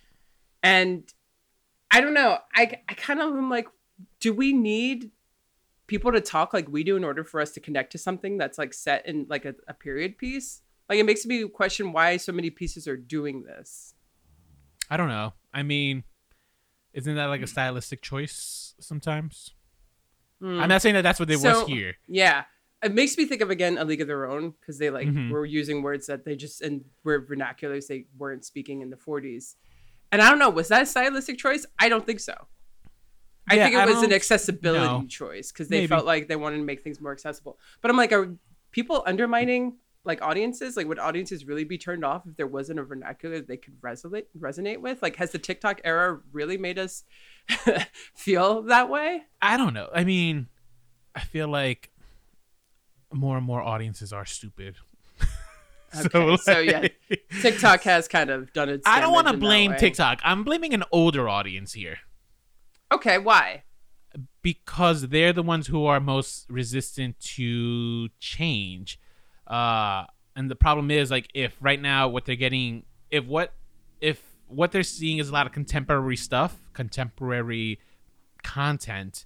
And 0.62 1.10
I 1.90 2.02
don't 2.02 2.14
know. 2.14 2.38
I 2.54 2.80
I 2.88 2.94
kind 2.94 3.20
of 3.20 3.34
am 3.34 3.48
like, 3.48 3.68
do 4.20 4.34
we 4.34 4.52
need 4.52 5.12
people 5.87 6.12
to 6.12 6.20
talk 6.20 6.53
like 6.53 6.68
we 6.68 6.85
do 6.85 6.96
in 6.96 7.05
order 7.05 7.25
for 7.25 7.40
us 7.40 7.53
to 7.53 7.61
connect 7.61 7.92
to 7.92 7.99
something 7.99 8.38
that's 8.38 8.59
like 8.59 8.75
set 8.75 9.07
in 9.07 9.27
like 9.29 9.44
a, 9.44 9.55
a 9.68 9.75
period 9.75 10.18
piece. 10.18 10.62
Like 10.88 10.99
it 10.99 11.07
makes 11.07 11.27
me 11.27 11.49
question 11.49 11.92
why 11.92 12.16
so 12.16 12.33
many 12.33 12.51
pieces 12.51 12.87
are 12.87 12.96
doing 12.96 13.42
this. 13.42 13.94
I 14.90 14.96
don't 14.96 15.09
know. 15.09 15.33
I 15.53 15.62
mean, 15.62 16.05
isn't 16.92 17.14
that 17.14 17.27
like 17.27 17.42
a 17.42 17.46
stylistic 17.46 18.03
choice 18.03 18.75
sometimes? 18.81 19.53
Mm. 20.42 20.61
I'm 20.61 20.69
not 20.69 20.83
saying 20.83 20.94
that 20.94 21.02
that's 21.02 21.19
what 21.19 21.29
they 21.29 21.37
so, 21.37 21.60
was 21.60 21.69
here. 21.69 21.94
Yeah, 22.06 22.44
it 22.83 22.94
makes 22.94 23.17
me 23.17 23.25
think 23.25 23.40
of 23.40 23.50
again 23.50 23.79
a 23.79 23.85
League 23.85 24.00
of 24.00 24.06
Their 24.06 24.31
Own 24.31 24.54
because 24.60 24.79
they 24.79 24.90
like 24.90 25.08
mm-hmm. 25.08 25.31
were 25.31 25.44
using 25.44 25.83
words 25.83 26.06
that 26.06 26.25
they 26.25 26.37
just 26.37 26.60
and 26.63 26.85
were 27.04 27.21
vernaculars 27.21 27.87
they 27.87 28.06
weren't 28.17 28.44
speaking 28.44 28.81
in 28.83 28.90
the 28.90 28.96
40s. 28.96 29.54
And 30.13 30.23
I 30.23 30.31
don't 30.31 30.38
know, 30.38 30.50
was 30.50 30.69
that 30.69 30.83
a 30.83 30.87
stylistic 30.87 31.38
choice? 31.38 31.67
I 31.79 31.88
don't 31.88 32.06
think 32.06 32.21
so. 32.21 32.35
I 33.49 33.55
yeah, 33.55 33.65
think 33.65 33.77
it 33.77 33.81
I 33.81 33.87
was 33.87 34.03
an 34.03 34.13
accessibility 34.13 34.85
no. 34.85 35.07
choice 35.07 35.53
because 35.53 35.69
they 35.69 35.79
Maybe. 35.79 35.87
felt 35.87 36.05
like 36.05 36.29
they 36.29 36.37
wanted 36.37 36.59
to 36.59 36.65
make 36.65 36.83
things 36.83 37.01
more 37.01 37.13
accessible. 37.13 37.59
But 37.81 37.90
I'm 37.90 37.97
like, 37.97 38.13
are 38.13 38.35
people 38.73 39.03
undermining 39.07 39.77
like 40.05 40.21
audiences? 40.23 40.77
Like, 40.77 40.88
would 40.88 40.99
audiences 40.99 41.44
really 41.47 41.65
be 41.65 41.79
turned 41.79 42.05
off 42.05 42.27
if 42.27 42.37
there 42.37 42.47
wasn't 42.47 42.81
a 42.81 42.83
vernacular 42.83 43.40
they 43.40 43.57
could 43.57 43.81
resonate 43.81 44.25
resonate 44.38 44.81
with? 44.81 45.01
Like, 45.01 45.17
has 45.17 45.31
the 45.31 45.38
TikTok 45.38 45.81
era 45.85 46.21
really 46.33 46.59
made 46.59 46.79
us 46.79 47.05
feel 48.15 48.63
that 48.63 48.88
way? 48.90 49.23
I 49.40 49.57
don't 49.57 49.75
know. 49.75 49.90
I 49.94 50.03
mean, 50.03 50.49
I 51.15 51.21
feel 51.21 51.49
like 51.49 51.90
more 53.13 53.37
and 53.37 53.47
more 53.47 53.63
audiences 53.63 54.13
are 54.13 54.25
stupid. 54.27 54.77
Okay, 55.94 56.09
so, 56.11 56.27
like, 56.27 56.40
so, 56.40 56.59
yeah, 56.59 56.88
TikTok 57.40 57.83
has 57.83 58.09
kind 58.09 58.29
of 58.29 58.53
done 58.53 58.69
its. 58.69 58.83
I 58.87 59.01
don't 59.01 59.13
want 59.13 59.29
to 59.29 59.37
blame 59.37 59.77
TikTok. 59.77 60.21
I'm 60.25 60.42
blaming 60.42 60.75
an 60.75 60.83
older 60.90 61.27
audience 61.29 61.73
here. 61.73 61.99
Okay, 62.92 63.18
why? 63.18 63.62
because 64.42 65.08
they're 65.08 65.32
the 65.32 65.42
ones 65.42 65.66
who 65.66 65.87
are 65.87 66.00
most 66.00 66.46
resistant 66.48 67.18
to 67.20 68.08
change. 68.20 69.00
Uh, 69.46 70.04
and 70.34 70.50
the 70.50 70.56
problem 70.56 70.90
is 70.90 71.10
like 71.10 71.28
if 71.34 71.56
right 71.60 71.80
now 71.80 72.08
what 72.08 72.24
they're 72.24 72.37
getting, 72.37 72.84
if 73.10 73.24
what 73.24 73.52
if 74.00 74.22
what 74.48 74.72
they're 74.72 74.82
seeing 74.82 75.18
is 75.18 75.28
a 75.28 75.32
lot 75.32 75.46
of 75.46 75.52
contemporary 75.52 76.16
stuff, 76.16 76.56
contemporary 76.72 77.80
content. 78.42 79.24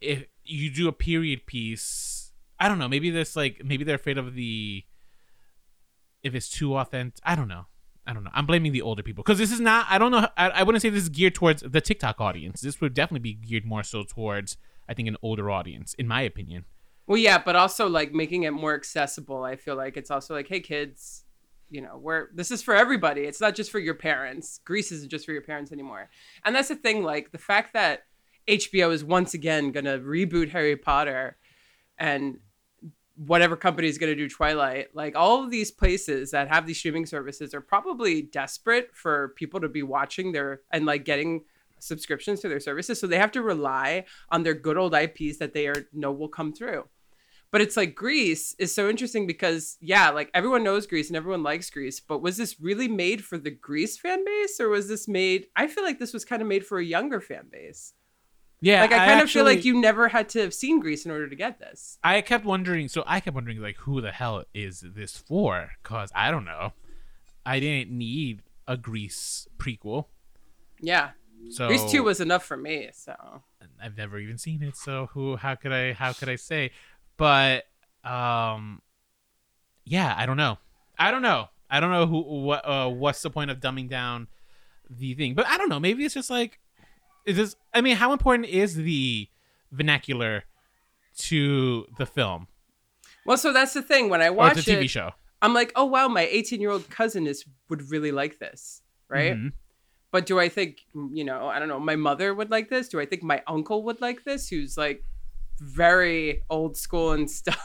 If 0.00 0.24
you 0.44 0.70
do 0.70 0.88
a 0.88 0.92
period 0.92 1.46
piece, 1.46 2.32
I 2.58 2.68
don't 2.68 2.78
know. 2.78 2.88
Maybe 2.88 3.10
this 3.10 3.36
like 3.36 3.62
maybe 3.64 3.84
they're 3.84 3.96
afraid 3.96 4.18
of 4.18 4.34
the 4.34 4.84
if 6.22 6.34
it's 6.34 6.48
too 6.48 6.76
authentic. 6.76 7.20
I 7.24 7.34
don't 7.34 7.48
know. 7.48 7.66
I 8.06 8.12
don't 8.12 8.24
know. 8.24 8.30
I'm 8.34 8.46
blaming 8.46 8.72
the 8.72 8.82
older 8.82 9.02
people 9.02 9.24
because 9.24 9.38
this 9.38 9.50
is 9.50 9.60
not. 9.60 9.86
I 9.88 9.98
don't 9.98 10.10
know. 10.10 10.28
I, 10.36 10.50
I 10.50 10.62
wouldn't 10.62 10.82
say 10.82 10.90
this 10.90 11.04
is 11.04 11.08
geared 11.08 11.34
towards 11.34 11.62
the 11.62 11.80
TikTok 11.80 12.20
audience. 12.20 12.60
This 12.60 12.80
would 12.80 12.94
definitely 12.94 13.20
be 13.20 13.34
geared 13.34 13.64
more 13.64 13.82
so 13.82 14.02
towards, 14.02 14.56
I 14.88 14.94
think, 14.94 15.08
an 15.08 15.16
older 15.22 15.50
audience, 15.50 15.94
in 15.94 16.06
my 16.06 16.20
opinion. 16.22 16.64
Well, 17.06 17.18
yeah, 17.18 17.38
but 17.38 17.56
also 17.56 17.88
like 17.88 18.12
making 18.12 18.44
it 18.44 18.52
more 18.52 18.74
accessible. 18.74 19.44
I 19.44 19.56
feel 19.56 19.76
like 19.76 19.96
it's 19.96 20.10
also 20.10 20.34
like, 20.34 20.48
hey, 20.48 20.60
kids, 20.60 21.24
you 21.70 21.80
know, 21.80 21.98
we're 21.98 22.28
this 22.34 22.50
is 22.50 22.62
for 22.62 22.74
everybody. 22.74 23.22
It's 23.22 23.40
not 23.40 23.54
just 23.54 23.70
for 23.70 23.78
your 23.78 23.94
parents. 23.94 24.60
Grease 24.64 24.92
isn't 24.92 25.10
just 25.10 25.24
for 25.24 25.32
your 25.32 25.42
parents 25.42 25.72
anymore. 25.72 26.08
And 26.44 26.54
that's 26.54 26.68
the 26.68 26.76
thing. 26.76 27.02
Like 27.02 27.32
the 27.32 27.38
fact 27.38 27.72
that 27.72 28.04
HBO 28.48 28.92
is 28.92 29.02
once 29.02 29.34
again 29.34 29.72
gonna 29.72 29.98
reboot 29.98 30.50
Harry 30.50 30.76
Potter, 30.76 31.36
and 31.98 32.38
whatever 33.16 33.56
company 33.56 33.88
is 33.88 33.98
going 33.98 34.10
to 34.10 34.16
do 34.16 34.28
Twilight, 34.28 34.94
like 34.94 35.14
all 35.16 35.42
of 35.42 35.50
these 35.50 35.70
places 35.70 36.32
that 36.32 36.48
have 36.48 36.66
these 36.66 36.78
streaming 36.78 37.06
services 37.06 37.54
are 37.54 37.60
probably 37.60 38.22
desperate 38.22 38.90
for 38.92 39.28
people 39.36 39.60
to 39.60 39.68
be 39.68 39.82
watching 39.82 40.32
their 40.32 40.62
and 40.70 40.84
like 40.84 41.04
getting 41.04 41.44
subscriptions 41.78 42.40
to 42.40 42.48
their 42.48 42.60
services. 42.60 42.98
So 42.98 43.06
they 43.06 43.18
have 43.18 43.32
to 43.32 43.42
rely 43.42 44.04
on 44.30 44.42
their 44.42 44.54
good 44.54 44.76
old 44.76 44.94
IPs 44.94 45.38
that 45.38 45.52
they 45.52 45.66
are 45.66 45.86
know 45.92 46.12
will 46.12 46.28
come 46.28 46.52
through. 46.52 46.88
But 47.50 47.60
it's 47.60 47.76
like 47.76 47.94
Grease 47.94 48.56
is 48.58 48.74
so 48.74 48.88
interesting 48.88 49.28
because 49.28 49.78
yeah, 49.80 50.10
like 50.10 50.28
everyone 50.34 50.64
knows 50.64 50.88
Grease 50.88 51.08
and 51.08 51.16
everyone 51.16 51.44
likes 51.44 51.70
Grease, 51.70 52.00
but 52.00 52.20
was 52.20 52.36
this 52.36 52.60
really 52.60 52.88
made 52.88 53.24
for 53.24 53.38
the 53.38 53.52
Grease 53.52 53.96
fan 53.96 54.24
base 54.24 54.58
or 54.58 54.68
was 54.68 54.88
this 54.88 55.06
made 55.06 55.46
I 55.54 55.68
feel 55.68 55.84
like 55.84 56.00
this 56.00 56.12
was 56.12 56.24
kind 56.24 56.42
of 56.42 56.48
made 56.48 56.66
for 56.66 56.78
a 56.78 56.84
younger 56.84 57.20
fan 57.20 57.46
base. 57.52 57.94
Yeah, 58.60 58.80
like 58.80 58.92
I, 58.92 59.04
I 59.04 59.06
kind 59.06 59.20
of 59.20 59.30
feel 59.30 59.44
like 59.44 59.64
you 59.64 59.80
never 59.80 60.08
had 60.08 60.30
to 60.30 60.40
have 60.40 60.54
seen 60.54 60.80
Grease 60.80 61.04
in 61.04 61.10
order 61.10 61.28
to 61.28 61.36
get 61.36 61.58
this. 61.58 61.98
I 62.02 62.20
kept 62.22 62.44
wondering. 62.44 62.88
So 62.88 63.04
I 63.06 63.20
kept 63.20 63.34
wondering, 63.34 63.60
like, 63.60 63.76
who 63.78 64.00
the 64.00 64.10
hell 64.10 64.44
is 64.54 64.82
this 64.94 65.16
for? 65.16 65.72
Cause 65.82 66.10
I 66.14 66.30
don't 66.30 66.46
know. 66.46 66.72
I 67.44 67.60
didn't 67.60 67.90
need 67.90 68.40
a 68.66 68.76
Grease 68.76 69.46
prequel. 69.58 70.06
Yeah. 70.80 71.10
So 71.50 71.68
Grease 71.68 71.90
two 71.90 72.02
was 72.02 72.20
enough 72.20 72.44
for 72.44 72.56
me. 72.56 72.88
So 72.94 73.14
I've 73.82 73.96
never 73.96 74.18
even 74.18 74.38
seen 74.38 74.62
it. 74.62 74.76
So 74.76 75.10
who? 75.12 75.36
How 75.36 75.54
could 75.54 75.72
I? 75.72 75.92
How 75.92 76.12
could 76.12 76.28
I 76.28 76.36
say? 76.36 76.70
But 77.16 77.64
um, 78.02 78.80
yeah, 79.84 80.14
I 80.16 80.26
don't 80.26 80.36
know. 80.36 80.58
I 80.98 81.10
don't 81.10 81.22
know. 81.22 81.48
I 81.68 81.80
don't 81.80 81.90
know 81.90 82.06
who. 82.06 82.20
What? 82.20 82.66
Uh, 82.66 82.88
what's 82.88 83.20
the 83.20 83.30
point 83.30 83.50
of 83.50 83.60
dumbing 83.60 83.90
down 83.90 84.28
the 84.88 85.14
thing? 85.14 85.34
But 85.34 85.46
I 85.46 85.58
don't 85.58 85.68
know. 85.68 85.80
Maybe 85.80 86.04
it's 86.04 86.14
just 86.14 86.30
like 86.30 86.60
is 87.24 87.36
this 87.36 87.56
I 87.72 87.80
mean, 87.80 87.96
how 87.96 88.12
important 88.12 88.48
is 88.48 88.74
the 88.76 89.28
vernacular 89.72 90.44
to 91.18 91.86
the 91.98 92.06
film? 92.06 92.48
Well, 93.24 93.38
so 93.38 93.52
that's 93.52 93.72
the 93.72 93.82
thing. 93.82 94.08
When 94.08 94.20
I 94.20 94.30
watch 94.30 94.56
the 94.56 94.60
TV 94.60 94.84
it, 94.84 94.88
show, 94.88 95.10
I'm 95.42 95.54
like, 95.54 95.72
oh 95.76 95.84
wow, 95.84 96.08
my 96.08 96.26
18 96.26 96.60
year 96.60 96.70
old 96.70 96.88
cousin 96.90 97.26
is 97.26 97.44
would 97.68 97.90
really 97.90 98.12
like 98.12 98.38
this, 98.38 98.82
right? 99.08 99.34
Mm-hmm. 99.34 99.48
But 100.10 100.26
do 100.26 100.38
I 100.38 100.48
think, 100.48 100.78
you 101.12 101.24
know, 101.24 101.48
I 101.48 101.58
don't 101.58 101.66
know, 101.66 101.80
my 101.80 101.96
mother 101.96 102.32
would 102.32 102.48
like 102.48 102.70
this? 102.70 102.88
Do 102.88 103.00
I 103.00 103.06
think 103.06 103.24
my 103.24 103.42
uncle 103.48 103.82
would 103.82 104.00
like 104.00 104.22
this? 104.22 104.48
Who's 104.48 104.78
like 104.78 105.02
very 105.58 106.42
old 106.50 106.76
school 106.76 107.12
and 107.12 107.30
stuff, 107.30 107.60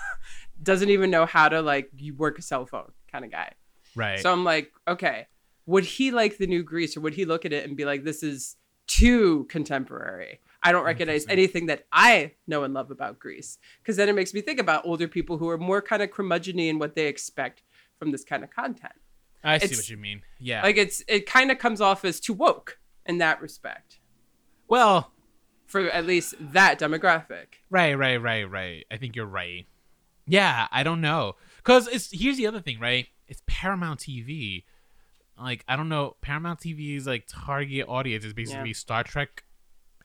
doesn't 0.62 0.90
even 0.90 1.12
know 1.12 1.26
how 1.26 1.50
to 1.50 1.62
like 1.62 1.92
work 2.18 2.40
a 2.40 2.42
cell 2.42 2.66
phone 2.66 2.92
kind 3.12 3.24
of 3.24 3.32
guy. 3.32 3.54
Right. 3.96 4.20
So 4.20 4.32
I'm 4.32 4.44
like, 4.44 4.72
okay, 4.88 5.28
would 5.66 5.84
he 5.84 6.12
like 6.12 6.38
the 6.38 6.48
new 6.48 6.64
Grease 6.64 6.98
or 6.98 7.02
would 7.02 7.14
he 7.14 7.26
look 7.26 7.46
at 7.46 7.54
it 7.54 7.68
and 7.68 7.78
be 7.78 7.86
like, 7.86 8.04
this 8.04 8.24
is 8.24 8.56
too 8.90 9.46
contemporary. 9.46 10.42
I 10.62 10.74
don't 10.74 10.84
recognize 10.84 11.26
anything 11.30 11.68
that 11.68 11.86
I 11.92 12.34
know 12.48 12.64
and 12.64 12.74
love 12.74 12.92
about 12.92 13.20
Grease. 13.20 13.58
because 13.82 13.96
then 13.96 14.10
it 14.10 14.16
makes 14.16 14.34
me 14.34 14.42
think 14.42 14.60
about 14.60 14.86
older 14.86 15.08
people 15.08 15.38
who 15.38 15.48
are 15.48 15.58
more 15.58 15.82
kind 15.82 16.02
of 16.02 16.10
curmudgeony 16.10 16.70
in 16.70 16.80
what 16.80 16.96
they 16.96 17.08
expect 17.08 17.64
from 17.98 18.12
this 18.12 18.26
kind 18.26 18.44
of 18.44 18.50
content. 18.50 18.94
I 19.44 19.56
it's, 19.56 19.70
see 19.70 19.76
what 19.76 19.90
you 19.90 19.98
mean. 19.98 20.22
Yeah, 20.38 20.64
like 20.64 20.76
it's 20.76 21.02
it 21.08 21.26
kind 21.26 21.50
of 21.50 21.60
comes 21.60 21.80
off 21.80 22.04
as 22.04 22.20
too 22.20 22.34
woke 22.34 22.80
in 23.06 23.20
that 23.20 23.42
respect. 23.42 24.00
Well, 24.68 25.14
for 25.66 25.90
at 25.90 26.06
least 26.06 26.36
that 26.40 26.78
demographic. 26.78 27.46
Right, 27.70 27.94
right, 27.94 28.18
right, 28.18 28.50
right. 28.50 28.86
I 28.92 28.98
think 28.98 29.16
you're 29.16 29.26
right. 29.26 29.66
Yeah, 30.28 30.68
I 30.72 30.84
don't 30.84 31.00
know 31.00 31.36
because 31.58 31.88
it's 31.88 32.10
here's 32.12 32.36
the 32.36 32.48
other 32.48 32.60
thing, 32.60 32.80
right? 32.80 33.08
It's 33.30 33.42
Paramount 33.48 34.02
TV 34.02 34.64
like 35.42 35.64
I 35.68 35.76
don't 35.76 35.90
know, 35.90 36.16
Paramount 36.22 36.60
TV's 36.60 37.08
like 37.08 37.26
target 37.28 37.88
audience 37.88 38.26
is 38.26 38.34
basically 38.34 38.70
yeah. 38.70 38.76
Star 38.76 39.04
Trek 39.04 39.44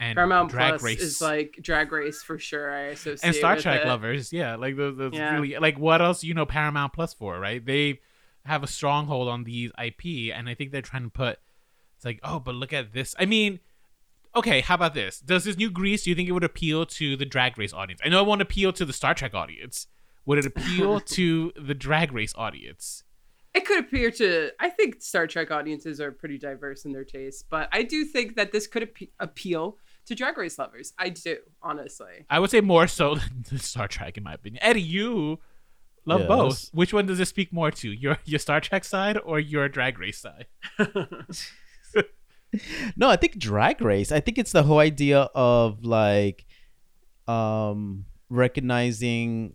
and 0.00 0.16
Paramount 0.16 0.50
Drag 0.50 0.70
Plus 0.70 0.82
Race. 0.82 1.00
is 1.00 1.20
like 1.20 1.58
Drag 1.60 1.90
Race 1.92 2.22
for 2.22 2.38
sure. 2.38 2.72
I 2.72 2.80
associate 2.88 3.24
and 3.24 3.34
Star 3.34 3.56
Trek 3.56 3.82
it. 3.82 3.88
lovers, 3.88 4.32
yeah, 4.32 4.56
like 4.56 4.76
those, 4.76 4.96
those 4.96 5.12
yeah. 5.14 5.34
really 5.34 5.56
like 5.58 5.78
what 5.78 6.02
else 6.02 6.24
you 6.24 6.34
know 6.34 6.46
Paramount 6.46 6.92
Plus 6.92 7.14
for, 7.14 7.38
right? 7.38 7.64
They 7.64 8.00
have 8.44 8.62
a 8.62 8.66
stronghold 8.66 9.28
on 9.28 9.44
these 9.44 9.70
IP, 9.82 10.34
and 10.34 10.48
I 10.48 10.54
think 10.54 10.72
they're 10.72 10.82
trying 10.82 11.04
to 11.04 11.10
put. 11.10 11.38
It's 11.96 12.04
like, 12.04 12.20
oh, 12.22 12.40
but 12.40 12.54
look 12.54 12.72
at 12.72 12.92
this. 12.92 13.14
I 13.18 13.24
mean, 13.24 13.60
okay, 14.34 14.60
how 14.60 14.74
about 14.74 14.94
this? 14.94 15.20
Does 15.20 15.44
this 15.44 15.56
new 15.56 15.70
Grease? 15.70 16.04
Do 16.04 16.10
you 16.10 16.16
think 16.16 16.28
it 16.28 16.32
would 16.32 16.44
appeal 16.44 16.86
to 16.86 17.16
the 17.16 17.24
Drag 17.24 17.56
Race 17.56 17.72
audience? 17.72 18.00
I 18.04 18.08
know 18.08 18.20
it 18.20 18.26
won't 18.26 18.42
appeal 18.42 18.72
to 18.74 18.84
the 18.84 18.92
Star 18.92 19.14
Trek 19.14 19.34
audience. 19.34 19.86
Would 20.26 20.38
it 20.38 20.46
appeal 20.46 21.00
to 21.18 21.52
the 21.56 21.74
Drag 21.74 22.12
Race 22.12 22.34
audience? 22.36 23.04
It 23.54 23.64
could 23.64 23.78
appear 23.78 24.10
to 24.10 24.50
i 24.60 24.68
think 24.68 25.00
star 25.02 25.26
trek 25.26 25.50
audiences 25.50 26.00
are 26.00 26.12
pretty 26.12 26.38
diverse 26.38 26.84
in 26.84 26.92
their 26.92 27.04
tastes 27.04 27.44
but 27.48 27.68
i 27.72 27.82
do 27.82 28.04
think 28.04 28.36
that 28.36 28.52
this 28.52 28.66
could 28.66 28.82
ap- 28.82 29.08
appeal 29.20 29.78
to 30.06 30.14
drag 30.14 30.36
race 30.38 30.58
lovers. 30.58 30.92
I 30.98 31.08
do 31.10 31.38
honestly. 31.62 32.26
I 32.28 32.38
would 32.38 32.50
say 32.50 32.60
more 32.60 32.86
so 32.86 33.14
than 33.48 33.58
star 33.58 33.88
trek 33.88 34.16
in 34.16 34.22
my 34.22 34.34
opinion. 34.34 34.62
Eddie 34.62 34.82
you 34.82 35.40
love 36.04 36.20
yes. 36.20 36.28
both. 36.28 36.70
Which 36.72 36.92
one 36.92 37.06
does 37.06 37.20
it 37.20 37.26
speak 37.26 37.52
more 37.52 37.70
to 37.72 37.90
your 37.90 38.18
your 38.24 38.38
star 38.38 38.60
trek 38.60 38.84
side 38.84 39.18
or 39.18 39.40
your 39.40 39.68
drag 39.68 39.98
race 39.98 40.18
side? 40.18 40.46
No 42.96 43.08
i 43.08 43.16
think 43.16 43.36
drag 43.36 43.82
race 43.82 44.12
i 44.12 44.20
think 44.20 44.38
it's 44.38 44.52
the 44.52 44.62
whole 44.62 44.78
idea 44.78 45.28
of 45.34 45.84
like 45.84 46.46
um 47.26 48.04
recognizing 48.30 49.54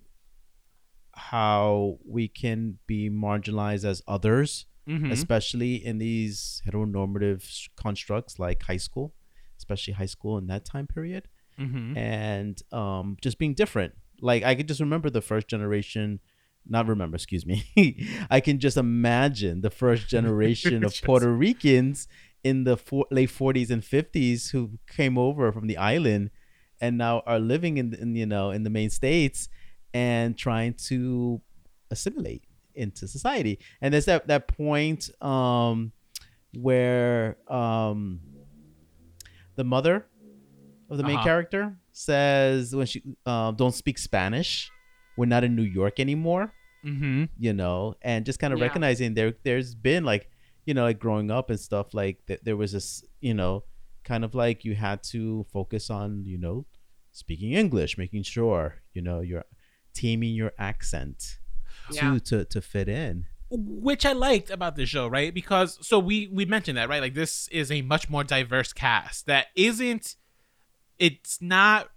how 1.19 1.97
we 2.05 2.27
can 2.27 2.79
be 2.87 3.09
marginalized 3.09 3.85
as 3.85 4.01
others, 4.07 4.65
mm-hmm. 4.87 5.11
especially 5.11 5.75
in 5.75 5.97
these 5.97 6.61
heteronormative 6.67 7.69
constructs 7.75 8.39
like 8.39 8.63
high 8.63 8.77
school, 8.77 9.13
especially 9.57 9.93
high 9.93 10.05
school 10.05 10.37
in 10.37 10.47
that 10.47 10.65
time 10.65 10.87
period, 10.87 11.27
mm-hmm. 11.59 11.97
and 11.97 12.61
um, 12.71 13.17
just 13.21 13.37
being 13.37 13.53
different. 13.53 13.93
Like 14.21 14.43
I 14.43 14.55
could 14.55 14.67
just 14.67 14.79
remember 14.79 15.09
the 15.09 15.21
first 15.21 15.47
generation 15.47 16.19
not 16.67 16.87
remember, 16.87 17.15
excuse 17.15 17.45
me. 17.45 17.65
I 18.29 18.39
can 18.41 18.59
just 18.59 18.77
imagine 18.77 19.61
the 19.61 19.69
first 19.69 20.07
generation 20.15 20.83
of 20.83 20.93
Puerto 21.03 21.31
Ricans 21.31 22.07
in 22.43 22.63
the 22.63 22.77
for- 22.77 23.07
late 23.11 23.29
40s 23.29 23.69
and 23.69 23.81
50s 23.81 24.51
who 24.51 24.79
came 24.87 25.17
over 25.17 25.51
from 25.51 25.67
the 25.67 25.77
island 25.77 26.29
and 26.79 26.97
now 26.97 27.21
are 27.25 27.39
living 27.39 27.77
in, 27.77 27.93
in 27.93 28.15
you 28.15 28.25
know 28.25 28.51
in 28.51 28.63
the 28.63 28.69
main 28.69 28.89
states 28.89 29.49
and 29.93 30.37
trying 30.37 30.73
to 30.87 31.41
assimilate 31.91 32.43
into 32.75 33.07
society. 33.07 33.59
And 33.81 33.93
there's 33.93 34.05
that 34.05 34.27
that 34.27 34.47
point 34.47 35.09
um, 35.21 35.91
where 36.53 37.37
um, 37.51 38.21
the 39.55 39.63
mother 39.63 40.05
of 40.89 40.97
the 40.97 41.03
main 41.03 41.17
uh-huh. 41.17 41.23
character 41.23 41.77
says 41.91 42.75
when 42.75 42.85
she 42.85 43.03
uh, 43.25 43.51
don't 43.51 43.75
speak 43.75 43.97
Spanish, 43.97 44.71
we're 45.17 45.25
not 45.25 45.43
in 45.43 45.55
New 45.55 45.63
York 45.63 45.99
anymore. 45.99 46.53
Mm-hmm. 46.85 47.25
You 47.37 47.53
know, 47.53 47.95
and 48.01 48.25
just 48.25 48.39
kind 48.39 48.53
of 48.53 48.59
yeah. 48.59 48.65
recognizing 48.65 49.13
there 49.13 49.33
there's 49.43 49.75
been 49.75 50.05
like 50.05 50.29
you 50.65 50.73
know 50.73 50.83
like 50.83 50.99
growing 50.99 51.29
up 51.29 51.49
and 51.49 51.59
stuff 51.59 51.93
like 51.93 52.25
th- 52.25 52.39
there 52.43 52.55
was 52.55 52.71
this 52.71 53.03
you 53.19 53.33
know 53.33 53.63
kind 54.05 54.23
of 54.23 54.33
like 54.33 54.63
you 54.63 54.75
had 54.75 55.03
to 55.03 55.45
focus 55.51 55.89
on 55.89 56.23
you 56.25 56.37
know 56.37 56.65
speaking 57.11 57.51
English, 57.51 57.97
making 57.97 58.23
sure 58.23 58.75
you 58.93 59.01
know 59.01 59.19
you're 59.19 59.43
taming 59.93 60.33
your 60.33 60.53
accent 60.57 61.37
yeah. 61.91 62.13
to, 62.13 62.19
to 62.19 62.45
to 62.45 62.61
fit 62.61 62.87
in 62.87 63.25
which 63.51 64.05
I 64.05 64.13
liked 64.13 64.51
about 64.51 64.75
the 64.75 64.85
show, 64.85 65.07
right? 65.07 65.33
Because 65.33 65.79
so 65.81 65.97
we 65.97 66.27
we 66.27 66.45
mentioned 66.45 66.77
that, 66.77 66.87
right? 66.87 67.01
Like 67.01 67.15
this 67.15 67.47
is 67.47 67.71
a 67.71 67.81
much 67.81 68.09
more 68.09 68.23
diverse 68.23 68.73
cast 68.73 69.25
that 69.25 69.47
isn't 69.55 70.15
it's 70.99 71.41
not 71.41 71.89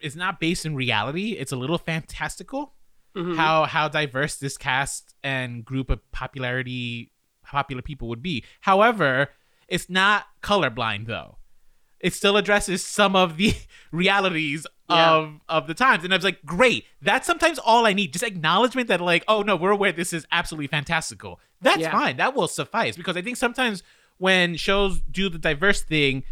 it's 0.00 0.16
not 0.16 0.40
based 0.40 0.66
in 0.66 0.74
reality. 0.74 1.32
It's 1.32 1.52
a 1.52 1.56
little 1.56 1.78
fantastical 1.78 2.72
mm-hmm. 3.16 3.36
how 3.36 3.64
how 3.64 3.88
diverse 3.88 4.36
this 4.36 4.58
cast 4.58 5.14
and 5.22 5.64
group 5.64 5.90
of 5.90 6.00
popularity 6.12 7.12
popular 7.42 7.82
people 7.82 8.08
would 8.08 8.22
be. 8.22 8.44
However, 8.60 9.28
it's 9.68 9.88
not 9.88 10.26
colorblind 10.42 11.06
though. 11.06 11.38
It 12.00 12.12
still 12.14 12.36
addresses 12.36 12.84
some 12.84 13.16
of 13.16 13.36
the 13.36 13.54
realities 13.92 14.66
yeah. 14.88 15.14
of 15.14 15.40
of 15.48 15.66
the 15.66 15.74
times. 15.74 16.04
And 16.04 16.12
i 16.12 16.16
was 16.16 16.24
like 16.24 16.44
great. 16.44 16.84
That's 17.02 17.26
sometimes 17.26 17.58
all 17.58 17.86
i 17.86 17.92
need. 17.92 18.12
Just 18.12 18.24
acknowledgement 18.24 18.88
that 18.88 19.00
like 19.00 19.24
oh 19.28 19.42
no 19.42 19.56
we're 19.56 19.70
aware 19.70 19.92
this 19.92 20.12
is 20.12 20.26
absolutely 20.32 20.68
fantastical. 20.68 21.40
That's 21.60 21.78
yeah. 21.78 21.92
fine. 21.92 22.16
That 22.18 22.34
will 22.34 22.48
suffice. 22.48 22.96
Because 22.96 23.16
i 23.16 23.22
think 23.22 23.36
sometimes 23.36 23.82
when 24.18 24.56
shows 24.56 25.00
do 25.10 25.28
the 25.28 25.38
diverse 25.38 25.82
thing 25.82 26.22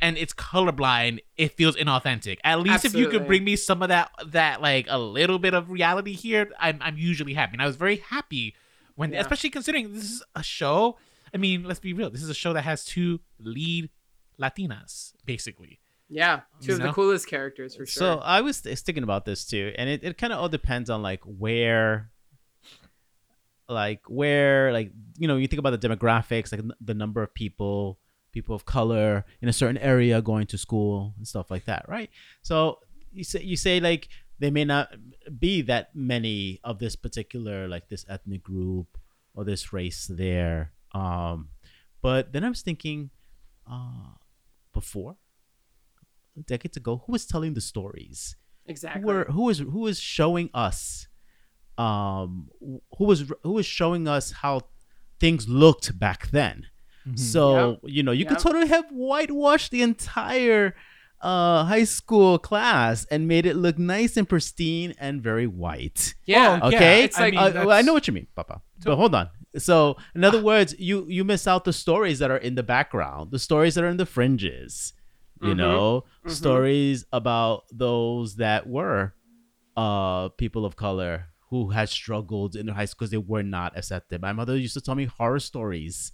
and 0.00 0.18
it's 0.18 0.34
colorblind 0.34 1.20
it 1.36 1.52
feels 1.52 1.76
inauthentic. 1.76 2.38
At 2.44 2.60
least 2.60 2.84
absolutely. 2.84 3.00
if 3.00 3.12
you 3.12 3.18
could 3.18 3.26
bring 3.26 3.44
me 3.44 3.56
some 3.56 3.82
of 3.82 3.88
that 3.88 4.10
that 4.26 4.60
like 4.60 4.86
a 4.88 4.98
little 4.98 5.38
bit 5.38 5.54
of 5.54 5.70
reality 5.70 6.12
here 6.12 6.50
i'm, 6.58 6.78
I'm 6.80 6.98
usually 6.98 7.34
happy. 7.34 7.54
And 7.54 7.62
i 7.62 7.66
was 7.66 7.76
very 7.76 7.96
happy 7.96 8.54
when 8.96 9.12
yeah. 9.12 9.20
especially 9.20 9.50
considering 9.50 9.92
this 9.92 10.04
is 10.04 10.22
a 10.34 10.42
show. 10.42 10.98
I 11.32 11.36
mean 11.36 11.64
let's 11.64 11.80
be 11.80 11.92
real. 11.92 12.10
This 12.10 12.22
is 12.22 12.28
a 12.28 12.34
show 12.34 12.52
that 12.52 12.62
has 12.62 12.84
two 12.84 13.20
lead 13.38 13.90
latinas 14.40 15.12
basically 15.24 15.80
yeah, 16.08 16.40
two 16.60 16.68
you 16.68 16.74
of 16.74 16.80
know? 16.80 16.86
the 16.86 16.92
coolest 16.92 17.26
characters 17.26 17.74
for 17.74 17.86
sure. 17.86 18.00
So 18.00 18.18
I 18.18 18.40
was 18.40 18.60
thinking 18.60 19.02
about 19.02 19.24
this 19.24 19.44
too, 19.44 19.72
and 19.76 19.88
it, 19.88 20.04
it 20.04 20.18
kind 20.18 20.32
of 20.32 20.38
all 20.38 20.48
depends 20.48 20.90
on 20.90 21.02
like 21.02 21.20
where, 21.24 22.10
like 23.68 24.02
where, 24.08 24.72
like 24.72 24.92
you 25.18 25.26
know, 25.26 25.36
you 25.36 25.46
think 25.46 25.60
about 25.60 25.78
the 25.80 25.88
demographics, 25.88 26.52
like 26.52 26.60
the 26.80 26.94
number 26.94 27.22
of 27.22 27.32
people, 27.34 27.98
people 28.32 28.54
of 28.54 28.66
color 28.66 29.24
in 29.40 29.48
a 29.48 29.52
certain 29.52 29.78
area 29.78 30.20
going 30.20 30.46
to 30.48 30.58
school 30.58 31.14
and 31.16 31.26
stuff 31.26 31.50
like 31.50 31.64
that, 31.64 31.86
right? 31.88 32.10
So 32.42 32.80
you 33.12 33.24
say 33.24 33.42
you 33.42 33.56
say 33.56 33.80
like 33.80 34.08
there 34.38 34.52
may 34.52 34.64
not 34.64 34.94
be 35.38 35.62
that 35.62 35.96
many 35.96 36.60
of 36.62 36.78
this 36.80 36.96
particular 36.96 37.66
like 37.66 37.88
this 37.88 38.04
ethnic 38.08 38.42
group 38.42 38.98
or 39.34 39.44
this 39.44 39.72
race 39.72 40.06
there, 40.06 40.72
um, 40.92 41.48
but 42.02 42.32
then 42.32 42.44
I 42.44 42.50
was 42.50 42.60
thinking, 42.60 43.10
uh, 43.68 44.14
before 44.74 45.16
decades 46.46 46.76
ago, 46.76 47.02
who 47.06 47.12
was 47.12 47.26
telling 47.26 47.54
the 47.54 47.60
stories? 47.60 48.36
Exactly. 48.66 49.02
Who 49.02 49.06
were 49.06 49.24
who 49.24 49.42
was 49.44 49.58
who 49.58 49.80
was 49.80 50.00
showing 50.00 50.50
us 50.54 51.08
um 51.76 52.48
who 52.98 53.04
was 53.04 53.24
who 53.42 53.52
was 53.52 53.66
showing 53.66 54.06
us 54.06 54.30
how 54.30 54.62
things 55.20 55.48
looked 55.48 55.98
back 55.98 56.30
then. 56.30 56.66
Mm-hmm. 57.06 57.16
So, 57.16 57.70
yep. 57.70 57.80
you 57.84 58.02
know, 58.02 58.12
you 58.12 58.24
yep. 58.24 58.28
could 58.30 58.38
totally 58.38 58.68
have 58.68 58.86
whitewashed 58.90 59.70
the 59.70 59.82
entire 59.82 60.74
uh, 61.20 61.64
high 61.64 61.84
school 61.84 62.38
class 62.38 63.06
and 63.10 63.28
made 63.28 63.46
it 63.46 63.56
look 63.56 63.78
nice 63.78 64.16
and 64.16 64.28
pristine 64.28 64.94
and 64.98 65.22
very 65.22 65.46
white. 65.46 66.14
Yeah. 66.24 66.60
okay. 66.62 67.00
Yeah, 67.00 67.04
it's 67.04 67.18
like, 67.18 67.34
I, 67.34 67.50
mean, 67.50 67.56
uh, 67.56 67.70
I 67.70 67.82
know 67.82 67.92
what 67.92 68.06
you 68.06 68.12
mean, 68.12 68.26
Papa. 68.34 68.62
So, 68.80 68.90
but 68.90 68.96
hold 68.96 69.14
on. 69.14 69.28
So, 69.56 69.96
in 70.14 70.24
other 70.24 70.42
words, 70.42 70.74
you 70.78 71.06
you 71.08 71.24
miss 71.24 71.46
out 71.46 71.64
the 71.64 71.72
stories 71.72 72.18
that 72.18 72.30
are 72.30 72.36
in 72.36 72.54
the 72.54 72.62
background, 72.62 73.30
the 73.30 73.38
stories 73.38 73.74
that 73.74 73.84
are 73.84 73.88
in 73.88 73.98
the 73.98 74.06
fringes 74.06 74.94
you 75.44 75.50
mm-hmm. 75.50 75.58
know 75.58 76.00
mm-hmm. 76.00 76.30
stories 76.30 77.04
about 77.12 77.64
those 77.72 78.36
that 78.36 78.66
were 78.66 79.14
uh 79.76 80.28
people 80.30 80.64
of 80.64 80.76
color 80.76 81.26
who 81.50 81.70
had 81.70 81.88
struggled 81.88 82.56
in 82.56 82.66
their 82.66 82.74
high 82.74 82.84
school 82.84 82.98
because 83.00 83.10
they 83.10 83.18
were 83.18 83.42
not 83.42 83.76
accepted 83.76 84.20
my 84.20 84.32
mother 84.32 84.56
used 84.56 84.74
to 84.74 84.80
tell 84.80 84.94
me 84.94 85.04
horror 85.04 85.40
stories 85.40 86.12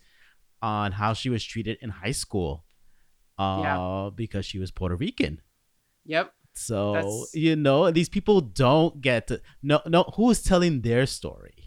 on 0.62 0.92
how 0.92 1.12
she 1.12 1.28
was 1.28 1.44
treated 1.44 1.78
in 1.80 1.90
high 1.90 2.10
school 2.12 2.64
uh 3.38 3.60
yeah. 3.62 4.10
because 4.14 4.46
she 4.46 4.58
was 4.58 4.70
puerto 4.70 4.96
rican 4.96 5.40
yep 6.04 6.32
so 6.52 6.92
That's... 6.94 7.34
you 7.34 7.56
know 7.56 7.90
these 7.90 8.08
people 8.08 8.40
don't 8.40 9.00
get 9.00 9.28
to 9.28 9.40
no 9.62 9.80
no 9.86 10.04
who 10.16 10.30
is 10.30 10.42
telling 10.42 10.80
their 10.80 11.06
story 11.06 11.59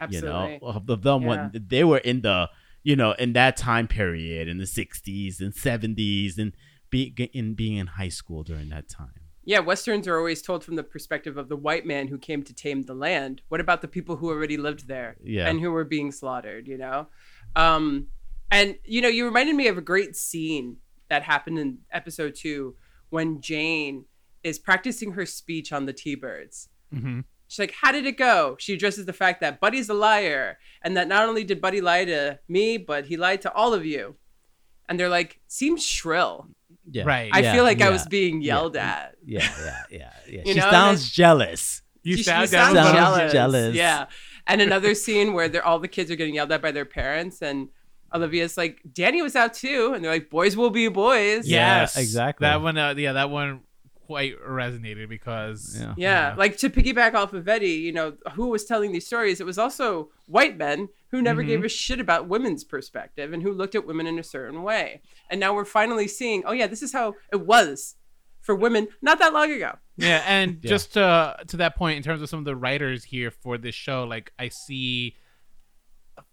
Absolutely. 0.00 0.54
you 0.54 0.58
know 0.60 0.82
of 0.88 1.02
them 1.02 1.22
yeah. 1.22 1.28
when 1.28 1.64
they 1.68 1.84
were 1.84 1.98
in 1.98 2.20
the 2.22 2.50
you 2.82 2.96
know 2.96 3.12
in 3.12 3.32
that 3.34 3.56
time 3.56 3.88
period 3.88 4.48
in 4.48 4.58
the 4.58 4.64
60s 4.64 5.40
and 5.40 5.52
70s 5.52 6.38
and 6.38 6.52
be, 6.90 7.12
in 7.32 7.54
being 7.54 7.76
in 7.76 7.86
high 7.88 8.08
school 8.08 8.42
during 8.42 8.68
that 8.68 8.88
time. 8.88 9.12
Yeah, 9.44 9.60
westerns 9.60 10.08
are 10.08 10.18
always 10.18 10.42
told 10.42 10.64
from 10.64 10.74
the 10.74 10.82
perspective 10.82 11.36
of 11.36 11.48
the 11.48 11.56
white 11.56 11.86
man 11.86 12.08
who 12.08 12.18
came 12.18 12.42
to 12.42 12.52
tame 12.52 12.82
the 12.82 12.94
land. 12.94 13.42
What 13.48 13.60
about 13.60 13.80
the 13.80 13.88
people 13.88 14.16
who 14.16 14.28
already 14.28 14.56
lived 14.56 14.88
there 14.88 15.16
yeah. 15.22 15.48
and 15.48 15.60
who 15.60 15.70
were 15.70 15.84
being 15.84 16.10
slaughtered? 16.10 16.66
You 16.66 16.78
know, 16.78 17.06
um, 17.54 18.08
and 18.50 18.76
you 18.84 19.00
know, 19.00 19.08
you 19.08 19.24
reminded 19.24 19.54
me 19.54 19.68
of 19.68 19.78
a 19.78 19.82
great 19.82 20.16
scene 20.16 20.78
that 21.08 21.22
happened 21.22 21.58
in 21.60 21.78
episode 21.92 22.34
two 22.34 22.74
when 23.10 23.40
Jane 23.40 24.06
is 24.42 24.58
practicing 24.58 25.12
her 25.12 25.24
speech 25.24 25.72
on 25.72 25.86
the 25.86 25.92
T-birds. 25.92 26.68
Mm-hmm. 26.92 27.20
She's 27.48 27.58
like, 27.58 27.74
"How 27.80 27.92
did 27.92 28.06
it 28.06 28.16
go?" 28.16 28.56
She 28.58 28.74
addresses 28.74 29.06
the 29.06 29.12
fact 29.12 29.40
that 29.40 29.60
Buddy's 29.60 29.88
a 29.88 29.94
liar, 29.94 30.58
and 30.82 30.96
that 30.96 31.08
not 31.08 31.28
only 31.28 31.44
did 31.44 31.60
Buddy 31.60 31.80
lie 31.80 32.04
to 32.04 32.38
me, 32.48 32.76
but 32.78 33.06
he 33.06 33.16
lied 33.16 33.42
to 33.42 33.52
all 33.52 33.74
of 33.74 33.84
you. 33.84 34.16
And 34.88 34.98
they're 34.98 35.08
like, 35.08 35.40
"Seems 35.46 35.84
shrill." 35.84 36.48
Yeah. 36.90 37.04
Right. 37.04 37.30
I 37.32 37.40
yeah, 37.40 37.52
feel 37.52 37.64
like 37.64 37.80
yeah, 37.80 37.88
I 37.88 37.90
was 37.90 38.06
being 38.06 38.42
yelled 38.42 38.76
yeah, 38.76 38.88
at. 38.88 39.14
Yeah, 39.24 39.48
yeah, 39.64 39.82
yeah, 39.90 40.12
yeah. 40.28 40.42
she 40.52 40.54
know? 40.54 40.70
sounds 40.70 41.10
jealous. 41.10 41.82
You 42.02 42.16
she, 42.16 42.22
sound, 42.22 42.48
she 42.48 42.52
sounds 42.52 42.74
jealous. 42.74 43.32
jealous. 43.32 43.74
Yeah. 43.74 44.06
And 44.46 44.60
another 44.60 44.94
scene 44.94 45.32
where 45.32 45.48
they're 45.48 45.64
all 45.64 45.80
the 45.80 45.88
kids 45.88 46.10
are 46.10 46.16
getting 46.16 46.36
yelled 46.36 46.52
at 46.52 46.62
by 46.62 46.70
their 46.70 46.84
parents 46.84 47.42
and 47.42 47.68
Olivia's 48.14 48.56
like, 48.56 48.80
Danny 48.92 49.20
was 49.22 49.36
out 49.36 49.54
too, 49.54 49.92
and 49.94 50.04
they're 50.04 50.12
like, 50.12 50.30
"Boys 50.30 50.56
will 50.56 50.70
be 50.70 50.88
boys." 50.88 51.46
Yes, 51.46 51.96
exactly. 51.96 52.44
That 52.44 52.62
one, 52.62 52.78
uh, 52.78 52.94
yeah, 52.96 53.14
that 53.14 53.30
one 53.30 53.60
quite 54.06 54.34
resonated 54.40 55.08
because 55.08 55.76
yeah. 55.78 55.94
yeah. 55.96 56.34
like 56.36 56.56
to 56.58 56.70
piggyback 56.70 57.14
off 57.14 57.32
of 57.32 57.48
Eddie, 57.48 57.68
you 57.68 57.92
know, 57.92 58.14
who 58.34 58.48
was 58.48 58.64
telling 58.64 58.92
these 58.92 59.06
stories? 59.06 59.40
It 59.40 59.46
was 59.46 59.58
also 59.58 60.10
white 60.26 60.56
men 60.56 60.88
who 61.10 61.20
never 61.20 61.42
mm-hmm. 61.42 61.48
gave 61.48 61.64
a 61.64 61.68
shit 61.68 62.00
about 62.00 62.28
women's 62.28 62.64
perspective 62.64 63.32
and 63.32 63.42
who 63.42 63.52
looked 63.52 63.74
at 63.74 63.86
women 63.86 64.06
in 64.06 64.18
a 64.18 64.24
certain 64.24 64.62
way. 64.62 65.02
And 65.30 65.40
now 65.40 65.54
we're 65.54 65.64
finally 65.64 66.08
seeing, 66.08 66.42
oh 66.46 66.52
yeah, 66.52 66.66
this 66.66 66.82
is 66.82 66.92
how 66.92 67.14
it 67.32 67.46
was 67.46 67.96
for 68.40 68.54
women 68.54 68.88
not 69.02 69.18
that 69.18 69.32
long 69.32 69.50
ago. 69.50 69.72
Yeah, 69.96 70.22
and 70.26 70.58
yeah. 70.62 70.68
just 70.68 70.92
to 70.94 71.36
to 71.48 71.56
that 71.58 71.76
point 71.76 71.96
in 71.96 72.02
terms 72.02 72.22
of 72.22 72.28
some 72.28 72.38
of 72.38 72.44
the 72.44 72.56
writers 72.56 73.04
here 73.04 73.30
for 73.30 73.58
this 73.58 73.74
show, 73.74 74.04
like 74.04 74.32
I 74.38 74.48
see 74.48 75.16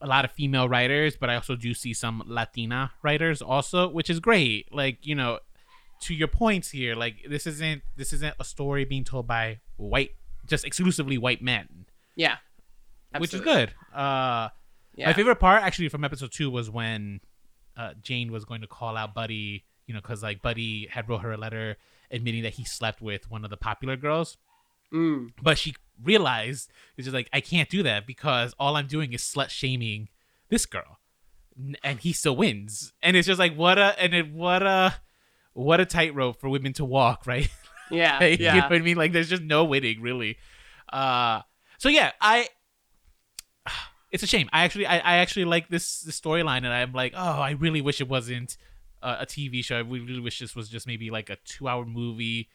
a 0.02 0.08
lot 0.08 0.26
of 0.26 0.32
female 0.32 0.70
writers, 0.70 1.16
but 1.16 1.30
I 1.30 1.36
also 1.36 1.56
do 1.56 1.74
see 1.74 1.94
some 1.94 2.24
Latina 2.26 2.92
writers 3.02 3.42
also, 3.42 3.90
which 3.90 4.10
is 4.10 4.20
great. 4.20 4.74
Like, 4.74 5.06
you 5.06 5.16
know, 5.16 5.40
to 6.04 6.14
your 6.14 6.28
points 6.28 6.72
here, 6.72 6.96
like 6.96 7.26
this 7.28 7.48
isn't 7.48 7.84
this 7.96 8.14
isn't 8.14 8.36
a 8.40 8.44
story 8.44 8.86
being 8.86 9.04
told 9.04 9.28
by 9.28 9.60
white, 9.78 10.12
just 10.46 10.66
exclusively 10.66 11.18
white 11.18 11.42
men. 11.42 11.86
Yeah, 12.16 12.38
absolutely. 13.14 13.20
which 13.20 13.34
is 13.34 13.42
good. 13.42 13.74
Uh, 13.98 14.50
yeah. 14.96 15.08
My 15.08 15.14
favorite 15.14 15.38
part 15.38 15.64
actually 15.64 15.90
from 15.90 16.04
episode 16.04 16.32
two 16.32 16.50
was 16.50 16.70
when 16.70 17.22
uh, 17.76 17.94
Jane 18.02 18.32
was 18.32 18.46
going 18.46 18.62
to 18.62 18.68
call 18.68 18.96
out 18.96 19.14
Buddy, 19.14 19.66
you 19.88 19.94
know, 19.94 20.02
because 20.02 20.24
like 20.24 20.42
Buddy 20.42 20.88
had 20.92 21.10
wrote 21.10 21.22
her 21.22 21.32
a 21.32 21.38
letter 21.38 21.78
admitting 22.12 22.44
that 22.44 22.54
he 22.54 22.64
slept 22.64 23.02
with 23.02 23.30
one 23.30 23.44
of 23.44 23.50
the 23.50 23.58
popular 23.58 23.96
girls. 23.96 24.38
Mm. 24.94 25.32
But 25.42 25.58
she 25.58 25.76
realized 26.02 26.70
it's 26.98 27.06
just 27.06 27.16
like 27.16 27.30
I 27.34 27.42
can't 27.42 27.70
do 27.70 27.84
that 27.84 28.06
because 28.06 28.54
all 28.60 28.76
I'm 28.76 28.88
doing 28.88 29.14
is 29.14 29.22
slut 29.22 29.50
shaming 29.50 30.10
this 30.50 30.66
girl, 30.66 31.00
and 31.84 32.00
he 32.00 32.14
still 32.14 32.36
wins. 32.36 32.94
And 33.02 33.18
it's 33.18 33.28
just 33.28 33.40
like 33.40 33.56
what 33.56 33.80
a 33.80 34.00
and 34.00 34.14
it 34.14 34.32
what 34.32 34.62
a 34.62 34.96
what 35.54 35.80
a 35.80 35.86
tightrope 35.86 36.40
for 36.40 36.50
women 36.50 36.74
to 36.74 36.86
walk, 36.86 37.24
right? 37.28 37.50
Yeah, 37.92 38.20
like, 38.20 38.40
yeah. 38.40 38.56
You 38.56 38.62
know 38.62 38.68
what 38.68 38.76
I 38.76 38.80
mean? 38.80 38.98
Like, 38.98 39.12
there's 39.12 39.30
just 39.30 39.44
no 39.44 39.64
winning, 39.66 40.02
really. 40.02 40.38
Uh, 40.92 41.42
so 41.78 41.90
yeah, 41.90 42.12
I. 42.20 42.48
It's 44.12 44.22
a 44.22 44.28
shame. 44.28 44.48
I 44.54 44.64
actually, 44.64 44.86
I, 44.86 45.00
I 45.00 45.16
actually 45.18 45.46
like 45.46 45.70
this, 45.70 46.02
this 46.02 46.22
storyline, 46.22 46.58
and 46.58 46.68
I'm 46.68 46.94
like, 46.94 47.14
oh, 47.16 47.42
I 47.42 47.54
really 47.54 47.82
wish 47.82 48.00
it 48.00 48.08
wasn't 48.08 48.58
a, 49.02 49.22
a 49.22 49.26
TV 49.26 49.66
show. 49.66 49.76
I 49.76 49.80
really 49.80 50.20
wish 50.20 50.38
this 50.38 50.56
was 50.56 50.70
just 50.70 50.86
maybe 50.86 51.10
like 51.10 51.32
a 51.32 51.38
two-hour 51.46 51.88
movie 51.88 52.48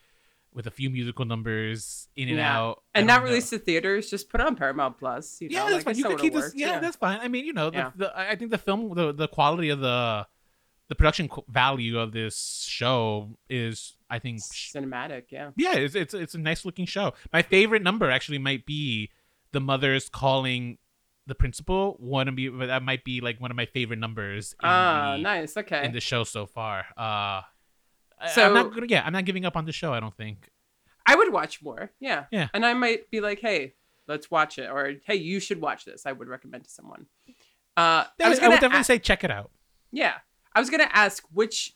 with 0.53 0.67
a 0.67 0.71
few 0.71 0.89
musical 0.89 1.25
numbers 1.25 2.09
in 2.17 2.29
and 2.29 2.39
yeah. 2.39 2.59
out, 2.59 2.83
and 2.95 3.07
not 3.07 3.23
released 3.23 3.51
to 3.51 3.59
theaters. 3.59 4.11
Just 4.11 4.29
put 4.29 4.41
on 4.41 4.57
Paramount 4.57 4.99
Plus. 4.99 5.41
You 5.41 5.49
know, 5.49 5.55
yeah, 5.57 5.71
that's 5.71 5.87
like, 5.87 5.97
fine. 5.97 5.97
You 5.97 6.05
can 6.05 6.19
keep 6.19 6.35
this. 6.35 6.53
Yeah, 6.55 6.67
yeah, 6.69 6.81
that's 6.81 6.97
fine. 6.97 7.21
I 7.21 7.29
mean, 7.29 7.45
you 7.45 7.53
know, 7.53 7.71
the, 7.71 7.79
yeah. 7.79 7.91
the, 7.97 8.19
I 8.19 8.37
think 8.37 8.51
the 8.51 8.59
film, 8.59 8.95
the 8.95 9.13
the 9.13 9.29
quality 9.29 9.69
of 9.69 9.81
the 9.81 10.27
the 10.89 10.95
production 10.95 11.29
value 11.49 11.99
of 11.99 12.13
this 12.13 12.65
show 12.69 13.37
is 13.49 13.97
I 14.11 14.19
think 14.19 14.41
cinematic. 14.41 15.25
Yeah. 15.31 15.51
Yeah, 15.57 15.75
it's 15.75 15.95
it's 15.95 16.15
it's 16.15 16.35
a 16.35 16.39
nice 16.39 16.65
looking 16.65 16.87
show. 16.87 17.15
My 17.33 17.43
favorite 17.43 17.83
number 17.83 18.11
actually 18.11 18.39
might 18.39 18.65
be 18.67 19.11
the 19.53 19.61
mothers 19.61 20.09
calling 20.09 20.79
the 21.27 21.35
principal. 21.35 21.97
One 22.01 22.27
of 22.29 22.35
me 22.35 22.49
that 22.49 22.83
might 22.83 23.05
be 23.05 23.21
like 23.21 23.41
one 23.41 23.51
of 23.51 23.57
my 23.57 23.67
favorite 23.67 23.99
numbers. 23.99 24.55
Ah, 24.63 25.13
uh, 25.13 25.17
nice. 25.19 25.57
Okay. 25.57 25.85
In 25.85 25.93
the 25.93 26.01
show 26.01 26.25
so 26.25 26.47
far. 26.47 26.87
Uh, 26.97 27.43
so 28.33 28.47
I'm 28.47 28.55
not 28.55 28.75
gonna. 28.75 28.87
Yeah, 28.89 29.03
I'm 29.05 29.13
not 29.13 29.27
giving 29.27 29.45
up 29.45 29.57
on 29.57 29.67
the 29.67 29.73
show. 29.73 29.93
I 29.93 30.01
don't 30.01 30.17
think. 30.17 30.49
I 31.07 31.15
would 31.15 31.33
watch 31.33 31.63
more. 31.63 31.91
Yeah. 32.01 32.25
Yeah. 32.31 32.49
And 32.53 32.67
I 32.67 32.75
might 32.75 33.11
be 33.11 33.21
like, 33.21 33.41
hey, 33.41 33.75
let's 34.07 34.31
watch 34.31 34.59
it, 34.59 34.69
or 34.71 34.95
hey, 35.07 35.17
you 35.17 35.41
should 35.41 35.61
watch 35.61 35.85
this. 35.85 36.05
I 36.07 36.13
would 36.13 36.29
recommend 36.29 36.65
to 36.65 36.71
someone. 36.71 37.07
Uh, 37.77 38.05
I, 38.23 38.29
was 38.29 38.39
gonna 38.39 38.47
I 38.47 38.49
would 38.49 38.61
definitely 38.61 38.81
a- 38.81 38.85
say 38.85 38.99
check 38.99 39.23
it 39.23 39.31
out. 39.31 39.51
Yeah. 39.93 40.15
I 40.55 40.61
was 40.61 40.71
gonna 40.71 40.91
ask 40.93 41.25
which 41.33 41.75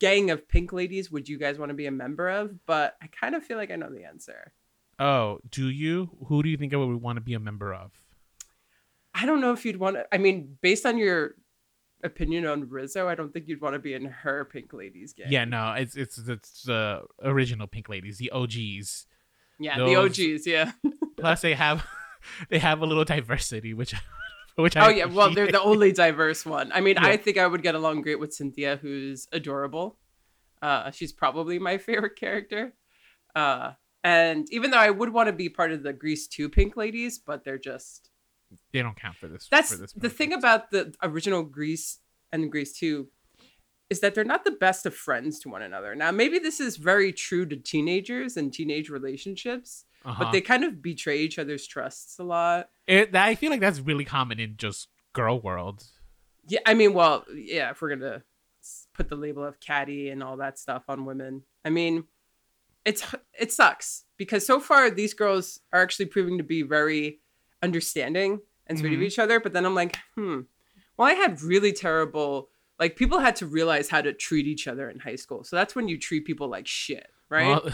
gang 0.00 0.30
of 0.30 0.48
pink 0.48 0.72
ladies 0.72 1.10
would 1.10 1.28
you 1.28 1.38
guys 1.38 1.58
want 1.58 1.70
to 1.70 1.74
be 1.74 1.86
a 1.86 1.90
member 1.90 2.28
of, 2.28 2.66
but 2.66 2.96
I 3.02 3.06
kind 3.08 3.34
of 3.34 3.44
feel 3.44 3.56
like 3.56 3.70
I 3.70 3.76
know 3.76 3.90
the 3.90 4.04
answer. 4.04 4.52
Oh, 4.98 5.38
do 5.50 5.68
you? 5.68 6.10
Who 6.26 6.42
do 6.42 6.48
you 6.48 6.56
think 6.56 6.72
I 6.72 6.76
would 6.76 7.00
want 7.00 7.16
to 7.16 7.20
be 7.20 7.34
a 7.34 7.40
member 7.40 7.72
of? 7.72 7.92
I 9.14 9.26
don't 9.26 9.40
know 9.40 9.52
if 9.52 9.64
you'd 9.64 9.78
want 9.78 9.96
to. 9.96 10.06
I 10.12 10.18
mean, 10.18 10.58
based 10.60 10.84
on 10.86 10.98
your 10.98 11.36
opinion 12.02 12.46
on 12.46 12.68
Rizzo, 12.68 13.08
I 13.08 13.14
don't 13.14 13.32
think 13.32 13.48
you'd 13.48 13.60
want 13.60 13.74
to 13.74 13.78
be 13.78 13.94
in 13.94 14.04
her 14.04 14.44
Pink 14.44 14.72
Ladies 14.72 15.12
gang. 15.12 15.26
Yeah, 15.30 15.44
no, 15.44 15.72
it's 15.72 15.96
it's 15.96 16.18
it's 16.18 16.62
the 16.62 17.02
original 17.22 17.66
Pink 17.66 17.88
Ladies, 17.88 18.18
the 18.18 18.30
OGs. 18.30 19.06
Yeah, 19.58 19.78
Those, 19.78 20.16
the 20.16 20.24
OGs. 20.26 20.46
Yeah. 20.46 20.72
plus, 21.16 21.40
they 21.40 21.54
have 21.54 21.86
they 22.50 22.58
have 22.58 22.80
a 22.80 22.86
little 22.86 23.04
diversity, 23.04 23.72
which 23.74 23.94
which 24.62 24.76
I 24.76 24.86
oh 24.86 24.88
yeah, 24.88 25.06
well 25.06 25.32
they're 25.32 25.50
the 25.50 25.62
only 25.62 25.92
diverse 25.92 26.46
one. 26.46 26.72
I 26.72 26.80
mean, 26.80 26.96
yeah. 26.96 27.06
I 27.06 27.16
think 27.16 27.38
I 27.38 27.46
would 27.46 27.62
get 27.62 27.74
along 27.74 28.02
great 28.02 28.20
with 28.20 28.32
Cynthia, 28.32 28.76
who's 28.76 29.28
adorable. 29.32 29.98
Uh, 30.62 30.90
she's 30.90 31.12
probably 31.12 31.58
my 31.58 31.78
favorite 31.88 32.16
character. 32.16 32.74
Uh, 33.34 33.72
and 34.02 34.46
even 34.52 34.70
though 34.70 34.78
I 34.78 34.90
would 34.90 35.12
want 35.12 35.28
to 35.28 35.32
be 35.32 35.48
part 35.48 35.72
of 35.72 35.82
the 35.82 35.92
Grease 35.92 36.28
2 36.28 36.50
Pink 36.50 36.76
Ladies, 36.76 37.18
but 37.18 37.44
they're 37.44 37.58
just 37.58 38.10
they 38.72 38.82
don't 38.82 38.98
count 38.98 39.16
for 39.16 39.28
this. 39.28 39.48
That's 39.50 39.72
for 39.72 39.78
this 39.78 39.92
the 39.92 40.10
thing 40.10 40.32
about 40.32 40.70
the 40.70 40.94
original 41.02 41.42
Grease 41.42 41.98
and 42.32 42.50
Grease 42.50 42.78
2 42.78 43.08
is 43.90 44.00
that 44.00 44.14
they're 44.14 44.24
not 44.24 44.44
the 44.44 44.50
best 44.50 44.86
of 44.86 44.94
friends 44.94 45.38
to 45.40 45.48
one 45.48 45.62
another. 45.62 45.94
Now, 45.94 46.10
maybe 46.10 46.38
this 46.38 46.60
is 46.60 46.76
very 46.76 47.12
true 47.12 47.46
to 47.46 47.56
teenagers 47.56 48.36
and 48.36 48.52
teenage 48.52 48.88
relationships, 48.88 49.84
uh-huh. 50.04 50.24
but 50.24 50.32
they 50.32 50.40
kind 50.40 50.64
of 50.64 50.82
betray 50.82 51.18
each 51.18 51.38
other's 51.38 51.66
trusts 51.66 52.18
a 52.18 52.24
lot. 52.24 52.68
It, 52.86 53.14
I 53.14 53.34
feel 53.34 53.50
like 53.50 53.60
that's 53.60 53.80
really 53.80 54.04
common 54.04 54.38
in 54.38 54.56
just 54.56 54.88
girl 55.12 55.40
world. 55.40 55.84
Yeah, 56.46 56.60
I 56.66 56.74
mean, 56.74 56.92
well, 56.92 57.24
yeah, 57.34 57.70
if 57.70 57.80
we're 57.80 57.94
gonna 57.94 58.22
put 58.94 59.08
the 59.08 59.16
label 59.16 59.44
of 59.44 59.60
catty 59.60 60.10
and 60.10 60.22
all 60.22 60.36
that 60.38 60.58
stuff 60.58 60.84
on 60.88 61.04
women, 61.04 61.42
I 61.64 61.70
mean, 61.70 62.04
it's 62.84 63.04
it 63.38 63.52
sucks 63.52 64.04
because 64.16 64.46
so 64.46 64.60
far 64.60 64.90
these 64.90 65.14
girls 65.14 65.60
are 65.72 65.82
actually 65.82 66.06
proving 66.06 66.38
to 66.38 66.44
be 66.44 66.62
very 66.62 67.20
understanding 67.62 68.40
and 68.66 68.78
sweet 68.78 68.92
mm-hmm. 68.92 68.96
of 68.96 69.02
each 69.02 69.18
other. 69.18 69.40
But 69.40 69.52
then 69.54 69.64
I'm 69.64 69.74
like, 69.74 69.96
hmm, 70.14 70.40
well, 70.96 71.08
I 71.08 71.14
had 71.14 71.42
really 71.42 71.72
terrible 71.72 72.50
like 72.78 72.96
people 72.96 73.20
had 73.20 73.36
to 73.36 73.46
realize 73.46 73.88
how 73.88 74.00
to 74.00 74.12
treat 74.12 74.46
each 74.46 74.66
other 74.66 74.90
in 74.90 74.98
high 74.98 75.16
school. 75.16 75.44
So 75.44 75.56
that's 75.56 75.74
when 75.74 75.88
you 75.88 75.98
treat 75.98 76.24
people 76.24 76.48
like 76.48 76.66
shit, 76.66 77.06
right? 77.28 77.48
Well, 77.48 77.70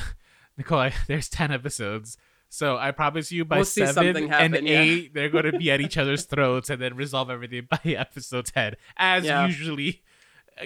Nicole, 0.60 0.90
there's 1.08 1.28
ten 1.28 1.50
episodes. 1.50 2.16
So 2.48 2.76
I 2.76 2.90
promise 2.90 3.30
you, 3.30 3.44
by 3.44 3.56
we'll 3.56 3.64
seven 3.64 4.28
happen, 4.28 4.56
and 4.56 4.66
yeah. 4.66 4.80
eight, 4.80 5.14
they're 5.14 5.28
going 5.28 5.44
to 5.44 5.58
be 5.58 5.70
at 5.70 5.80
each 5.80 5.96
other's 6.02 6.24
throats 6.24 6.68
and 6.68 6.82
then 6.82 6.96
resolve 6.96 7.30
everything 7.30 7.68
by 7.70 7.80
episode 7.92 8.46
ten, 8.46 8.74
as 8.96 9.24
yeah. 9.24 9.46
usually 9.46 10.02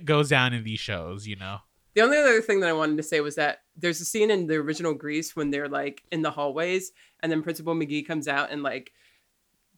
goes 0.04 0.28
down 0.28 0.52
in 0.52 0.64
these 0.64 0.80
shows. 0.80 1.26
You 1.26 1.36
know. 1.36 1.58
The 1.94 2.00
only 2.00 2.16
other 2.16 2.40
thing 2.40 2.58
that 2.60 2.68
I 2.68 2.72
wanted 2.72 2.96
to 2.96 3.04
say 3.04 3.20
was 3.20 3.36
that 3.36 3.60
there's 3.76 4.00
a 4.00 4.04
scene 4.04 4.30
in 4.30 4.48
the 4.48 4.56
original 4.56 4.94
Grease 4.94 5.36
when 5.36 5.50
they're 5.50 5.68
like 5.68 6.02
in 6.10 6.22
the 6.22 6.30
hallways, 6.30 6.92
and 7.22 7.30
then 7.30 7.42
Principal 7.42 7.74
McGee 7.74 8.06
comes 8.06 8.26
out 8.26 8.50
and 8.50 8.62
like 8.62 8.92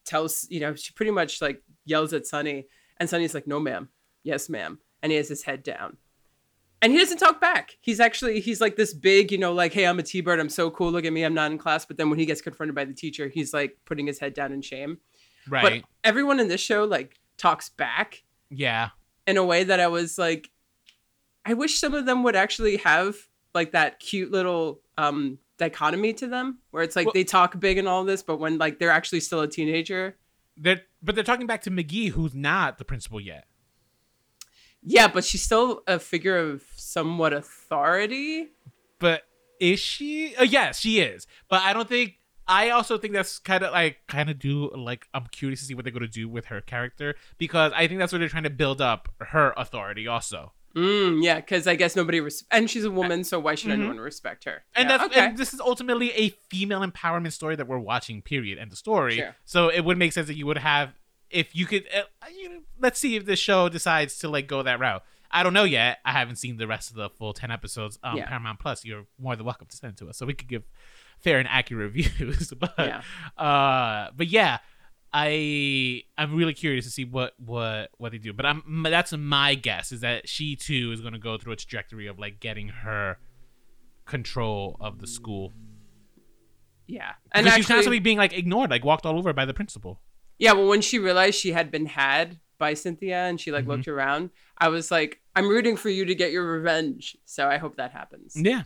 tells, 0.07 0.47
you 0.49 0.61
know, 0.61 0.75
she 0.75 0.93
pretty 0.93 1.11
much 1.11 1.43
like 1.43 1.63
yells 1.85 2.13
at 2.15 2.27
Sonny, 2.27 2.69
and 2.99 3.11
Sonny's 3.11 3.35
like, 3.35 3.47
"No, 3.47 3.61
ma'am, 3.61 3.91
yes, 4.23 4.49
ma'am," 4.49 4.79
and 5.03 5.13
he 5.13 5.19
has 5.19 5.29
his 5.29 5.43
head 5.43 5.63
down, 5.63 5.99
and 6.83 6.93
he 6.93 6.99
doesn't 6.99 7.19
talk 7.19 7.41
back. 7.41 7.79
He's 7.81 8.01
actually 8.01 8.41
he's 8.41 8.61
like 8.61 8.77
this 8.77 8.93
big, 8.93 9.33
you 9.33 9.39
know, 9.39 9.53
like, 9.53 9.73
"Hey, 9.73 9.87
I'm 9.87 9.99
a 9.99 10.03
T-bird. 10.03 10.39
I'm 10.39 10.49
so 10.49 10.71
cool. 10.71 10.91
Look 10.91 11.05
at 11.05 11.13
me. 11.13 11.25
I'm 11.25 11.35
not 11.35 11.51
in 11.51 11.59
class." 11.59 11.85
But 11.85 11.97
then 11.97 12.11
when 12.11 12.19
he 12.19 12.27
gets 12.27 12.41
confronted 12.41 12.75
by 12.75 12.85
the 12.85 12.93
teacher, 12.93 13.29
he's 13.29 13.55
like 13.55 13.79
putting 13.85 14.07
his 14.07 14.19
head 14.19 14.35
down 14.35 14.53
in 14.53 14.63
shame. 14.63 14.99
Right. 15.49 15.83
But 15.83 15.91
everyone 16.05 16.41
in 16.41 16.49
this 16.49 16.61
show 16.61 16.85
like 16.85 17.19
talks 17.39 17.69
back. 17.71 18.23
Yeah. 18.51 18.91
In 19.27 19.37
a 19.37 19.45
way 19.45 19.65
that 19.65 19.81
I 19.81 19.89
was 19.89 20.19
like, 20.19 20.51
I 21.45 21.55
wish 21.55 21.79
some 21.79 21.95
of 21.95 22.07
them 22.07 22.23
would 22.23 22.37
actually 22.37 22.77
have 22.79 23.17
like 23.55 23.73
that 23.73 23.99
cute 24.01 24.31
little 24.31 24.81
um 24.99 25.39
dichotomy 25.59 26.13
to 26.13 26.27
them 26.27 26.59
where 26.71 26.83
it's 26.83 26.95
like 26.95 27.07
well, 27.07 27.13
they 27.15 27.25
talk 27.25 27.59
big 27.59 27.79
and 27.79 27.89
all 27.89 28.05
this, 28.05 28.23
but 28.23 28.39
when 28.39 28.59
like 28.59 28.79
they're 28.79 28.91
actually 28.91 29.21
still 29.21 29.41
a 29.41 29.49
teenager. 29.49 30.17
They're 30.57 30.83
but 31.03 31.15
they're 31.15 31.25
talking 31.25 31.47
back 31.47 31.63
to 31.63 31.71
McGee, 31.71 32.11
who's 32.11 32.35
not 32.35 32.79
the 32.79 32.85
principal 32.85 33.21
yet. 33.21 33.47
Yeah, 34.87 35.09
but 35.09 35.25
she's 35.25 35.43
still 35.43 35.83
a 35.89 35.99
figure 35.99 36.37
of 36.37 36.63
somewhat 36.77 37.33
authority. 37.33 38.51
But 39.01 39.25
is 39.61 39.81
she? 39.81 40.35
Uh, 40.37 40.45
yes, 40.45 40.79
she 40.79 41.01
is. 41.01 41.27
But 41.51 41.63
I 41.63 41.73
don't 41.73 41.89
think. 41.89 42.15
I 42.49 42.71
also 42.71 42.97
think 42.97 43.13
that's 43.13 43.41
kind 43.41 43.65
of 43.65 43.73
like 43.73 43.99
kind 44.07 44.31
of 44.31 44.39
do 44.39 44.71
like 44.73 45.09
I'm 45.13 45.27
curious 45.33 45.59
to 45.59 45.67
see 45.67 45.75
what 45.75 45.85
they're 45.85 45.93
gonna 45.93 46.07
do 46.07 46.29
with 46.29 46.45
her 46.47 46.61
character 46.61 47.17
because 47.39 47.73
I 47.75 47.89
think 47.89 47.99
that's 47.99 48.13
what 48.13 48.21
they're 48.21 48.29
trying 48.29 48.45
to 48.45 48.51
build 48.51 48.81
up 48.81 49.09
her 49.19 49.53
authority 49.57 50.07
also. 50.07 50.53
Mm, 50.77 51.25
yeah, 51.25 51.37
because 51.37 51.67
I 51.67 51.75
guess 51.75 51.97
nobody 51.97 52.21
res- 52.21 52.45
and 52.53 52.71
she's 52.71 52.85
a 52.85 52.91
woman, 52.91 53.25
so 53.25 53.41
why 53.41 53.57
should 53.57 53.71
mm-hmm. 53.71 53.81
anyone 53.81 53.99
respect 53.99 54.45
her? 54.45 54.63
And 54.77 54.89
yeah, 54.89 54.99
that's 54.99 55.11
okay. 55.11 55.27
and 55.27 55.39
this 55.39 55.55
is 55.55 55.61
ultimately 55.61 56.13
a 56.13 56.29
female 56.29 56.87
empowerment 56.87 57.33
story 57.33 57.57
that 57.57 57.67
we're 57.67 57.79
watching. 57.79 58.23
Period. 58.23 58.59
End 58.59 58.71
the 58.71 58.77
story. 58.77 59.17
Sure. 59.17 59.35
So 59.45 59.69
it 59.69 59.81
would 59.85 59.99
make 59.99 60.13
sense 60.13 60.29
that 60.29 60.37
you 60.37 60.47
would 60.47 60.59
have 60.59 60.93
if 61.31 61.55
you 61.55 61.67
could. 61.67 61.87
Uh, 61.95 62.03
you 62.35 62.63
let's 62.79 62.99
see 62.99 63.17
if 63.17 63.27
the 63.27 63.37
show 63.37 63.69
decides 63.69 64.19
to 64.19 64.29
like 64.29 64.47
go 64.47 64.63
that 64.63 64.81
route. 64.81 65.03
I 65.31 65.43
don't 65.43 65.53
know 65.53 65.65
yet. 65.65 65.99
I 66.05 66.13
haven't 66.13 66.37
seen 66.37 66.57
the 66.57 66.67
rest 66.67 66.91
of 66.91 66.97
the 66.97 67.11
full 67.11 67.33
ten 67.33 67.51
episodes. 67.51 67.99
Um, 68.03 68.19
yeah. 68.19 68.29
Paramount 68.29 68.61
Plus. 68.61 68.85
You're 68.85 69.07
more 69.19 69.37
than 69.37 69.45
welcome 69.45 69.67
to 69.69 69.77
send 69.77 69.95
it 69.95 69.99
to 69.99 70.09
us 70.09 70.19
so 70.19 70.27
we 70.27 70.35
could 70.35 70.49
give 70.49 70.65
fair 71.19 71.39
and 71.39 71.49
accurate 71.49 71.93
reviews. 71.95 72.53
but 72.59 72.75
yeah. 72.79 73.03
uh, 73.37 74.11
but 74.17 74.29
yeah. 74.29 74.59
I 75.13 76.03
I'm 76.19 76.35
really 76.37 76.53
curious 76.53 76.85
to 76.85 76.91
see 76.91 77.05
what 77.05 77.33
what 77.39 77.91
what 77.97 78.13
they 78.13 78.19
do. 78.19 78.35
But 78.35 78.45
I'm 78.45 78.85
that's 78.91 79.13
my 79.13 79.55
guess 79.55 79.91
is 79.91 80.01
that 80.01 80.29
she 80.29 80.57
too 80.57 80.91
is 80.93 81.01
going 81.01 81.15
to 81.15 81.19
go 81.19 81.39
through 81.39 81.55
a 81.55 81.57
trajectory 81.57 82.07
of 82.07 82.19
like 82.19 82.39
getting 82.39 82.69
her 82.69 83.17
control 84.05 84.77
of 84.81 85.01
the 85.01 85.07
school. 85.07 85.53
Yeah, 86.87 87.13
and 87.33 87.45
because 87.45 87.57
she's 87.57 87.67
constantly 87.67 87.99
being 87.99 88.19
like 88.19 88.37
ignored, 88.37 88.71
like 88.71 88.85
walked 88.85 89.07
all 89.07 89.19
over 89.19 89.33
by 89.33 89.45
the 89.45 89.55
principal. 89.55 90.01
Yeah, 90.39 90.53
well, 90.53 90.69
when 90.69 90.81
she 90.81 90.99
realized 90.99 91.39
she 91.39 91.53
had 91.53 91.71
been 91.71 91.87
had 91.87 92.39
by 92.59 92.75
Cynthia 92.75 93.25
and 93.25 93.41
she 93.41 93.53
like 93.53 93.63
mm-hmm. 93.63 93.73
looked 93.73 93.89
around, 93.89 94.31
I 94.59 94.69
was 94.69 94.91
like, 94.91 95.21
I'm 95.35 95.49
rooting 95.49 95.77
for 95.77 95.89
you 95.89 96.05
to 96.05 96.15
get 96.15 96.33
your 96.33 96.45
revenge. 96.45 97.17
So 97.25 97.49
I 97.49 97.59
hope 97.59 97.77
that 97.77 97.93
happens. 97.93 98.35
Yeah. 98.37 98.63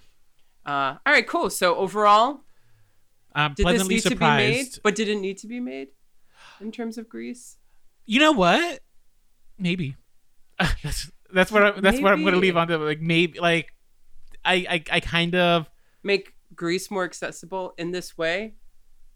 Uh, 0.67 0.97
all 1.05 1.13
right, 1.13 1.27
cool. 1.27 1.51
So 1.51 1.77
overall, 1.77 2.41
I'm 3.35 3.55
did 3.55 3.67
this 3.67 3.89
need 3.89 4.03
surprised. 4.03 4.13
to 4.13 4.17
be 4.19 4.57
made? 4.57 4.83
But 4.83 4.95
did 4.95 5.09
it 5.09 5.17
need 5.17 5.39
to 5.39 5.47
be 5.47 5.61
made? 5.61 5.89
in 6.61 6.71
terms 6.71 6.99
of 6.99 7.09
Grease? 7.09 7.57
You 8.07 8.21
know 8.21 8.33
what? 8.33 8.81
Maybe. 9.59 9.97
that's 10.83 11.11
that's 11.33 11.51
what 11.51 11.63
I, 11.63 11.71
that's 11.73 11.83
maybe. 11.83 12.03
what 12.03 12.13
I'm 12.13 12.23
going 12.23 12.35
to 12.35 12.41
leave 12.41 12.57
on 12.57 12.69
to 12.69 12.79
like 12.79 13.01
maybe 13.01 13.39
like 13.39 13.73
I 14.45 14.55
I, 14.69 14.85
I 14.97 15.01
kind 15.01 15.35
of 15.35 15.71
make 16.03 16.35
Grease 16.55 16.91
more 16.91 17.05
accessible 17.05 17.75
in 17.79 17.93
this 17.93 18.19
way. 18.19 18.55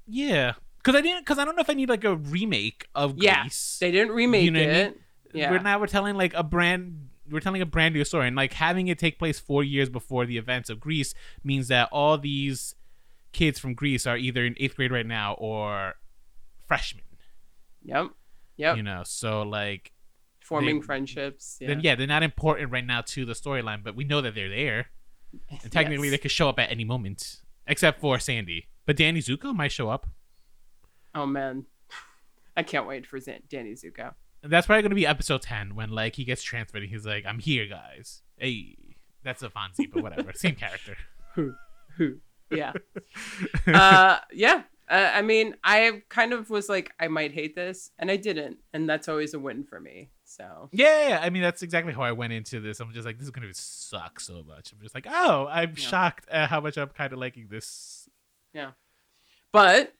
Yeah, 0.06 0.52
because 0.84 0.98
I 0.98 1.00
didn't 1.00 1.22
because 1.22 1.38
I 1.38 1.44
don't 1.44 1.56
know 1.56 1.62
if 1.62 1.70
I 1.70 1.74
need 1.74 1.88
like 1.88 2.04
a 2.04 2.16
remake 2.16 2.86
of. 2.94 3.16
Yeah, 3.16 3.46
they 3.80 3.90
didn't 3.90 4.14
remake 4.14 4.44
you 4.44 4.50
know 4.50 4.60
it. 4.60 4.68
I 4.68 4.84
mean? 4.84 4.94
Yeah, 5.32 5.50
we're 5.50 5.58
now 5.60 5.80
we're 5.80 5.86
telling 5.86 6.16
like 6.16 6.34
a 6.34 6.42
brand 6.42 7.08
we're 7.30 7.40
telling 7.40 7.62
a 7.62 7.66
brand 7.66 7.94
new 7.94 8.04
story 8.04 8.26
and 8.26 8.36
like 8.36 8.52
having 8.52 8.88
it 8.88 8.98
take 8.98 9.18
place 9.18 9.38
four 9.38 9.64
years 9.64 9.88
before 9.88 10.26
the 10.26 10.36
events 10.36 10.68
of 10.68 10.78
Grease 10.78 11.14
means 11.42 11.68
that 11.68 11.88
all 11.90 12.18
these 12.18 12.74
kids 13.32 13.58
from 13.58 13.74
Grease 13.74 14.06
are 14.06 14.16
either 14.16 14.44
in 14.44 14.54
eighth 14.58 14.76
grade 14.76 14.92
right 14.92 15.06
now 15.06 15.34
or 15.34 15.94
freshmen. 16.66 17.04
Yep. 17.82 18.10
Yep. 18.56 18.76
You 18.76 18.82
know, 18.82 19.02
so 19.04 19.42
like 19.42 19.92
forming 20.40 20.80
they, 20.80 20.86
friendships. 20.86 21.58
Yeah. 21.60 21.68
Then 21.68 21.80
yeah, 21.80 21.94
they're 21.94 22.06
not 22.06 22.22
important 22.22 22.70
right 22.70 22.86
now 22.86 23.00
to 23.02 23.24
the 23.24 23.32
storyline, 23.32 23.82
but 23.82 23.96
we 23.96 24.04
know 24.04 24.20
that 24.20 24.34
they're 24.34 24.48
there. 24.48 24.86
And 25.50 25.72
technically 25.72 26.06
yes. 26.08 26.12
they 26.12 26.18
could 26.18 26.30
show 26.30 26.48
up 26.48 26.60
at 26.60 26.70
any 26.70 26.84
moment. 26.84 27.40
Except 27.66 28.00
for 28.00 28.20
Sandy. 28.20 28.68
But 28.86 28.96
Danny 28.96 29.18
Zuko 29.18 29.52
might 29.52 29.72
show 29.72 29.88
up. 29.88 30.06
Oh 31.14 31.26
man. 31.26 31.66
I 32.56 32.62
can't 32.62 32.86
wait 32.86 33.06
for 33.06 33.18
Zan- 33.18 33.42
Danny 33.48 33.72
Zuko. 33.72 34.14
And 34.42 34.52
that's 34.52 34.66
probably 34.66 34.82
gonna 34.82 34.94
be 34.94 35.06
episode 35.06 35.42
ten 35.42 35.74
when 35.74 35.90
like 35.90 36.16
he 36.16 36.24
gets 36.24 36.42
transferred 36.42 36.82
and 36.82 36.90
he's 36.90 37.06
like, 37.06 37.24
I'm 37.26 37.38
here 37.38 37.66
guys. 37.66 38.22
Hey 38.36 38.76
that's 39.24 39.42
a 39.42 39.48
Fonzie, 39.48 39.90
but 39.92 40.02
whatever. 40.02 40.32
Same 40.34 40.54
character. 40.54 40.96
Who 41.34 41.54
who 41.96 42.18
yeah. 42.50 42.72
uh 43.66 44.18
yeah. 44.32 44.62
Uh, 44.86 45.10
I 45.14 45.22
mean, 45.22 45.54
I 45.64 46.02
kind 46.10 46.34
of 46.34 46.50
was 46.50 46.68
like, 46.68 46.92
I 47.00 47.08
might 47.08 47.32
hate 47.32 47.54
this, 47.56 47.90
and 47.98 48.10
I 48.10 48.16
didn't, 48.16 48.58
and 48.74 48.86
that's 48.86 49.08
always 49.08 49.32
a 49.32 49.38
win 49.38 49.64
for 49.64 49.80
me. 49.80 50.10
So 50.24 50.68
yeah, 50.72 51.20
I 51.22 51.30
mean, 51.30 51.42
that's 51.42 51.62
exactly 51.62 51.94
how 51.94 52.02
I 52.02 52.12
went 52.12 52.34
into 52.34 52.60
this. 52.60 52.80
I'm 52.80 52.92
just 52.92 53.06
like, 53.06 53.16
this 53.16 53.24
is 53.24 53.30
gonna 53.30 53.48
suck 53.52 54.20
so 54.20 54.42
much. 54.46 54.72
I'm 54.72 54.80
just 54.82 54.94
like, 54.94 55.06
oh, 55.08 55.46
I'm 55.50 55.70
yeah. 55.70 55.76
shocked 55.76 56.28
at 56.28 56.50
how 56.50 56.60
much 56.60 56.76
I'm 56.76 56.90
kind 56.90 57.14
of 57.14 57.18
liking 57.18 57.48
this. 57.50 58.10
Yeah, 58.52 58.72
but 59.52 59.94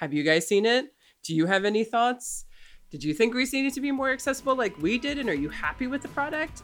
have 0.00 0.14
you 0.14 0.22
guys 0.22 0.48
seen 0.48 0.64
it? 0.64 0.94
Do 1.22 1.34
you 1.34 1.46
have 1.46 1.66
any 1.66 1.84
thoughts? 1.84 2.46
Did 2.90 3.04
you 3.04 3.12
think 3.12 3.32
Grease 3.32 3.52
needed 3.52 3.74
to 3.74 3.80
be 3.80 3.92
more 3.92 4.10
accessible 4.10 4.56
like 4.56 4.76
we 4.78 4.96
did, 4.96 5.18
and 5.18 5.28
are 5.28 5.34
you 5.34 5.50
happy 5.50 5.86
with 5.86 6.00
the 6.00 6.08
product? 6.08 6.62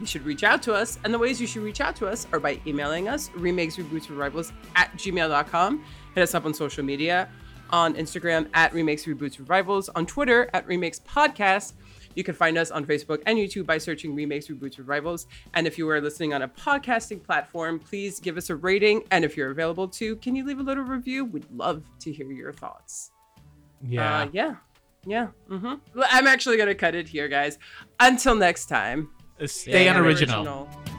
You 0.00 0.06
should 0.06 0.26
reach 0.26 0.42
out 0.42 0.60
to 0.64 0.74
us, 0.74 0.98
and 1.04 1.14
the 1.14 1.18
ways 1.18 1.40
you 1.40 1.46
should 1.46 1.62
reach 1.62 1.80
out 1.80 1.94
to 1.96 2.08
us 2.08 2.26
are 2.32 2.40
by 2.40 2.60
emailing 2.66 3.08
us 3.08 3.30
remakes 3.36 3.76
reboots 3.76 4.08
revivals 4.10 4.52
at 4.74 4.92
gmail.com 4.94 5.84
Hit 6.16 6.22
us 6.22 6.34
up 6.34 6.44
on 6.44 6.52
social 6.52 6.84
media 6.84 7.28
on 7.70 7.94
Instagram 7.94 8.48
at 8.54 8.72
Remakes 8.72 9.04
Reboots 9.04 9.38
Revivals, 9.38 9.88
on 9.90 10.06
Twitter 10.06 10.50
at 10.52 10.66
Remakes 10.66 11.00
Podcast. 11.00 11.72
You 12.14 12.24
can 12.24 12.34
find 12.34 12.56
us 12.58 12.70
on 12.70 12.84
Facebook 12.84 13.22
and 13.26 13.38
YouTube 13.38 13.66
by 13.66 13.78
searching 13.78 14.14
Remakes 14.14 14.48
Reboots 14.48 14.78
Revivals. 14.78 15.26
And 15.54 15.66
if 15.66 15.78
you 15.78 15.88
are 15.88 16.00
listening 16.00 16.34
on 16.34 16.42
a 16.42 16.48
podcasting 16.48 17.22
platform, 17.22 17.78
please 17.78 18.20
give 18.20 18.36
us 18.36 18.50
a 18.50 18.56
rating. 18.56 19.04
And 19.10 19.24
if 19.24 19.36
you're 19.36 19.50
available 19.50 19.88
to, 19.88 20.16
can 20.16 20.36
you 20.36 20.44
leave 20.44 20.58
a 20.58 20.62
little 20.62 20.84
review? 20.84 21.24
We'd 21.24 21.50
love 21.50 21.82
to 22.00 22.12
hear 22.12 22.30
your 22.30 22.52
thoughts. 22.52 23.10
Yeah. 23.82 24.22
Uh, 24.22 24.28
yeah. 24.32 24.56
Yeah. 25.06 25.28
Mm-hmm. 25.50 26.00
I'm 26.10 26.26
actually 26.26 26.56
gonna 26.56 26.74
cut 26.74 26.94
it 26.94 27.08
here, 27.08 27.28
guys. 27.28 27.58
Until 28.00 28.34
next 28.34 28.66
time. 28.66 29.10
Stay, 29.38 29.46
stay 29.46 29.88
unoriginal. 29.88 30.42
unoriginal. 30.42 30.93